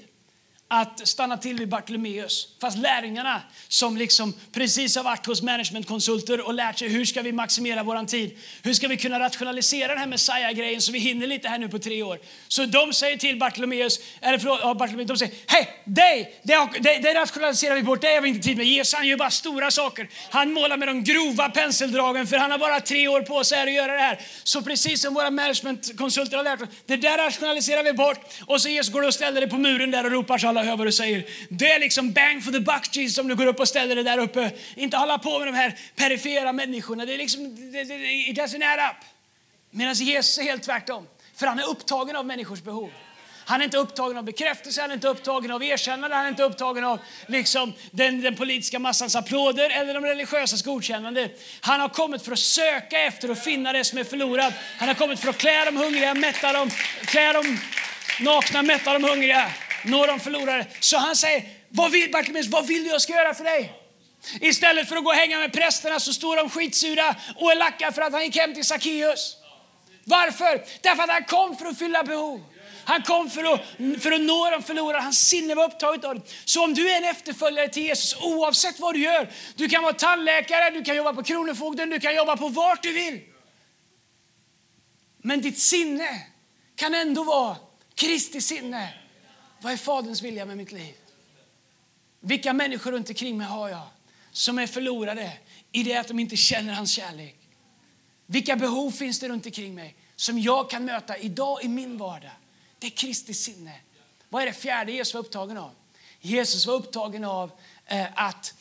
att 0.73 1.09
stanna 1.09 1.37
till 1.37 1.57
vid 1.57 1.69
Bartolomeus. 1.69 2.49
Fast 2.61 2.79
lärjungarna 2.79 3.43
som 3.69 3.97
liksom 3.97 4.35
precis 4.53 4.97
har 4.97 5.03
varit 5.03 5.27
hos 5.27 5.43
managementkonsulter 5.43 6.47
och 6.47 6.55
lärt 6.55 6.79
sig 6.79 6.89
hur 6.89 7.05
ska 7.05 7.23
vi 7.23 7.33
maximera 7.33 7.83
vår 7.83 8.07
tid. 8.07 8.39
Hur 8.63 8.75
ska 8.75 8.89
vi 8.89 8.97
kunna 8.97 9.21
rationalisera 9.21 9.89
den 9.89 9.99
här 9.99 10.07
Messiah-grejen 10.07 10.81
så 10.81 10.93
vi 10.93 10.99
hinner 10.99 11.27
lite 11.27 11.49
här 11.49 11.59
nu 11.59 11.69
på 11.69 11.79
tre 11.79 12.03
år. 12.03 12.19
Så 12.49 12.65
de 12.65 12.93
säger 12.93 13.17
till 13.17 13.39
Bartolomeus, 13.39 14.01
eller 14.21 14.39
förlåt, 14.39 14.61
ja, 14.63 14.75
Bartolomeus, 14.75 15.09
de 15.09 15.17
säger 15.17 15.35
hej, 15.47 15.83
dig, 15.85 16.41
det, 16.43 16.69
det, 16.81 16.99
det 16.99 17.15
rationaliserar 17.15 17.75
vi 17.75 17.83
bort, 17.83 18.01
det 18.01 18.15
har 18.15 18.21
vi 18.21 18.29
inte 18.29 18.49
tid 18.49 18.57
med. 18.57 18.67
Jesus 18.67 18.95
han 18.95 19.07
gör 19.07 19.17
bara 19.17 19.31
stora 19.31 19.71
saker. 19.71 20.09
Han 20.31 20.53
målar 20.53 20.77
med 20.77 20.89
de 20.89 21.05
grova 21.05 21.49
penseldragen 21.49 22.27
för 22.27 22.37
han 22.37 22.51
har 22.51 22.59
bara 22.59 22.81
tre 22.81 23.09
år 23.09 23.23
på 23.23 23.45
sig 23.45 23.63
att 23.63 23.73
göra 23.73 23.93
det 23.93 23.99
här. 23.99 24.21
Så 24.43 24.63
precis 24.63 25.03
som 25.03 25.15
våra 25.15 25.31
managementkonsulter 25.31 26.37
har 26.37 26.45
lärt 26.45 26.63
oss, 26.63 26.69
det 26.87 26.97
där 26.97 27.19
rationaliserar 27.19 27.83
vi 27.83 27.93
bort. 27.93 28.21
Och 28.47 28.63
så 28.63 28.69
Jesus 28.69 28.93
går 28.93 29.07
och 29.07 29.15
ställer 29.15 29.41
det 29.41 29.49
på 29.49 29.59
muren 29.59 29.91
där 29.91 30.05
och 30.05 30.11
ropar 30.11 30.39
så 30.39 30.49
alla 30.49 30.60
alla 30.61 30.71
hör 30.71 30.77
vad 30.77 30.87
du 30.87 30.93
säger. 30.93 31.25
Det 31.49 31.71
är 31.71 31.81
liksom 31.81 32.13
bang 32.13 32.45
for 32.45 32.53
the 32.53 32.61
buck 32.61 32.97
Jesus 32.97 33.19
om 33.19 33.29
du 33.29 33.35
går 33.35 33.47
upp 33.47 33.61
och 33.61 33.69
ställer 33.69 33.95
dig 33.95 34.05
där 34.05 34.19
uppe. 34.19 34.51
Inte 34.77 34.97
hålla 34.97 35.19
på 35.19 35.39
med 35.39 35.49
de 35.49 35.55
här 35.55 35.79
perifera 35.97 36.53
människorna. 36.53 37.07
Det 37.07 37.15
är 37.15 37.19
liksom, 37.19 37.73
det, 37.73 37.85
det, 37.85 38.13
it 38.13 38.39
doesn't 38.39 38.65
add 38.65 38.91
up. 38.91 39.05
Medan 39.71 39.95
Jesus 39.95 40.39
är 40.39 40.43
helt 40.43 40.63
tvärtom. 40.63 41.07
För 41.37 41.47
han 41.47 41.59
är 41.59 41.69
upptagen 41.69 42.17
av 42.17 42.27
människors 42.27 42.63
behov. 42.63 42.91
Han 43.45 43.61
är 43.61 43.65
inte 43.65 43.79
upptagen 43.79 44.17
av 44.17 44.25
bekräftelse, 44.25 44.81
han 44.81 44.91
är 44.91 44.95
inte 44.95 45.09
upptagen 45.09 45.51
av 45.51 45.63
erkännande, 45.63 46.17
han 46.17 46.25
är 46.25 46.29
inte 46.29 46.43
upptagen 46.43 46.85
av 46.85 46.99
liksom, 47.27 47.73
den, 47.91 48.21
den 48.21 48.37
politiska 48.37 48.79
massans 48.79 49.17
applåder 49.17 49.71
eller 49.71 49.95
de 49.95 50.05
religiösas 50.05 50.63
godkännande. 50.63 51.31
Han 51.61 51.81
har 51.81 51.89
kommit 51.89 52.23
för 52.23 52.33
att 52.33 52.39
söka 52.39 53.01
efter 53.01 53.31
och 53.31 53.39
finna 53.39 53.73
det 53.73 53.85
som 53.85 53.99
är 53.99 54.05
förlorat. 54.05 54.55
Han 54.79 54.89
har 54.89 54.95
kommit 54.95 55.21
för 55.21 55.31
att 55.31 55.39
klä 55.39 55.65
de 55.65 55.77
hungriga, 55.77 56.15
mätta 56.15 56.53
dem, 56.53 56.71
klä 57.05 57.33
dem 57.33 57.59
nakna, 58.21 58.63
mätta 58.63 58.93
de 58.93 59.05
hungriga 59.05 59.51
nå 59.85 60.07
de 60.07 60.21
förlorade. 60.21 60.67
Så 60.81 60.97
han 60.97 61.17
säger, 61.17 61.45
vad 61.69 61.91
vill, 61.91 62.11
Bartimeus, 62.11 62.47
vad 62.47 62.67
vill 62.67 62.85
du 62.85 62.91
jag 62.91 63.03
ska 63.03 63.13
göra 63.13 63.35
för 63.35 63.45
dig? 63.45 63.73
Istället 64.41 64.89
för 64.89 64.97
att 64.97 65.05
gå 65.05 65.11
och 65.11 65.17
hänga 65.17 65.39
med 65.39 65.53
prästerna 65.53 66.01
så 66.01 66.13
står 66.13 66.37
de 66.37 66.51
skitsura 66.51 67.17
och 67.37 67.53
är 67.53 67.57
lacka 67.57 67.93
för 67.93 68.03
att 68.03 68.13
han 68.13 68.25
gick 68.25 68.37
hem 68.37 68.55
till 68.55 68.65
Sackeus. 68.65 69.37
Varför? 70.05 70.65
Därför 70.81 71.03
att 71.03 71.11
han 71.11 71.25
kom 71.25 71.57
för 71.57 71.67
att 71.67 71.79
fylla 71.79 72.03
behov. 72.03 72.45
Han 72.85 73.03
kom 73.03 73.31
för 73.31 73.55
att, 73.55 73.61
för 74.03 74.13
att 74.13 74.21
nå 74.21 74.51
de 74.51 74.63
förlorade. 74.63 75.03
Hans 75.03 75.29
sinne 75.29 75.55
var 75.55 75.65
upptaget 75.65 76.05
av 76.05 76.15
det. 76.15 76.23
Så 76.45 76.65
om 76.65 76.75
du 76.75 76.91
är 76.91 76.97
en 76.97 77.05
efterföljare 77.05 77.69
till 77.69 77.83
Jesus, 77.83 78.17
oavsett 78.23 78.81
vad 78.81 78.95
du 78.95 79.01
gör, 79.01 79.29
du 79.55 79.69
kan 79.69 79.83
vara 79.83 79.93
tandläkare, 79.93 80.71
du 80.71 80.85
kan 80.85 80.97
jobba 80.97 81.13
på 81.13 81.23
Kronofogden, 81.23 81.91
du 81.91 82.01
kan 82.01 82.15
jobba 82.15 82.37
på 82.37 82.49
vart 82.49 82.83
du 82.83 82.93
vill. 82.93 83.21
Men 85.23 85.41
ditt 85.41 85.59
sinne 85.59 86.27
kan 86.77 86.95
ändå 86.95 87.25
vara 87.25 87.57
Kristi 87.95 88.41
sinne. 88.41 88.89
Vad 89.61 89.73
är 89.73 89.77
Faderns 89.77 90.23
vilja 90.23 90.45
med 90.45 90.57
mitt 90.57 90.73
liv? 90.73 90.95
Vilka 92.21 92.53
människor 92.53 92.93
runt 92.93 93.09
omkring 93.09 93.39
mig 93.39 93.47
har 93.47 93.69
jag? 93.69 93.87
som 94.33 94.59
är 94.59 94.67
förlorade 94.67 95.33
i 95.73 95.83
det 95.83 95.97
att 95.97 96.09
de 96.09 96.19
inte 96.19 96.37
känner 96.37 96.73
hans 96.73 96.91
kärlek? 96.91 97.37
Vilka 98.27 98.57
behov 98.57 98.91
finns 98.91 99.21
det 99.21 99.29
runt 99.29 99.47
omkring 99.47 99.75
mig 99.75 99.97
som 100.17 100.39
jag 100.39 100.71
kan 100.71 100.85
möta 100.85 101.19
idag 101.19 101.65
i 101.65 101.69
min 101.69 101.99
vardag? 101.99 102.31
Det 102.79 102.87
är 102.87 102.91
Kristi 102.91 103.35
sinne. 103.35 103.75
Vad 104.29 104.43
är 104.43 104.47
det 104.47 104.53
fjärde 104.53 104.93
Jesus 104.93 105.15
var 105.15 105.21
upptagen 105.21 105.59
av? 105.59 105.71
Jesus 106.21 106.67
var 106.67 106.75
upptagen 106.75 107.25
av 107.25 107.51
eh, 107.87 108.07
att 108.15 108.55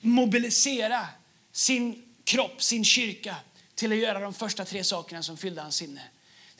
mobilisera 0.00 1.06
sin 1.52 2.14
kropp, 2.24 2.62
sin 2.62 2.84
kyrka 2.84 3.36
till 3.74 3.92
att 3.92 3.98
göra 3.98 4.20
de 4.20 4.34
första 4.34 4.64
tre 4.64 4.84
sakerna 4.84 5.22
som 5.22 5.36
fyllde 5.36 5.62
hans 5.62 5.76
sinne. 5.76 6.02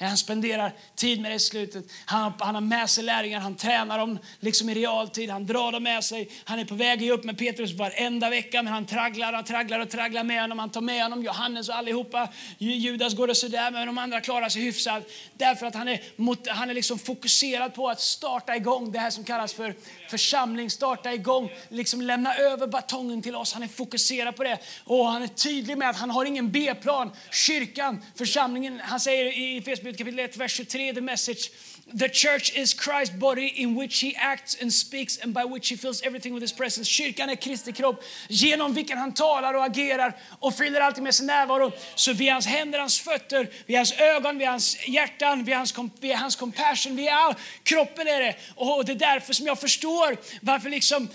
Han 0.07 0.17
spenderar 0.17 0.73
tid 0.95 1.21
med 1.21 1.31
det 1.31 1.35
i 1.35 1.39
slutet. 1.39 1.85
Han, 2.05 2.33
han 2.39 2.55
har 2.55 2.63
med 2.63 2.91
sig 2.91 3.05
lärjungar, 3.05 3.41
han 3.41 3.55
tränar 3.55 3.99
dem 3.99 4.19
liksom 4.41 4.69
i 4.69 4.75
realtid, 4.75 5.31
han 5.31 5.47
drar 5.47 5.73
dem 5.73 5.83
med 5.83 6.05
sig. 6.05 6.31
Han 6.45 6.59
är 6.59 6.65
på 6.65 6.75
väg 6.75 7.11
upp 7.11 7.25
med 7.25 7.39
Petrus 7.39 7.73
varenda 7.73 8.31
vecka, 8.31 8.63
men 8.63 8.73
han 8.73 8.87
tragglar 8.87 9.39
och 9.39 9.47
tragglar 9.47 9.81
och 9.81 9.91
tragglar 9.91 10.25
med 10.25 10.41
honom. 10.41 10.59
Han 10.59 10.71
tar 10.71 10.81
med 10.81 11.03
honom 11.03 11.23
Johannes 11.23 11.69
och 11.69 11.75
allihopa. 11.75 12.29
Judas 12.59 13.15
går 13.15 13.27
det 13.27 13.35
sådär, 13.35 13.71
men 13.71 13.87
de 13.87 13.99
andra 13.99 14.21
klarar 14.21 14.49
sig 14.49 14.63
hyfsat. 14.63 15.03
Därför 15.35 15.67
att 15.67 15.75
han 15.75 15.89
är, 15.89 16.03
mot, 16.17 16.49
han 16.49 16.71
är 16.71 16.75
liksom 16.75 16.99
fokuserad 16.99 17.75
på 17.75 17.89
att 17.89 18.01
starta 18.01 18.57
igång 18.57 18.93
det 18.93 18.99
här 18.99 19.11
som 19.11 19.25
kallas 19.25 19.53
för 19.53 19.75
församling, 20.11 20.71
starta 20.71 21.15
igång, 21.15 21.51
liksom 21.69 22.03
lämna 22.03 22.35
över 22.35 22.67
batongen 22.67 23.23
till 23.23 23.37
oss. 23.37 23.53
Han 23.53 23.63
är 23.63 23.69
fokuserad 23.69 24.37
på 24.37 24.45
det. 24.45 24.59
Och 24.85 25.07
han 25.07 25.23
är 25.23 25.27
tydlig 25.29 25.79
med 25.79 25.91
att 25.91 25.97
han 25.97 26.11
har 26.11 26.25
ingen 26.25 26.51
B-plan. 26.51 27.11
Kyrkan, 27.31 28.05
församlingen, 28.15 28.81
han 28.85 29.01
säger 29.01 29.39
i 29.39 29.63
Facebook 29.88 29.96
kapitel 29.96 30.18
1, 30.18 30.37
vers 30.37 30.55
23, 30.55 30.92
the 30.92 31.01
message. 31.01 31.51
The 31.94 32.09
church 32.09 32.53
is 32.55 32.74
Christ's 32.74 33.18
body 33.18 33.46
in 33.46 33.74
which 33.74 34.03
he 34.03 34.14
acts 34.16 34.57
and 34.62 34.72
speaks 34.72 35.18
and 35.22 35.33
by 35.33 35.44
which 35.44 35.70
he 35.70 35.77
fills 35.77 36.03
everything 36.03 36.35
with 36.35 36.42
his 36.42 36.53
presence. 36.53 36.90
Kyrkan 36.90 37.31
är 37.31 37.37
Kristi 37.37 37.72
kropp 37.72 38.05
genom 38.29 38.74
vilken 38.74 38.98
han 38.98 39.14
talar 39.14 39.55
och 39.55 39.64
agerar 39.64 40.16
och 40.40 40.55
fyller 40.55 40.81
allting 40.81 41.05
med 41.05 41.14
sin 41.14 41.27
närvaro. 41.27 41.72
Så 41.94 42.12
vi 42.12 42.29
är 42.29 42.33
hans 42.33 42.46
händer, 42.46 42.79
hans 42.79 43.01
fötter, 43.01 43.51
vi 43.66 43.74
är 43.74 43.79
hans 43.79 43.92
ögon, 43.92 44.38
vi 44.38 44.44
är 44.44 44.51
hans 44.51 44.88
hjärtan, 44.88 45.44
vi 45.44 45.53
är 45.53 45.57
hans, 45.57 45.74
vi 46.01 46.12
är 46.12 46.16
hans 46.16 46.37
compassion, 46.37 46.96
vi 46.96 47.09
är 47.09 47.12
all, 47.12 47.35
kroppen 47.62 48.09
är 48.09 48.20
det. 48.20 48.37
Och 48.55 48.85
det 48.85 48.92
är 48.92 48.96
därför 48.96 49.33
som 49.33 49.46
jag 49.46 49.61
förstår 49.61 50.16
varför 50.40 50.70
liksom, 50.70 51.09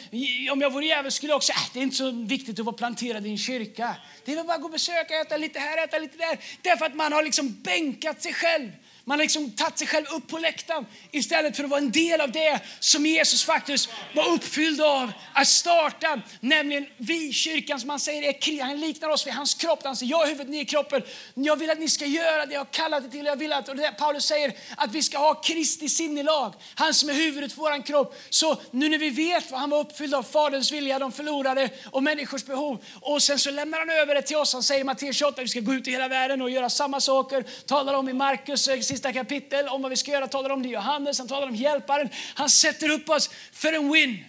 om 0.51 0.61
jag 0.61 0.73
vore 0.73 0.85
jävel 0.85 1.11
skulle 1.11 1.31
jag 1.31 1.37
också, 1.37 1.53
säga 1.53 1.65
äh, 1.65 1.69
det 1.73 1.79
är 1.79 1.83
inte 1.83 1.95
så 1.95 2.11
viktigt 2.11 2.59
att 2.59 2.65
vara 2.65 2.75
planterad 2.75 3.27
i 3.27 3.29
en 3.29 3.37
kyrka. 3.37 3.95
Det 4.25 4.31
är 4.31 4.35
väl 4.35 4.45
bara 4.45 4.55
att 4.55 4.61
gå 4.61 4.67
och 4.67 4.71
besöka, 4.71 5.21
äta 5.21 5.37
lite 5.37 5.59
här, 5.59 5.83
äta 5.83 5.99
lite 5.99 6.17
där. 6.17 6.39
Därför 6.61 6.85
att 6.85 6.95
man 6.95 7.13
har 7.13 7.23
liksom 7.23 7.61
bänkat 7.61 8.21
sig 8.21 8.33
själv 8.33 8.71
man 9.05 9.19
har 9.19 9.23
liksom 9.23 9.51
tagit 9.51 9.77
sig 9.77 9.87
själv 9.87 10.05
upp 10.15 10.27
på 10.27 10.37
läktaren 10.37 10.85
istället 11.11 11.55
för 11.55 11.63
att 11.63 11.69
vara 11.69 11.79
en 11.79 11.91
del 11.91 12.21
av 12.21 12.31
det 12.31 12.59
som 12.79 13.05
Jesus 13.05 13.43
faktiskt 13.43 13.89
var 14.15 14.29
uppfylld 14.33 14.81
av 14.81 15.11
att 15.33 15.47
starta. 15.47 16.21
Nämligen 16.39 16.85
vi, 16.97 17.33
kyrkan, 17.33 17.79
som 17.79 17.89
han 17.89 17.99
säger, 17.99 18.23
är, 18.23 18.63
han 18.63 18.79
liknar 18.79 19.09
oss 19.09 19.27
vid 19.27 19.33
hans 19.33 19.53
kropp. 19.53 19.79
Han 19.83 19.95
säger, 19.95 20.11
jag 20.11 20.23
är 20.23 20.27
huvudet, 20.27 20.49
ni 20.49 20.59
är 20.59 20.65
kroppen. 20.65 21.01
Jag 21.33 21.55
vill 21.55 21.69
att 21.69 21.79
ni 21.79 21.89
ska 21.89 22.05
göra 22.05 22.45
det 22.45 22.53
jag 22.53 22.59
har 22.59 22.65
kallat 22.65 23.05
er 23.05 23.09
till. 23.09 23.25
Jag 23.25 23.35
vill 23.35 23.53
att, 23.53 23.69
och 23.69 23.75
det 23.75 23.91
Paulus 23.91 24.25
säger 24.25 24.53
att 24.77 24.91
vi 24.91 25.03
ska 25.03 25.17
ha 25.17 25.33
Kristi 25.33 25.89
sinnelag. 25.89 26.53
Han 26.75 26.93
som 26.93 27.09
är 27.09 27.13
huvudet 27.13 27.53
för 27.53 27.61
vår 27.61 27.85
kropp. 27.85 28.15
Så 28.29 28.57
nu 28.71 28.89
när 28.89 28.97
vi 28.97 29.09
vet 29.09 29.51
vad 29.51 29.59
han 29.59 29.69
var 29.69 29.79
uppfylld 29.79 30.13
av, 30.15 30.23
Faderns 30.23 30.71
vilja, 30.71 30.99
de 30.99 31.11
förlorade 31.11 31.69
och 31.91 32.03
människors 32.03 32.45
behov. 32.45 32.83
Och 33.01 33.23
sen 33.23 33.39
så 33.39 33.51
lämnar 33.51 33.79
han 33.79 33.89
över 33.89 34.15
det 34.15 34.21
till 34.21 34.37
oss. 34.37 34.53
Han 34.53 34.63
säger 34.63 34.81
i 34.81 34.83
Matteus 34.83 35.15
28 35.15 35.41
att 35.41 35.45
vi 35.45 35.49
ska 35.49 35.59
gå 35.59 35.73
ut 35.73 35.87
i 35.87 35.91
hela 35.91 36.07
världen 36.07 36.41
och 36.41 36.49
göra 36.49 36.69
samma 36.69 37.01
saker. 37.01 37.45
Talar 37.65 37.93
om 37.93 38.09
i 38.09 38.13
Markus 38.13 38.67
eh, 38.67 38.79
sista 38.93 39.13
kapitel 39.13 39.67
om 39.67 39.81
vad 39.81 39.89
vi 39.89 39.97
ska 39.97 40.11
göra 40.11 40.27
talar 40.27 40.49
om 40.49 40.63
det 40.63 40.69
Johannes, 40.69 41.19
han 41.19 41.27
talar 41.27 41.47
om 41.47 41.55
hjälparen. 41.55 42.09
Han 42.35 42.49
sätter 42.49 42.89
upp 42.89 43.09
oss 43.09 43.29
för 43.51 43.73
en 43.73 43.91
win. 43.91 44.25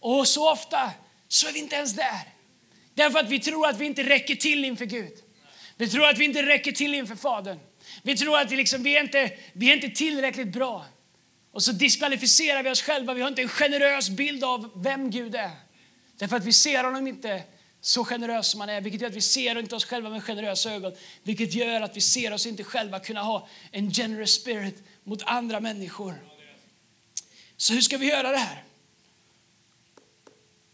Och 0.00 0.28
så 0.28 0.52
ofta 0.52 0.90
så 1.28 1.48
är 1.48 1.52
vi 1.52 1.58
inte 1.58 1.76
ens 1.76 1.92
där. 1.92 2.20
Därför 2.94 3.18
att 3.18 3.28
vi 3.28 3.40
tror 3.40 3.66
att 3.66 3.78
vi 3.78 3.86
inte 3.86 4.02
räcker 4.02 4.34
till 4.34 4.64
inför 4.64 4.84
Gud. 4.84 5.12
Vi 5.76 5.88
tror 5.88 6.08
att 6.08 6.18
vi 6.18 6.24
inte 6.24 6.42
räcker 6.42 6.72
till 6.72 6.94
inför 6.94 7.16
Fadern. 7.16 7.58
Vi 8.02 8.16
tror 8.16 8.38
att 8.38 8.52
vi, 8.52 8.56
liksom, 8.56 8.82
vi, 8.82 8.96
är 8.96 9.00
inte, 9.00 9.30
vi 9.52 9.70
är 9.70 9.74
inte 9.74 9.88
tillräckligt 9.88 10.52
bra. 10.52 10.86
Och 11.52 11.62
så 11.62 11.72
diskvalificerar 11.72 12.62
vi 12.62 12.70
oss 12.70 12.82
själva. 12.82 13.14
Vi 13.14 13.20
har 13.20 13.28
inte 13.28 13.42
en 13.42 13.48
generös 13.48 14.10
bild 14.10 14.44
av 14.44 14.82
vem 14.82 15.10
Gud 15.10 15.34
är. 15.34 15.50
Därför 16.18 16.36
att 16.36 16.44
vi 16.44 16.52
ser 16.52 16.84
honom 16.84 17.06
inte 17.06 17.42
så 17.80 18.04
generös 18.04 18.48
som 18.48 18.60
han 18.60 18.68
är, 18.68 18.80
vilket 18.80 19.00
gör 19.00 19.08
att 19.08 19.16
vi 19.16 19.20
ser 19.20 19.58
inte 19.58 19.76
oss 19.76 19.84
själva 19.84 20.10
med 20.10 20.24
generösa 20.24 20.72
ögon, 20.72 20.92
vilket 21.22 21.54
gör 21.54 21.80
att 21.80 21.96
vi 21.96 22.00
ser 22.00 22.32
oss 22.32 22.46
inte 22.46 22.64
själva 22.64 23.00
kunna 23.00 23.22
ha 23.22 23.48
en 23.70 23.90
generous 23.90 24.32
spirit 24.32 24.82
mot 25.04 25.22
andra 25.22 25.60
människor. 25.60 26.14
Så 27.56 27.72
hur 27.72 27.80
ska 27.80 27.98
vi 27.98 28.06
göra 28.06 28.30
det 28.30 28.36
här? 28.38 28.64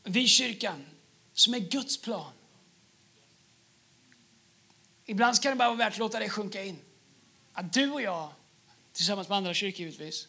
Vi 0.02 0.28
kyrkan, 0.28 0.86
som 1.34 1.54
är 1.54 1.58
Guds 1.58 2.02
plan. 2.02 2.32
Ibland 5.04 5.42
kan 5.42 5.50
det 5.50 5.56
bara 5.56 5.68
vara 5.68 5.78
värt 5.78 5.92
att 5.92 5.98
låta 5.98 6.18
det 6.18 6.28
sjunka 6.28 6.64
in. 6.64 6.78
Att 7.52 7.72
du 7.72 7.90
och 7.90 8.02
jag, 8.02 8.32
tillsammans 8.92 9.28
med 9.28 9.38
andra 9.38 9.54
kyrkor 9.54 9.80
givetvis, 9.80 10.28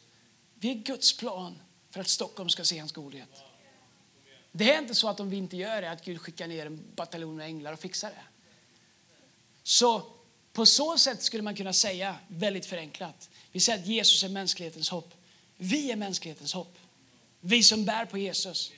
vi 0.55 0.71
är 0.71 0.75
Guds 0.75 1.17
plan 1.17 1.61
för 1.89 1.99
att 2.01 2.07
Stockholm 2.07 2.49
ska 2.49 2.63
se 2.63 2.79
hans 2.79 2.91
godhet. 2.91 3.46
Det 4.57 4.73
är 4.73 4.79
inte 4.79 4.95
så 4.95 5.09
att 5.09 5.19
om 5.19 5.29
vi 5.29 5.37
inte 5.37 5.57
gör 5.57 5.81
det, 5.81 5.91
att 5.91 6.05
Gud 6.05 6.21
skickar 6.21 6.47
ner 6.47 6.65
en 6.65 6.83
bataljon 6.95 7.35
med 7.35 7.45
änglar 7.45 7.73
och 7.73 7.79
fixar 7.79 8.09
det. 8.09 8.23
Så 9.63 10.13
på 10.53 10.65
så 10.65 10.97
sätt 10.97 11.23
skulle 11.23 11.43
man 11.43 11.55
kunna 11.55 11.73
säga, 11.73 12.15
väldigt 12.27 12.65
förenklat, 12.65 13.29
vi 13.51 13.59
säger 13.59 13.79
att 13.79 13.87
Jesus 13.87 14.23
är 14.23 14.29
mänsklighetens 14.29 14.89
hopp. 14.89 15.13
Vi 15.57 15.91
är 15.91 15.95
mänsklighetens 15.95 16.53
hopp. 16.53 16.77
Vi 17.39 17.63
som 17.63 17.85
bär 17.85 18.05
på 18.05 18.17
Jesus. 18.17 18.71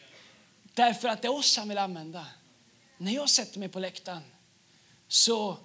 Därför 0.64 1.08
att 1.08 1.22
det 1.22 1.28
är 1.28 1.34
oss 1.34 1.58
han 1.58 1.70
vill 1.70 1.78
använda. 1.78 2.26
När 2.98 3.12
jag 3.12 3.30
sätter 3.30 3.60
mig 3.60 3.70
på 3.70 3.80
läktaren 3.80 4.24
så 5.08 5.58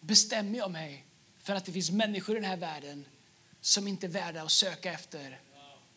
bestämmer 0.00 0.58
jag 0.58 0.70
mig 0.70 1.04
för 1.42 1.54
att 1.54 1.64
det 1.64 1.72
finns 1.72 1.90
människor 1.90 2.36
i 2.36 2.40
den 2.40 2.50
här 2.50 2.56
världen 2.56 3.04
som 3.60 3.88
inte 3.88 4.06
är 4.06 4.10
värda 4.10 4.42
att 4.42 4.52
söka 4.52 4.92
efter 4.92 5.40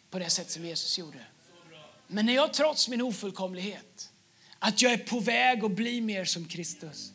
på 0.10 0.20
det 0.20 0.30
sätt 0.30 0.52
som 0.52 0.66
Jesus 0.66 0.98
gjorde. 0.98 1.26
Men 2.08 2.26
när 2.26 2.34
jag 2.34 2.54
trots 2.54 2.90
min 2.90 3.02
ofullkomlighet, 3.02 4.10
att 4.60 4.82
jag 4.82 4.94
är 4.94 4.98
på 4.98 5.20
väg 5.20 5.66
att 5.66 5.72
bli 5.72 6.02
mer 6.02 6.26
som 6.26 6.46
Kristus, 6.46 7.12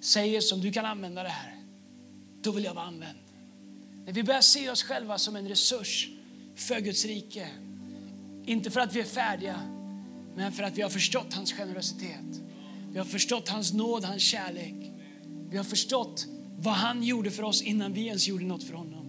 säger 0.00 0.40
som 0.40 0.60
du 0.60 0.72
kan 0.72 0.84
använda 0.84 1.22
det 1.22 1.28
här, 1.28 1.56
då 2.42 2.52
vill 2.52 2.64
jag 2.64 2.74
vara 2.74 2.84
använd. 2.84 3.18
När 4.04 4.12
vi 4.12 4.22
börjar 4.22 4.40
se 4.40 4.70
oss 4.70 4.82
själva 4.82 5.18
som 5.18 5.36
en 5.36 5.48
resurs 5.48 6.08
för 6.56 6.80
Guds 6.80 7.04
rike, 7.04 7.48
inte 8.46 8.70
för 8.70 8.80
att 8.80 8.94
vi 8.94 9.00
är 9.00 9.04
färdiga, 9.04 9.60
men 10.36 10.52
för 10.52 10.62
att 10.62 10.78
vi 10.78 10.82
har 10.82 10.90
förstått 10.90 11.34
hans 11.34 11.52
generositet. 11.52 12.42
Vi 12.92 12.98
har 12.98 13.04
förstått 13.06 13.48
hans 13.48 13.72
nåd, 13.72 14.04
hans 14.04 14.22
kärlek. 14.22 14.74
Vi 15.50 15.56
har 15.56 15.64
förstått 15.64 16.26
vad 16.58 16.74
han 16.74 17.02
gjorde 17.02 17.30
för 17.30 17.42
oss 17.42 17.62
innan 17.62 17.92
vi 17.92 18.06
ens 18.06 18.28
gjorde 18.28 18.44
något 18.44 18.64
för 18.64 18.74
honom. 18.74 19.06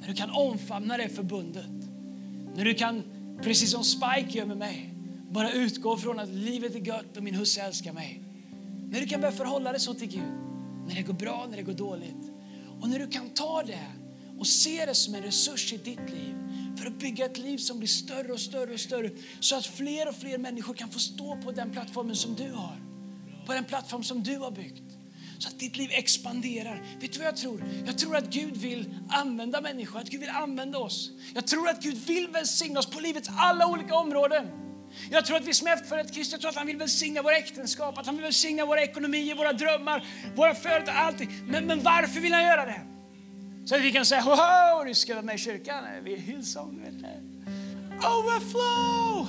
När 0.00 0.08
du 0.08 0.14
kan 0.14 0.30
omfamna 0.30 0.96
det 0.96 1.08
förbundet, 1.08 1.66
när 2.54 2.64
du 2.64 2.74
kan 2.74 3.02
Precis 3.42 3.70
som 3.70 3.84
Spike 3.84 4.38
gör 4.38 4.46
med 4.46 4.56
mig. 4.56 4.94
Bara 5.30 5.52
utgå 5.52 5.96
från 5.96 6.18
att 6.18 6.28
livet 6.28 6.74
är 6.74 6.80
gött 6.80 7.16
och 7.16 7.22
min 7.22 7.34
husse 7.34 7.60
älskar 7.60 7.92
mig. 7.92 8.22
När 8.90 9.00
du 9.00 9.06
kan 9.06 9.20
börja 9.20 9.32
förhålla 9.32 9.72
dig 9.72 9.80
så 9.80 9.94
till 9.94 10.08
Gud. 10.08 10.32
När 10.86 10.94
det 10.94 11.02
går 11.02 11.14
bra, 11.14 11.46
när 11.50 11.56
det 11.56 11.62
går 11.62 11.72
dåligt. 11.72 12.32
Och 12.80 12.88
när 12.88 12.98
du 12.98 13.06
kan 13.06 13.30
ta 13.30 13.62
det 13.62 13.86
och 14.38 14.46
se 14.46 14.86
det 14.86 14.94
som 14.94 15.14
en 15.14 15.22
resurs 15.22 15.72
i 15.72 15.76
ditt 15.76 16.10
liv 16.10 16.34
för 16.76 16.86
att 16.86 16.98
bygga 16.98 17.26
ett 17.26 17.38
liv 17.38 17.58
som 17.58 17.78
blir 17.78 17.88
större 17.88 18.32
och 18.32 18.40
större 18.40 18.72
och 18.72 18.80
större 18.80 19.10
så 19.40 19.56
att 19.56 19.66
fler 19.66 20.08
och 20.08 20.14
fler 20.14 20.38
människor 20.38 20.74
kan 20.74 20.88
få 20.88 20.98
stå 20.98 21.36
på 21.36 21.52
den 21.52 21.70
plattformen 21.70 22.16
som 22.16 22.34
du 22.34 22.50
har. 22.50 22.76
På 23.46 23.52
den 23.52 23.64
plattform 23.64 24.02
som 24.02 24.22
du 24.22 24.36
har 24.36 24.50
byggt 24.50 24.85
så 25.38 25.48
att 25.48 25.58
ditt 25.58 25.76
liv 25.76 25.90
expanderar. 25.92 26.82
Vet 27.00 27.12
du 27.12 27.18
vad 27.18 27.28
jag 27.28 27.36
tror? 27.36 27.64
Jag 27.86 27.98
tror 27.98 28.16
att 28.16 28.30
Gud 28.30 28.56
vill 28.56 28.94
använda 29.08 29.60
människor, 29.60 30.00
att 30.00 30.08
Gud 30.08 30.20
vill 30.20 30.30
använda 30.30 30.78
oss. 30.78 31.10
Jag 31.34 31.46
tror 31.46 31.68
att 31.68 31.82
Gud 31.82 31.96
vill 32.06 32.28
välsigna 32.28 32.80
oss 32.80 32.86
på 32.86 33.00
livets 33.00 33.28
alla 33.36 33.66
olika 33.66 33.94
områden. 33.94 34.48
Jag 35.10 35.26
tror 35.26 35.36
att 35.36 35.44
vi 35.44 35.54
som 35.54 35.66
efterföljare 35.66 36.08
Kristus, 36.08 36.32
jag 36.32 36.40
tror 36.40 36.50
att 36.50 36.56
han 36.56 36.66
vill 36.66 36.76
välsigna 36.76 37.22
våra 37.22 37.36
äktenskap, 37.36 37.98
att 37.98 38.06
han 38.06 38.14
vill 38.14 38.24
välsigna 38.24 38.64
våra 38.64 38.82
ekonomier, 38.82 39.34
våra 39.34 39.52
drömmar, 39.52 40.06
våra 40.36 40.54
företag, 40.54 40.94
allting. 40.96 41.30
Men, 41.46 41.66
men 41.66 41.82
varför 41.82 42.20
vill 42.20 42.32
han 42.32 42.44
göra 42.44 42.66
det? 42.66 42.80
Så 43.64 43.74
att 43.74 43.80
vi 43.80 43.92
kan 43.92 44.06
säga, 44.06 44.22
wow, 44.22 44.86
du 44.86 44.94
ska 44.94 45.14
vara 45.14 45.24
med 45.24 45.34
i 45.34 45.38
kyrkan, 45.38 45.84
vi 46.04 46.14
är 46.14 46.18
Hillsong. 46.18 46.86
Overflow! 47.98 49.26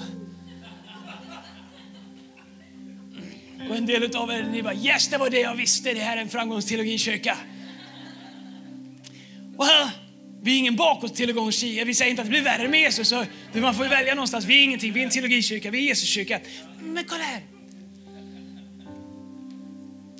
Och 3.69 3.75
en 3.75 3.85
del 3.85 4.15
av 4.15 4.31
er 4.31 4.43
ni 4.43 4.63
bara 4.63 4.73
yes, 4.73 5.07
det 5.07 5.17
var 5.17 5.29
det 5.29 5.39
jag 5.39 5.55
visste. 5.55 5.93
Det 5.93 5.99
här 5.99 6.17
är 6.17 6.21
en 6.21 6.29
framgångsteologikyrka. 6.29 7.37
Well, 9.57 9.89
vi 10.41 10.53
är 10.53 10.57
ingen 10.57 10.75
bakåt-teologikyrka. 10.75 11.85
Vi 11.85 11.93
säger 11.93 12.11
inte 12.11 12.21
att 12.21 12.27
det 12.27 12.29
blir 12.29 12.41
värre 12.41 12.67
med 12.67 12.79
Jesus. 12.79 13.07
Så 13.07 13.25
man 13.53 13.75
får 13.75 13.85
välja 13.85 14.15
någonstans. 14.15 14.45
Vi 14.45 14.59
är 14.59 14.63
ingenting. 14.63 14.93
Vi 14.93 14.99
är 14.99 15.03
en 15.03 15.09
teologikyrka. 15.09 15.71
Vi 15.71 15.77
är 15.77 15.87
Jesuskyrka. 15.87 16.39
Men 16.79 17.03
kolla 17.07 17.23
här. 17.23 17.41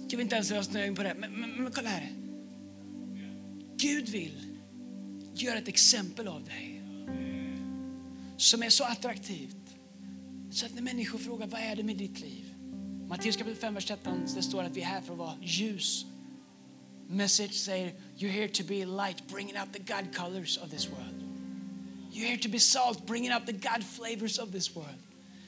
Kan 0.10 0.18
vi 0.18 0.22
inte 0.22 0.36
ens 0.36 0.66
snöa 0.66 0.86
in 0.86 0.96
på 0.96 1.04
det? 1.04 1.16
Men, 1.20 1.32
men, 1.32 1.50
men 1.50 1.72
kolla 1.72 1.90
här. 1.90 2.10
Gud 3.78 4.10
vill 4.10 4.44
göra 5.34 5.58
ett 5.58 5.68
exempel 5.68 6.28
av 6.28 6.44
dig 6.44 6.82
som 8.38 8.64
är 8.64 8.70
så 8.70 8.84
attraktivt 8.84 9.56
Så 10.52 10.66
att 10.66 10.74
när 10.74 10.82
människor 10.82 11.20
frågar 11.20 11.48
vad 11.48 11.62
är 11.62 11.76
det 11.76 11.84
med 11.84 11.98
ditt 11.98 12.20
liv? 12.20 12.47
Matteus 13.08 13.38
kapitel 13.38 13.56
5, 13.56 13.74
vers 13.74 13.86
13, 13.86 14.26
det 14.36 14.44
står 14.44 14.64
att 14.64 14.72
vi 14.72 14.82
är 14.82 14.86
här 14.86 15.02
för 15.02 15.14
att 15.14 15.20
vara 15.20 15.38
ljus. 15.42 16.06
Message 17.08 17.54
säger, 17.54 17.94
you're 18.18 18.32
here 18.32 18.48
to 18.48 18.64
be 18.64 18.86
light, 18.86 19.28
bringing 19.28 19.58
out 19.58 19.74
the 19.74 19.80
God 19.80 20.16
colors 20.16 20.58
of 20.58 20.70
this 20.70 20.90
world. 20.90 21.24
You're 22.12 22.28
here 22.28 22.38
to 22.38 22.50
be 22.50 22.60
salt, 22.60 23.06
bringing 23.06 23.34
out 23.34 23.46
the 23.46 23.54
God 23.54 23.84
flavors 23.84 24.40
of 24.40 24.52
this 24.52 24.76
world. 24.76 24.98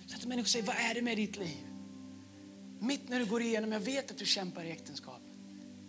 Så 0.07 0.15
att 0.15 0.25
människor 0.25 0.47
säger, 0.47 0.65
vad 0.65 0.75
är 0.75 0.93
det 0.93 1.01
med 1.01 1.17
ditt 1.17 1.37
liv? 1.37 1.65
Mitt 2.79 3.09
när 3.09 3.19
du 3.19 3.25
går 3.25 3.41
igenom, 3.41 3.71
jag 3.71 3.79
vet 3.79 4.11
att 4.11 4.17
du 4.17 4.25
kämpar 4.25 4.63
i 4.63 4.71
äktenskap. 4.71 5.21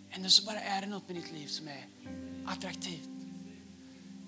Ändå 0.09 0.29
så 0.29 0.45
bara 0.45 0.59
är 0.59 0.81
det 0.81 0.87
något 0.87 1.07
med 1.07 1.17
ditt 1.17 1.31
liv 1.31 1.47
som 1.47 1.67
är 1.67 1.85
attraktivt. 2.45 3.09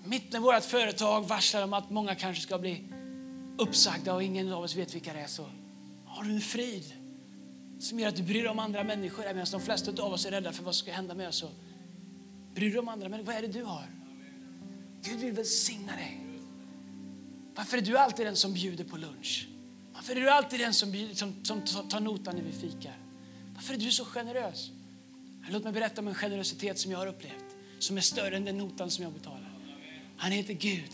Mitt 0.04 0.32
när 0.32 0.40
vårt 0.40 0.64
företag 0.64 1.28
varslar 1.28 1.64
om 1.64 1.72
att 1.72 1.90
många 1.90 2.14
kanske 2.14 2.42
ska 2.42 2.58
bli 2.58 2.84
uppsagda 3.58 4.14
och 4.14 4.22
ingen 4.22 4.52
av 4.52 4.62
oss 4.62 4.76
vet 4.76 4.94
vilka 4.94 5.12
det 5.12 5.20
är 5.20 5.26
så 5.26 5.46
har 6.06 6.24
du 6.24 6.30
en 6.30 6.40
frid 6.40 7.03
som 7.84 8.00
gör 8.00 8.08
att 8.08 8.16
du 8.16 8.22
bryr 8.22 8.42
dig 8.42 8.48
om 8.48 8.58
andra 8.58 8.84
människor. 8.84 9.24
Medan 9.24 9.46
de 9.50 9.60
flesta 9.60 10.02
av 10.02 10.12
oss 10.12 10.26
är 10.26 10.30
rädda 10.30 10.52
för 10.52 10.62
vad 10.62 10.74
som 10.74 10.84
ska 10.84 10.92
hända 10.92 11.14
med 11.14 11.28
oss. 11.28 11.36
Så 11.36 11.48
bryr 12.54 12.70
dig 12.70 12.78
om 12.78 12.88
andra 12.88 13.08
människor. 13.08 13.26
Vad 13.26 13.36
är 13.36 13.42
det 13.42 13.48
du 13.48 13.62
har? 13.62 13.86
Gud 15.02 15.20
vill 15.20 15.32
välsigna 15.32 15.92
dig. 15.92 16.20
Varför 17.54 17.76
är 17.76 17.82
du 17.82 17.98
alltid 17.98 18.26
den 18.26 18.36
som 18.36 18.54
bjuder 18.54 18.84
på 18.84 18.96
lunch? 18.96 19.48
Varför 19.94 20.16
är 20.16 20.20
du 20.20 20.30
alltid 20.30 20.60
den 20.60 20.74
som, 20.74 20.90
bjuder, 20.90 21.14
som, 21.14 21.44
som 21.44 21.88
tar 21.88 22.00
notan 22.00 22.36
när 22.36 22.42
vi 22.42 22.52
fikar? 22.52 22.98
Varför 23.54 23.74
är 23.74 23.78
du 23.78 23.90
så 23.90 24.04
generös? 24.04 24.70
Låt 25.50 25.64
mig 25.64 25.72
berätta 25.72 26.00
om 26.00 26.08
en 26.08 26.14
generositet 26.14 26.78
som 26.78 26.92
jag 26.92 26.98
har 26.98 27.06
upplevt. 27.06 27.44
Som 27.78 27.96
är 27.96 28.00
större 28.00 28.36
än 28.36 28.44
den 28.44 28.58
notan 28.58 28.90
som 28.90 29.04
jag 29.04 29.12
betalar. 29.12 29.52
Han 30.16 30.32
heter 30.32 30.54
Gud. 30.54 30.90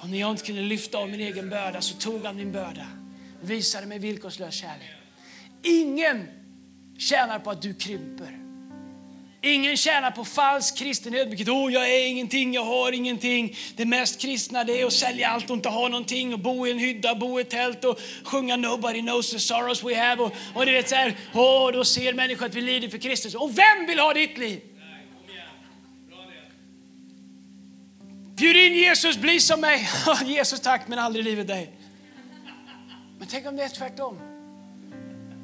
Och 0.00 0.08
när 0.08 0.18
jag 0.18 0.30
inte 0.30 0.44
kunde 0.44 0.62
lyfta 0.62 0.98
av 0.98 1.08
min 1.08 1.20
egen 1.20 1.50
börda 1.50 1.80
så 1.80 1.96
tog 1.96 2.24
han 2.24 2.36
min 2.36 2.52
börda. 2.52 2.86
Och 3.42 3.50
visade 3.50 3.86
mig 3.86 3.98
villkorslös 3.98 4.54
kärlek. 4.54 5.05
Ingen 5.66 6.26
tjänar 6.98 7.38
på 7.38 7.50
att 7.50 7.62
du 7.62 7.74
krymper. 7.74 8.38
Ingen 9.42 9.76
tjänar 9.76 10.10
på 10.10 10.24
falsk 10.24 10.78
kristen 10.78 11.14
ödmjukhet. 11.14 11.48
Oh, 11.48 11.72
jag 11.72 11.90
är 11.90 12.06
ingenting, 12.06 12.54
jag 12.54 12.64
har 12.64 12.92
ingenting. 12.92 13.56
Det 13.76 13.84
mest 13.84 14.20
kristna 14.20 14.64
det 14.64 14.80
är 14.80 14.86
att 14.86 14.92
sälja 14.92 15.28
allt 15.28 15.50
och 15.50 15.56
inte 15.56 15.68
ha 15.68 15.88
någonting 15.88 16.34
och 16.34 16.40
bo 16.40 16.66
i 16.66 16.70
en 16.70 16.78
hydda, 16.78 17.14
bo 17.14 17.38
i 17.38 17.42
ett 17.42 17.50
tält 17.50 17.84
och 17.84 18.00
sjunga 18.24 18.56
Nobody 18.56 19.00
knows 19.00 19.30
the 19.30 19.38
sorrows 19.38 19.84
we 19.84 19.96
have. 19.96 20.22
Och, 20.22 20.32
och 20.54 20.66
du 20.66 20.72
vet 20.72 20.88
så 20.88 20.94
här, 20.94 21.16
oh, 21.34 21.72
då 21.72 21.84
ser 21.84 22.12
människor 22.12 22.46
att 22.46 22.54
vi 22.54 22.60
lider 22.60 22.88
för 22.88 22.98
Kristus. 22.98 23.34
Och 23.34 23.50
vem 23.58 23.86
vill 23.86 23.98
ha 23.98 24.14
ditt 24.14 24.38
liv? 24.38 24.60
Bjud 28.36 28.56
in 28.56 28.74
Jesus, 28.74 29.16
bli 29.16 29.40
som 29.40 29.60
mig. 29.60 29.88
Jesus 30.26 30.60
tack, 30.60 30.88
men 30.88 30.98
aldrig 30.98 31.24
livet 31.24 31.46
dig. 31.46 31.70
Men 33.18 33.28
tänk 33.28 33.46
om 33.46 33.56
det 33.56 33.62
är 33.62 33.68
tvärtom. 33.68 34.35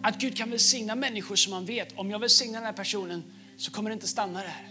Att 0.02 0.18
Gud 0.18 0.36
kan 0.36 0.50
välsigna 0.50 0.94
människor 0.94 1.36
som 1.36 1.50
man 1.50 1.64
vet, 1.64 1.98
om 1.98 2.10
jag 2.10 2.18
välsignar 2.18 2.58
den 2.58 2.66
här 2.66 2.72
personen 2.72 3.24
så 3.56 3.70
kommer 3.70 3.90
det 3.90 3.94
inte 3.94 4.08
stanna 4.08 4.40
där. 4.40 4.66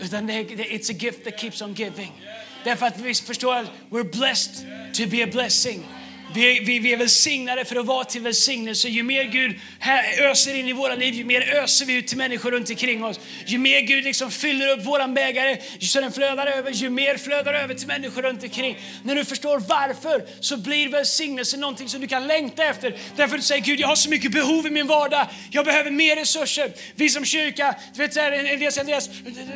Utan 0.00 0.26
det, 0.26 0.32
it's 0.42 0.90
a 0.90 0.96
gift 0.98 1.24
that 1.24 1.40
keeps 1.40 1.62
on 1.62 1.74
giving. 1.74 2.12
Därför 2.64 2.86
att 2.86 3.00
vi 3.00 3.14
förstår 3.14 3.56
att 3.56 3.66
we're 3.90 4.18
blessed 4.18 4.66
to 4.94 5.06
be 5.10 5.24
a 5.24 5.28
blessing. 5.32 5.86
Vi, 6.34 6.60
vi, 6.60 6.78
vi 6.78 6.92
är 6.92 6.96
välsignade 6.96 7.64
för 7.64 7.76
att 7.76 7.86
vara 7.86 8.04
till 8.04 8.20
välsignelse. 8.20 8.88
Ju 8.88 9.02
mer 9.02 9.24
Gud 9.24 9.60
öser 10.18 10.54
in 10.54 10.68
i 10.68 10.72
våra 10.72 10.94
liv, 10.94 11.14
ju 11.14 11.24
mer 11.24 11.40
öser 11.40 11.86
vi 11.86 11.94
ut 11.94 12.06
till 12.06 12.18
människor 12.18 12.50
runt 12.50 12.70
omkring 12.70 13.04
oss. 13.04 13.20
Ju 13.46 13.58
mer 13.58 13.80
Gud 13.80 14.04
liksom 14.04 14.30
fyller 14.30 14.68
upp 14.68 14.86
våran 14.86 15.14
bägare, 15.14 15.56
så 15.80 16.00
den 16.00 16.12
flödar 16.12 16.46
över, 16.46 16.70
ju 16.70 16.90
mer 16.90 17.16
flödar 17.16 17.54
över 17.54 17.74
till 17.74 17.86
människor 17.86 18.22
runt 18.22 18.42
omkring. 18.42 18.78
När 19.02 19.14
du 19.14 19.24
förstår 19.24 19.58
varför 19.58 20.24
så 20.40 20.56
blir 20.56 20.88
välsignelse 20.88 21.56
någonting 21.56 21.88
som 21.88 22.00
du 22.00 22.06
kan 22.06 22.26
längta 22.26 22.64
efter. 22.64 22.96
Därför 23.16 23.36
du 23.36 23.42
säger 23.42 23.62
Gud, 23.62 23.80
jag 23.80 23.88
har 23.88 23.96
så 23.96 24.10
mycket 24.10 24.32
behov 24.32 24.66
i 24.66 24.70
min 24.70 24.86
vardag. 24.86 25.26
Jag 25.50 25.64
behöver 25.64 25.90
mer 25.90 26.16
resurser. 26.16 26.72
Vi 26.94 27.08
som 27.08 27.24
kyrka, 27.24 27.74
du 27.94 28.02
vet, 28.02 28.14
så 28.14 28.20
här, 28.20 28.32
en 28.32 28.60
del 28.60 28.72
säger 28.72 29.02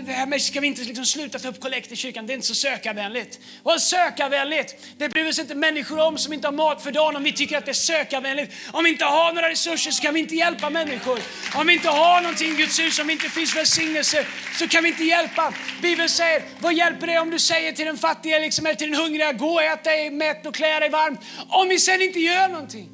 det 0.07 0.13
här 0.13 0.27
med, 0.27 0.43
ska 0.43 0.61
vi 0.61 0.67
inte 0.67 0.83
liksom 0.83 1.07
sluta 1.07 1.39
ta 1.39 1.49
upp 1.49 1.61
kollekt 1.61 1.93
i 1.93 1.97
kyrkan? 1.97 2.27
Det 2.27 2.33
är 2.33 2.35
inte 2.35 2.47
så 2.47 2.55
sökarvänligt. 2.55 3.39
Vad 3.63 3.83
sökarvänligt? 3.83 4.77
Det 4.99 5.09
bryr 5.09 5.33
sig 5.33 5.43
inte 5.43 5.55
människor 5.55 5.99
om 5.99 6.19
som 6.19 6.33
inte 6.33 6.47
har 6.47 6.53
mat 6.63 6.83
för 6.83 6.93
dagen 6.93 7.17
om 7.17 7.23
vi 7.23 7.33
tycker 7.33 7.59
att 7.59 7.65
det 7.65 7.71
är 7.71 7.85
sökarvänligt. 7.93 8.53
Om 8.73 8.85
vi 8.85 8.91
inte 8.91 9.05
har 9.05 9.33
några 9.33 9.49
resurser 9.49 9.91
så 9.91 10.03
kan 10.03 10.15
vi 10.15 10.21
inte 10.21 10.35
hjälpa 10.35 10.71
människor. 10.71 11.19
Om 11.55 11.67
vi 11.67 11.73
inte 11.73 11.89
har 11.89 12.21
någonting 12.21 12.53
i 12.53 12.57
Guds 12.57 12.81
hus, 12.81 12.99
om 12.99 13.07
det 13.07 13.13
inte 13.13 13.29
finns 13.29 13.57
välsignelse 13.57 14.27
så 14.59 14.69
kan 14.69 14.83
vi 14.83 14.89
inte 14.89 15.05
hjälpa. 15.05 15.55
Bibeln 15.83 16.09
säger, 16.09 16.43
vad 16.61 16.75
hjälper 16.75 17.07
det 17.07 17.19
om 17.19 17.31
du 17.31 17.39
säger 17.39 17.73
till 17.73 17.87
den 17.87 17.99
fattiga 17.99 18.39
liksom, 18.39 18.67
eller 18.67 18.77
till 18.77 18.91
den 18.91 19.01
hungriga, 19.01 19.33
gå 19.33 19.53
och 19.53 19.63
ät 19.63 19.85
dig 19.85 20.11
mätt 20.11 20.47
och 20.47 20.55
klä 20.55 20.81
dig 20.81 20.91
varmt. 20.91 21.21
Om 21.49 21.69
vi 21.69 21.79
sen 21.79 22.03
inte 22.03 22.21
gör 22.21 22.49
någonting. 22.49 22.89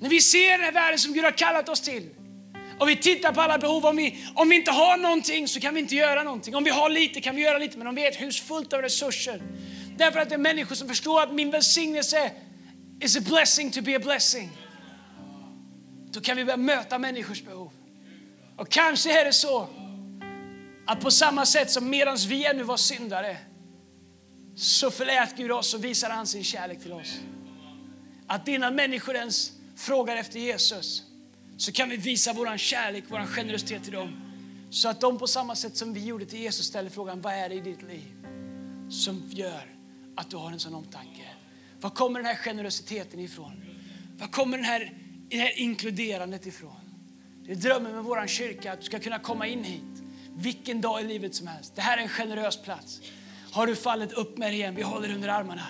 När 0.00 0.08
vi 0.08 0.20
ser 0.20 0.50
den 0.50 0.60
här 0.60 0.72
världen 0.72 0.98
som 0.98 1.12
Gud 1.12 1.24
har 1.24 1.30
kallat 1.30 1.68
oss 1.68 1.80
till 1.80 2.08
och 2.80 2.88
vi 2.88 2.96
tittar 2.96 3.32
på 3.32 3.40
alla 3.40 3.58
behov. 3.58 3.86
Om 3.86 3.96
vi, 3.96 4.24
om 4.34 4.48
vi 4.48 4.56
inte 4.56 4.70
har 4.70 4.96
någonting 4.96 5.48
så 5.48 5.60
kan 5.60 5.74
vi 5.74 5.80
inte 5.80 5.94
göra 5.94 6.22
någonting. 6.22 6.56
Om 6.56 6.64
vi 6.64 6.70
har 6.70 6.90
lite 6.90 7.20
kan 7.20 7.36
vi 7.36 7.42
göra 7.42 7.58
lite, 7.58 7.78
men 7.78 7.86
om 7.86 7.94
vi 7.94 8.04
är 8.04 8.10
ett 8.10 8.20
hus 8.20 8.40
fullt 8.40 8.72
av 8.72 8.82
resurser 8.82 9.40
Därför 10.00 10.20
att 10.20 10.28
det 10.28 10.34
är 10.34 10.38
människor 10.38 10.74
som 10.74 10.88
förstår 10.88 11.22
att 11.22 11.32
min 11.32 11.50
välsignelse 11.50 12.32
is 13.00 13.16
a 13.16 13.20
blessing 13.20 13.70
to 13.70 13.82
be 13.82 13.96
a 13.96 14.00
blessing. 14.02 14.50
Då 16.10 16.20
kan 16.20 16.36
vi 16.36 16.44
börja 16.44 16.56
möta 16.56 16.98
människors 16.98 17.42
behov. 17.42 17.70
Och 18.56 18.68
kanske 18.68 19.20
är 19.20 19.24
det 19.24 19.32
så 19.32 19.68
att 20.86 21.00
på 21.00 21.10
samma 21.10 21.46
sätt 21.46 21.70
som 21.70 21.90
medan 21.90 22.16
vi 22.28 22.46
ännu 22.46 22.62
var 22.62 22.76
syndare 22.76 23.36
så 24.56 24.90
förlät 24.90 25.36
Gud 25.36 25.52
oss 25.52 25.74
och 25.74 25.84
visade 25.84 26.14
han 26.14 26.26
sin 26.26 26.44
kärlek 26.44 26.82
till 26.82 26.92
oss. 26.92 27.20
Att 28.26 28.48
innan 28.48 28.74
människor 28.74 29.16
ens 29.16 29.52
frågar 29.76 30.16
efter 30.16 30.38
Jesus 30.38 31.02
så 31.56 31.72
kan 31.72 31.88
vi 31.88 31.96
visa 31.96 32.32
vår 32.32 32.56
kärlek, 32.56 33.04
vår 33.08 33.26
generositet 33.26 33.84
till 33.84 33.92
dem. 33.92 34.20
Så 34.70 34.88
att 34.88 35.00
de 35.00 35.18
på 35.18 35.26
samma 35.26 35.56
sätt 35.56 35.76
som 35.76 35.94
vi 35.94 36.04
gjorde 36.04 36.26
till 36.26 36.40
Jesus 36.40 36.66
ställer 36.66 36.90
frågan, 36.90 37.20
vad 37.20 37.34
är 37.34 37.48
det 37.48 37.54
i 37.54 37.60
ditt 37.60 37.82
liv 37.82 38.16
som 38.90 39.22
gör 39.30 39.79
att 40.16 40.30
du 40.30 40.36
har 40.36 40.52
en 40.52 40.60
sån 40.60 40.74
omtanke? 40.74 41.24
Var 41.80 41.90
kommer 41.90 42.18
den 42.18 42.26
här 42.26 42.36
generositeten 42.36 43.20
ifrån? 43.20 43.64
Var 44.18 44.26
kommer 44.26 44.56
den 44.56 44.66
här, 44.66 44.92
det 45.28 45.36
här 45.36 45.58
inkluderandet 45.58 46.46
ifrån? 46.46 46.80
Det 47.46 47.52
är 47.52 47.56
drömmen 47.56 47.92
med 47.92 48.04
vår 48.04 48.26
kyrka, 48.26 48.72
att 48.72 48.80
du 48.80 48.86
ska 48.86 48.98
kunna 48.98 49.18
komma 49.18 49.46
in 49.46 49.64
hit 49.64 50.02
vilken 50.36 50.80
dag 50.80 51.00
i 51.00 51.04
livet 51.04 51.34
som 51.34 51.46
helst. 51.46 51.74
Det 51.74 51.82
här 51.82 51.98
är 51.98 52.02
en 52.02 52.08
generös 52.08 52.62
plats. 52.62 53.00
Har 53.52 53.66
du 53.66 53.76
fallit 53.76 54.12
upp 54.12 54.38
med 54.38 54.52
det 54.52 54.56
igen, 54.56 54.74
vi 54.74 54.82
håller 54.82 55.14
under 55.14 55.28
armarna. 55.28 55.66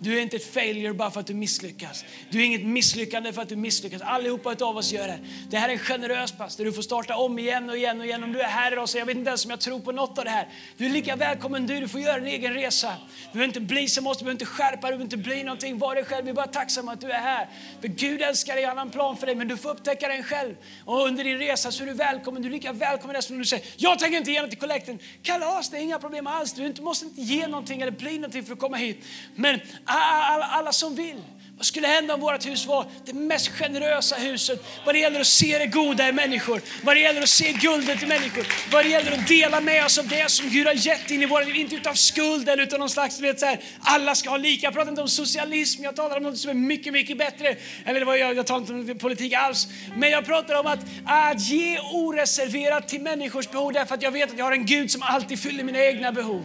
Du 0.00 0.18
är 0.18 0.22
inte 0.22 0.36
ett 0.36 0.54
failure 0.54 0.94
bara 0.94 1.10
för 1.10 1.20
att 1.20 1.26
du 1.26 1.34
misslyckas. 1.34 2.04
Du 2.30 2.40
är 2.40 2.44
inget 2.44 2.66
misslyckande 2.66 3.32
för 3.32 3.42
att 3.42 3.48
du 3.48 3.56
misslyckas. 3.56 4.02
Allihopa 4.02 4.54
av 4.60 4.76
oss 4.76 4.92
gör 4.92 5.08
det. 5.08 5.18
Det 5.50 5.56
här 5.56 5.68
är 5.68 5.72
en 5.72 5.78
generös 5.78 6.32
plats 6.32 6.56
där 6.56 6.64
du 6.64 6.72
får 6.72 6.82
starta 6.82 7.16
om 7.16 7.38
igen 7.38 7.70
och 7.70 7.76
igen 7.76 8.00
och 8.00 8.06
igen. 8.06 8.24
Om 8.24 8.32
du 8.32 8.40
är 8.40 8.48
här 8.48 8.72
idag 8.72 8.88
så 8.88 8.98
jag 8.98 9.06
vet 9.06 9.16
inte 9.16 9.28
ens 9.28 9.44
om 9.44 9.50
jag 9.50 9.60
tror 9.60 9.80
på 9.80 9.92
något 9.92 10.18
av 10.18 10.24
det 10.24 10.30
här. 10.30 10.48
Du 10.76 10.86
är 10.86 10.90
lika 10.90 11.16
välkommen 11.16 11.66
du. 11.66 11.80
Du 11.80 11.88
får 11.88 12.00
göra 12.00 12.16
en 12.16 12.26
egen 12.26 12.54
resa. 12.54 12.94
Du 13.32 13.32
behöver 13.32 13.46
inte 13.46 13.60
bli 13.60 13.88
som 13.88 14.06
oss, 14.06 14.18
du 14.18 14.24
behöver 14.24 14.34
inte 14.34 14.46
skärpa 14.46 14.70
dig, 14.70 14.78
du 14.80 14.80
behöver 14.80 15.04
inte 15.04 15.16
bli 15.16 15.44
någonting. 15.44 15.78
Var 15.78 15.94
dig 15.94 16.04
själv. 16.04 16.24
Vi 16.24 16.30
är 16.30 16.34
bara 16.34 16.46
tacksamma 16.46 16.92
att 16.92 17.00
du 17.00 17.10
är 17.10 17.20
här. 17.20 17.48
För 17.80 17.88
Gud 17.88 18.22
älskar 18.22 18.54
dig, 18.54 18.64
han 18.64 18.76
har 18.76 18.84
en 18.84 18.90
plan 18.90 19.16
för 19.16 19.26
dig. 19.26 19.34
Men 19.34 19.48
du 19.48 19.56
får 19.56 19.70
upptäcka 19.70 20.08
den 20.08 20.22
själv. 20.22 20.54
Och 20.84 21.06
under 21.06 21.24
din 21.24 21.38
resa 21.38 21.72
så 21.72 21.82
är 21.82 21.86
du 21.86 21.92
välkommen. 21.92 22.42
Du 22.42 22.48
är 22.48 22.52
lika 22.52 22.72
välkommen 22.72 23.22
som 23.22 23.38
du 23.38 23.44
säger, 23.44 23.66
jag 23.76 23.98
tänker 23.98 24.18
inte 24.18 24.30
ge 24.30 24.40
något 24.40 24.50
till 24.50 24.58
kollekten. 24.58 24.98
Kalas, 25.22 25.70
det 25.70 25.76
är 25.76 25.80
inga 25.80 25.98
problem 25.98 26.26
alls. 26.26 26.52
Du 26.52 26.82
måste 26.82 27.04
inte 27.06 27.20
ge 27.20 27.46
någonting 27.46 27.82
eller 27.82 27.92
bli 27.92 28.14
någonting 28.14 28.44
för 28.44 28.52
att 28.52 28.58
komma 28.58 28.76
hit. 28.76 29.04
Men 29.34 29.60
Ah, 29.84 29.94
ah, 29.94 30.34
alla, 30.34 30.44
alla 30.44 30.72
som 30.72 30.94
vill. 30.94 31.20
Vad 31.56 31.66
skulle 31.66 31.86
hända 31.86 32.14
om 32.14 32.20
vårt 32.20 32.46
hus 32.46 32.66
var 32.66 32.86
det 33.04 33.12
mest 33.12 33.48
generösa 33.48 34.16
huset 34.16 34.64
vad 34.84 34.94
det 34.94 34.98
gäller 34.98 35.20
att 35.20 35.26
se 35.26 35.58
det 35.58 35.66
goda 35.66 36.08
i 36.08 36.12
människor, 36.12 36.60
vad 36.82 36.96
det 36.96 37.00
gäller 37.00 37.22
att 37.22 37.28
se 37.28 37.52
guldet 37.52 38.02
i 38.02 38.06
människor, 38.06 38.46
vad 38.72 38.84
det 38.84 38.88
gäller 38.88 39.12
att 39.12 39.28
dela 39.28 39.60
med 39.60 39.84
oss 39.84 39.98
av 39.98 40.08
det 40.08 40.30
som 40.30 40.48
Gud 40.48 40.66
har 40.66 40.74
gett 40.86 41.10
in 41.10 41.22
i 41.22 41.26
våra 41.26 41.44
liv, 41.44 41.56
inte 41.56 41.74
utav 41.74 41.94
skuld 41.94 42.48
eller 42.48 42.62
utan 42.62 42.80
någon 42.80 42.90
slags, 42.90 43.20
vet, 43.20 43.40
så 43.40 43.46
här, 43.46 43.60
alla 43.80 44.14
ska 44.14 44.30
ha 44.30 44.36
lika. 44.36 44.66
Jag 44.66 44.74
pratar 44.74 44.90
inte 44.90 45.02
om 45.02 45.08
socialism, 45.08 45.84
jag 45.84 45.96
talar 45.96 46.16
om 46.16 46.22
något 46.22 46.38
som 46.38 46.50
är 46.50 46.54
mycket, 46.54 46.92
mycket 46.92 47.18
bättre. 47.18 47.56
Eller 47.84 48.04
vad 48.04 48.18
jag, 48.18 48.36
jag 48.36 48.46
talar 48.46 48.60
inte 48.60 48.92
om 48.92 48.98
politik 48.98 49.32
alls, 49.32 49.68
men 49.96 50.10
jag 50.10 50.26
pratar 50.26 50.54
om 50.54 50.66
att, 50.66 50.80
att 51.04 51.40
ge 51.40 51.78
oreserverat 51.78 52.88
till 52.88 53.00
människors 53.00 53.50
behov 53.50 53.72
därför 53.72 53.94
att 53.94 54.02
jag 54.02 54.10
vet 54.10 54.30
att 54.32 54.38
jag 54.38 54.44
har 54.44 54.52
en 54.52 54.66
Gud 54.66 54.90
som 54.90 55.02
alltid 55.02 55.38
fyller 55.38 55.64
mina 55.64 55.78
egna 55.78 56.12
behov. 56.12 56.44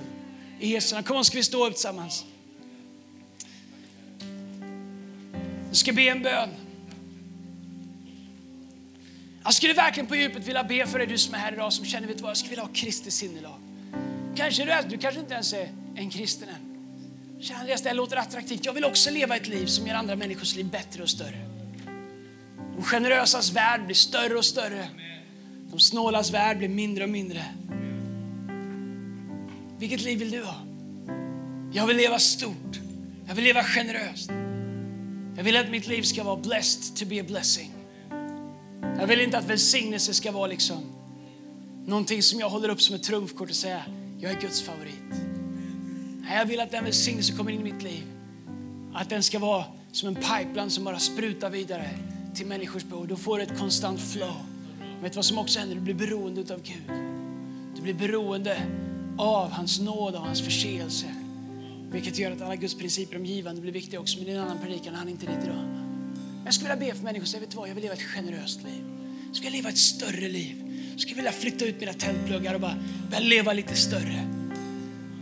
I 0.60 0.74
Jesu 0.74 0.96
namn. 0.96 1.04
Kom 1.04 1.18
on, 1.18 1.26
ska 1.26 1.38
vi 1.38 1.44
stå 1.44 1.68
upp 1.68 1.74
tillsammans? 1.74 2.26
Jag 5.70 5.78
ska 5.78 5.94
be 5.94 6.02
en 6.02 6.24
bön. 6.24 6.50
Jag 9.44 9.54
skulle 9.54 9.74
verkligen 9.74 10.08
på 10.08 10.16
djupet 10.16 10.48
vilja 10.48 10.64
be 10.64 10.88
för 10.88 11.00
dig, 11.00 11.08
du 11.08 11.18
som 11.18 11.34
är 11.34 11.38
här 11.38 11.54
idag, 11.54 11.74
som 11.74 11.86
känner, 11.86 12.08
vet 12.08 12.18
du 12.18 12.24
vad, 12.24 12.30
jag 12.30 12.38
skulle 12.38 12.50
vilja 12.50 12.64
ha 12.64 12.74
Kristi 12.74 13.12
sinnelag. 13.12 13.60
Kanske 14.36 14.66
du, 14.66 14.90
du 14.90 14.98
kanske 14.98 15.20
inte 15.20 15.34
ens 15.34 15.54
är 15.54 15.70
en 15.96 16.10
kristen 16.10 16.50
än. 16.50 16.70
Känner 17.42 17.84
det 17.84 17.94
låter 17.94 18.18
attraktivt. 18.18 18.66
Jag 18.66 18.74
vill 18.74 18.86
också 18.86 19.12
leva 19.12 19.36
ett 19.36 19.48
liv 19.48 19.66
som 19.66 19.88
gör 19.88 19.96
andra 19.96 20.16
människors 20.16 20.56
liv 20.56 20.66
bättre 20.66 21.04
och 21.04 21.10
större. 21.10 21.50
De 22.76 22.84
generösas 22.84 23.52
värld 23.52 23.86
blir 23.86 23.96
större 23.96 24.38
och 24.38 24.46
större. 24.46 24.88
De 25.72 25.80
snålas 25.80 26.32
värld 26.32 26.58
blir 26.58 26.70
mindre 26.70 27.04
och 27.04 27.10
mindre. 27.10 27.46
Vilket 29.78 30.02
liv 30.02 30.20
vill 30.20 30.32
du 30.32 30.44
ha? 30.44 30.56
Jag 31.74 31.88
vill 31.88 31.98
leva 31.98 32.20
stort. 32.20 32.80
Jag 33.28 33.36
vill 33.36 33.44
leva 33.44 33.64
generöst. 33.64 34.32
Jag 35.36 35.44
vill 35.44 35.58
att 35.58 35.70
mitt 35.70 35.88
liv 35.88 36.02
ska 36.02 36.24
vara 36.24 36.36
blessed 36.36 36.96
to 36.96 37.06
be 37.06 37.22
a 37.22 37.24
blessing. 37.28 37.72
Jag 39.00 39.08
vill 39.08 39.22
inte 39.22 39.38
att 39.38 39.46
välsignelse 39.46 40.14
ska 40.14 40.32
vara 40.32 40.48
liksom 40.48 40.78
någonting 41.86 42.24
som 42.24 42.40
jag 42.40 42.50
håller 42.50 42.70
upp 42.70 42.82
som 42.82 42.96
ett 42.96 43.04
trumfkort 43.04 43.50
och 43.50 43.56
säga 43.56 43.84
jag 44.20 44.32
är 44.32 44.42
Guds 44.42 44.62
favorit. 44.62 44.94
Jag 46.30 46.46
vill 46.46 46.60
att 46.60 46.72
den 46.72 46.84
välsignelse 46.84 47.34
kommer 47.34 47.52
in 47.52 47.60
i 47.60 47.64
mitt 47.64 47.84
liv. 47.84 48.04
Att 48.94 49.10
den 49.10 49.24
ska 49.24 49.40
vara 49.40 49.64
som 49.92 50.10
en 50.10 50.16
pipeline 50.16 50.70
som 50.70 50.84
bara 50.84 51.00
sprutar 51.00 51.50
vidare 51.50 51.90
till 52.36 52.46
människors 52.46 52.84
behov. 52.84 53.08
Då 53.08 53.16
får 53.16 53.38
du 53.38 53.44
ett 53.44 53.58
konstant 53.58 54.02
flow. 54.02 54.36
Vet 55.02 55.12
du 55.12 55.16
vad 55.16 55.26
som 55.26 55.38
också 55.38 55.60
händer? 55.60 55.76
Du 55.76 55.82
blir 55.82 55.94
beroende 55.94 56.54
av 56.54 56.62
Gud. 56.62 56.98
Du 57.76 57.82
blir 57.82 57.94
beroende 57.94 58.62
av 59.18 59.52
hans 59.52 59.80
nåd 59.80 60.16
och 60.16 60.22
hans 60.22 60.42
förseelse. 60.42 61.06
Vilket 61.92 62.20
gör 62.20 62.32
att 62.32 62.42
alla 62.42 62.56
Guds 62.56 62.76
principer 62.76 63.16
om 63.16 63.26
givande 63.26 63.62
blir 63.62 63.72
viktiga 63.72 64.00
också. 64.00 64.18
Men 64.18 64.26
det 64.26 64.32
är 64.32 64.36
en 64.36 64.42
annan 64.42 64.60
predikan, 64.60 64.96
han 64.96 65.08
är 65.08 65.12
inte 65.12 65.26
dit 65.26 65.44
idag. 65.44 65.80
Jag 66.46 66.54
skulle 66.54 66.76
vilja 66.76 66.94
be 66.94 66.98
för 66.98 67.04
människor 67.04 67.26
säga, 67.26 67.42
vet 67.42 67.52
du 67.52 67.58
vad, 67.58 67.70
jag 67.70 67.76
vill 67.76 67.84
leva 67.84 67.94
ett 67.94 68.02
generöst 68.02 68.64
liv. 68.64 68.84
Jag 69.28 69.36
skulle 69.36 69.52
vilja 69.52 69.62
leva 69.62 69.70
ett 69.70 69.78
större 69.78 70.30
liv. 70.30 70.56
Jag 70.92 71.00
skulle 71.00 71.16
vilja 71.16 71.32
flytta 71.32 71.66
ut 71.66 71.80
mina 71.80 71.94
tältpluggar 71.94 72.54
och 72.54 72.62
bara 72.62 72.78
börja 73.10 73.20
leva 73.20 73.54
lite 73.54 73.76
större. 73.76 74.28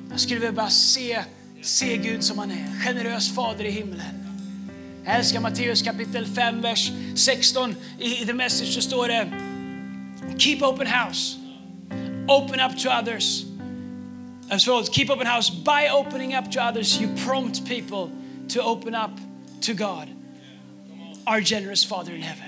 Jag 0.09 0.19
skulle 0.19 0.39
vilja 0.39 0.53
bara 0.53 0.69
se, 0.69 1.23
se 1.61 1.97
Gud 1.97 2.23
som 2.23 2.39
han 2.39 2.51
är. 2.51 2.83
Generös 2.85 3.35
fader 3.35 3.65
i 3.65 3.71
himlen. 3.71 4.27
Jag 5.05 5.15
älskar 5.15 5.39
Matteus 5.39 5.81
kapitel 5.81 6.25
5, 6.25 6.61
vers 6.61 6.91
16. 7.15 7.75
I 7.99 8.25
the 8.25 8.33
message 8.33 8.73
så 8.73 8.81
står 8.81 9.07
det 9.07 9.27
Keep 10.37 10.61
open 10.61 10.87
house. 10.87 11.37
Open 12.27 12.59
up 12.59 12.79
to 12.79 12.89
others. 12.89 13.46
As 14.49 14.67
well, 14.67 14.83
keep 14.83 15.09
open 15.09 15.27
house. 15.27 15.49
By 15.49 15.89
opening 15.89 16.33
up 16.33 16.51
to 16.51 16.59
others, 16.61 17.01
you 17.01 17.09
prompt 17.25 17.65
people 17.65 18.09
to 18.49 18.63
open 18.63 18.95
up 18.95 19.11
to 19.61 19.73
God, 19.73 20.07
our 21.25 21.41
generous 21.41 21.83
Father 21.83 22.15
in 22.15 22.21
heaven. 22.21 22.47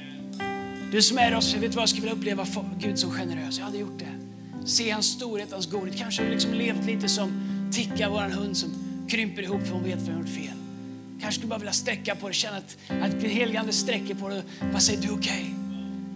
Du 0.91 1.01
som 1.01 1.17
är 1.17 1.35
oss, 1.35 1.53
vet 1.53 1.75
vad 1.75 1.81
jag 1.81 1.89
skulle 1.89 2.01
vilja 2.01 2.15
uppleva 2.15 2.45
Gud 2.77 2.99
som 2.99 3.11
generös. 3.11 3.57
Jag 3.57 3.65
hade 3.65 3.77
gjort 3.77 3.99
det. 3.99 4.67
Se 4.67 4.89
hans 4.89 5.05
storhet, 5.05 5.51
hans 5.51 5.65
godhet. 5.65 5.97
Kanske 5.97 6.21
har 6.21 6.27
vi 6.27 6.33
liksom 6.33 6.53
levt 6.53 6.85
lite 6.85 7.09
som 7.09 7.41
Ticka, 7.71 8.09
vår 8.09 8.21
hund 8.21 8.57
som 8.57 8.69
krymper 9.09 9.41
ihop 9.41 9.67
för 9.67 9.73
hon 9.73 9.83
vet 9.83 9.99
vad 9.99 10.07
hon 10.07 10.19
gjort 10.19 10.35
fel. 10.35 10.57
Kanske 11.21 11.39
skulle 11.39 11.49
bara 11.49 11.59
vilja 11.59 11.73
sträcka 11.73 12.15
på 12.15 12.27
det, 12.27 12.33
känna 12.33 12.57
att, 12.57 12.77
att 13.01 13.23
heligande 13.23 13.73
sträcker 13.73 14.15
på 14.15 14.29
det. 14.29 14.43
Vad 14.73 14.81
säger 14.81 15.01
du 15.01 15.09
okej? 15.09 15.55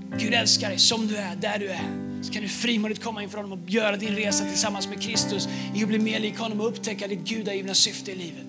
Okay. 0.08 0.20
Gud 0.20 0.34
älskar 0.34 0.70
dig 0.70 0.80
som 0.80 1.08
du 1.08 1.18
är, 1.18 1.36
där 1.36 1.60
du 1.60 1.70
är. 1.70 2.13
Så 2.24 2.34
kan 2.34 2.42
du 2.42 2.48
frimodigt 2.48 3.04
komma 3.04 3.24
inför 3.24 3.38
honom 3.38 3.52
och 3.52 3.70
göra 3.70 3.98
din 3.98 4.16
resa 4.16 4.46
tillsammans 4.46 4.88
med 4.88 5.02
Kristus 5.02 5.48
i 5.76 5.84
att 5.84 5.90
bli 5.90 6.00
mer 6.00 6.20
lik 6.20 6.38
honom 6.38 6.62
och 6.62 6.68
upptäcka 6.68 7.08
ditt 7.08 7.28
gudagivna 7.28 7.74
syfte 7.74 8.12
i 8.12 8.16
livet. 8.16 8.46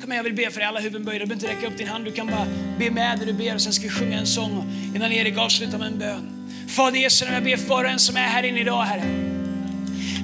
Kom 0.00 0.12
igen, 0.12 0.16
jag 0.16 0.24
vill 0.24 0.34
be 0.34 0.50
för 0.50 0.60
dig. 0.60 0.68
Alla 0.68 0.80
huvuden 0.80 1.04
böjda. 1.04 1.24
Du 1.24 1.26
behöver 1.26 1.46
inte 1.46 1.56
räcka 1.56 1.72
upp 1.72 1.78
din 1.78 1.88
hand. 1.88 2.04
Du 2.04 2.12
kan 2.12 2.26
bara 2.26 2.46
be 2.78 2.90
med 2.90 3.18
när 3.18 3.26
du 3.26 3.32
ber 3.32 3.54
och 3.54 3.60
sen 3.60 3.72
ska 3.72 3.82
vi 3.82 3.90
sjunga 3.90 4.18
en 4.18 4.26
sång 4.26 4.64
innan 4.94 5.12
Erik 5.12 5.38
avslutar 5.38 5.78
med 5.78 5.86
en 5.86 5.98
bön. 5.98 6.50
Fader 6.68 6.98
Jesus, 6.98 7.28
jag 7.32 7.44
ber 7.44 7.56
för 7.56 7.68
var 7.68 7.84
och 7.84 7.90
en 7.90 7.98
som 7.98 8.16
är 8.16 8.20
här 8.20 8.42
inne 8.42 8.60
idag, 8.60 8.82
Herre. 8.82 9.02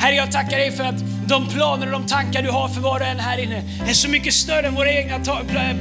Herre, 0.01 0.14
jag 0.14 0.32
tackar 0.32 0.57
dig 0.59 0.72
för 0.72 0.84
att 0.84 1.22
de 1.27 1.49
planer 1.49 1.87
och 1.87 1.93
de 1.93 2.07
tankar 2.07 2.43
du 2.43 2.51
har 2.51 2.68
för 2.68 2.81
var 2.81 3.01
och 3.01 3.07
en 3.07 3.20
här 3.20 3.39
inne 3.39 3.62
är 3.89 3.93
så 3.93 4.09
mycket 4.09 4.35
större 4.35 4.66
än 4.66 4.75
våra 4.75 4.93
egna 4.93 5.18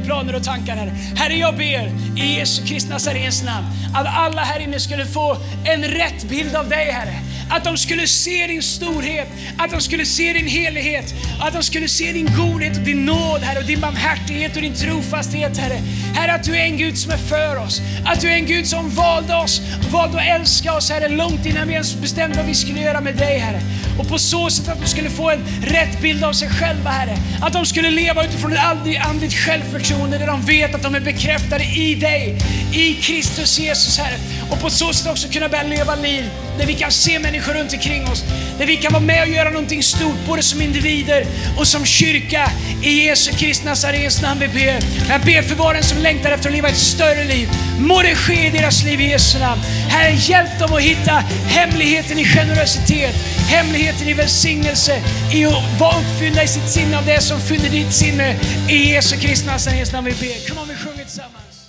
planer 0.06 0.36
och 0.36 0.44
tankar, 0.44 0.76
Herre. 0.76 0.92
Herre, 1.16 1.36
jag 1.36 1.58
ber 1.58 1.92
i 2.18 2.38
Jesu 2.38 2.66
Kristi 2.66 2.89
Nazarens 2.89 3.44
namn 3.44 3.68
att 3.96 4.08
alla 4.08 4.42
här 4.42 4.60
inne 4.60 4.80
skulle 4.80 5.06
få 5.06 5.38
en 5.66 5.84
rätt 5.84 6.24
bild 6.30 6.56
av 6.56 6.70
dig, 6.70 6.92
Herre. 6.92 7.16
Att 7.50 7.64
de 7.64 7.78
skulle 7.78 8.08
se 8.08 8.48
din 8.48 8.64
storhet, 8.64 9.28
att 9.58 9.72
de 9.72 9.82
skulle 9.82 10.06
se 10.06 10.34
din 10.34 10.48
helighet, 10.48 11.14
att 11.42 11.54
de 11.54 11.64
skulle 11.64 11.88
se 11.88 12.12
din 12.12 12.30
godhet 12.38 12.78
och 12.78 12.84
din 12.84 13.06
nåd, 13.06 13.42
Herre, 13.42 13.60
och 13.60 13.66
din 13.66 13.80
barmhärtighet 13.82 14.56
och 14.56 14.62
din 14.62 14.74
trofasthet, 14.74 15.58
Herre. 15.58 15.80
Herre, 16.14 16.34
att 16.34 16.44
du 16.44 16.56
är 16.56 16.66
en 16.66 16.78
Gud 16.78 16.98
som 16.98 17.12
är 17.12 17.18
för 17.18 17.58
oss, 17.58 17.82
att 18.06 18.22
du 18.22 18.28
är 18.28 18.36
en 18.36 18.46
Gud 18.46 18.68
som 18.68 18.89
valde 18.89 19.36
oss, 19.36 19.62
valde 19.92 20.18
att 20.18 20.39
älska 20.39 20.74
oss, 20.74 20.89
Herre, 20.92 21.08
långt 21.08 21.46
innan 21.46 21.68
vi 21.68 21.74
ens 21.74 21.96
bestämde 21.96 22.38
vad 22.38 22.46
vi 22.46 22.56
skulle 22.56 22.82
göra 22.82 23.02
med 23.02 23.16
dig, 23.16 23.38
Herre. 23.38 23.62
Och 24.00 24.08
på 24.08 24.18
så 24.18 24.50
sätt 24.50 24.68
att 24.68 24.82
du 24.82 24.88
skulle 24.88 25.10
få 25.10 25.31
en 25.34 25.46
rätt 25.62 26.02
bild 26.02 26.24
av 26.24 26.34
sig 26.34 26.50
själva, 26.50 26.90
Herre. 26.90 27.18
Att 27.42 27.54
de 27.54 27.66
skulle 27.66 27.90
leva 27.90 28.26
utifrån 28.26 28.54
ett 28.54 29.06
andligt 29.06 29.34
självförtroende 29.34 30.18
där 30.18 30.28
de 30.28 30.42
vet 30.42 30.76
att 30.76 30.84
de 30.84 30.96
är 30.96 31.00
bekräftade 31.00 31.64
i 31.64 31.96
dig, 31.96 32.38
i 32.74 32.94
Kristus 32.94 33.60
Jesus, 33.60 33.98
Herre. 33.98 34.18
Och 34.52 34.62
på 34.62 34.70
så 34.70 34.94
sätt 34.94 35.12
också 35.12 35.28
kunna 35.28 35.50
börja 35.50 35.64
leva 35.64 35.96
liv 35.96 36.30
där 36.58 36.66
vi 36.66 36.74
kan 36.74 36.92
se 36.92 37.20
människor 37.20 37.54
runt 37.54 37.74
omkring 37.74 38.08
oss, 38.08 38.24
där 38.58 38.66
vi 38.66 38.78
kan 38.78 38.94
vara 38.94 39.04
med 39.04 39.22
och 39.24 39.30
göra 39.30 39.50
någonting 39.50 39.84
stort, 39.84 40.28
både 40.28 40.44
som 40.44 40.62
individer 40.62 41.26
och 41.58 41.68
som 41.68 41.86
kyrka. 41.86 42.52
I 42.84 43.06
Jesu 43.06 43.32
Kristi 43.32 43.66
Nazarens 43.66 44.22
namn 44.22 44.40
vi 44.40 44.48
ber. 44.48 44.80
Jag 45.10 45.22
ber 45.22 45.42
för 45.42 45.56
var 45.56 45.76
en 45.76 45.84
som 45.84 45.98
längtar 45.98 46.32
efter 46.32 46.50
att 46.50 46.56
leva 46.56 46.70
ett 46.70 46.78
större 46.78 47.24
liv. 47.24 47.50
Må 47.80 48.02
det 48.02 48.16
ske 48.16 48.48
i 48.48 48.50
deras 48.50 48.84
liv 48.84 49.02
i 49.02 49.10
Jesu 49.10 49.40
namn. 49.40 49.62
Herre, 49.90 50.12
hjälp 50.12 50.60
dem 50.60 50.74
att 50.74 50.82
hitta 50.82 51.24
hemligheten 51.48 52.20
i 52.20 52.26
generositet, 52.26 53.16
hemligheten 53.56 54.08
i 54.08 54.14
välsignelse, 54.14 54.93
i 55.34 55.45
att 55.45 55.80
vara 55.80 55.95
uppfyllda 56.02 56.43
i 56.43 56.47
sitt 56.47 56.70
sinne 56.70 56.97
av 56.97 57.06
det 57.06 57.22
som 57.22 57.39
fyller 57.39 57.70
ditt 57.70 57.93
sinne. 57.93 58.39
I 58.70 58.93
Jesu 58.93 59.18
Kristi 59.18 59.47
Nazarens 59.47 59.93
namn 59.93 60.08
vi 60.08 60.12
ber. 60.12 60.49
Kom 60.49 60.58
om 60.58 60.68
vi 60.68 60.76
sjunger 60.76 61.04
tillsammans. 61.04 61.68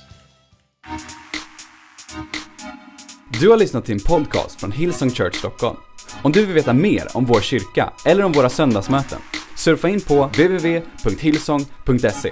Du 3.40 3.48
har 3.48 3.56
lyssnat 3.56 3.84
till 3.84 3.94
en 3.94 4.00
podcast 4.00 4.60
från 4.60 4.72
Hillsong 4.72 5.10
Church 5.10 5.36
Stockholm. 5.36 5.76
Om 6.22 6.32
du 6.32 6.46
vill 6.46 6.54
veta 6.54 6.72
mer 6.72 7.16
om 7.16 7.24
vår 7.24 7.40
kyrka 7.40 7.92
eller 8.04 8.24
om 8.24 8.32
våra 8.32 8.48
söndagsmöten, 8.48 9.18
surfa 9.56 9.88
in 9.88 10.00
på 10.00 10.24
www.hillsong.se. 10.24 12.30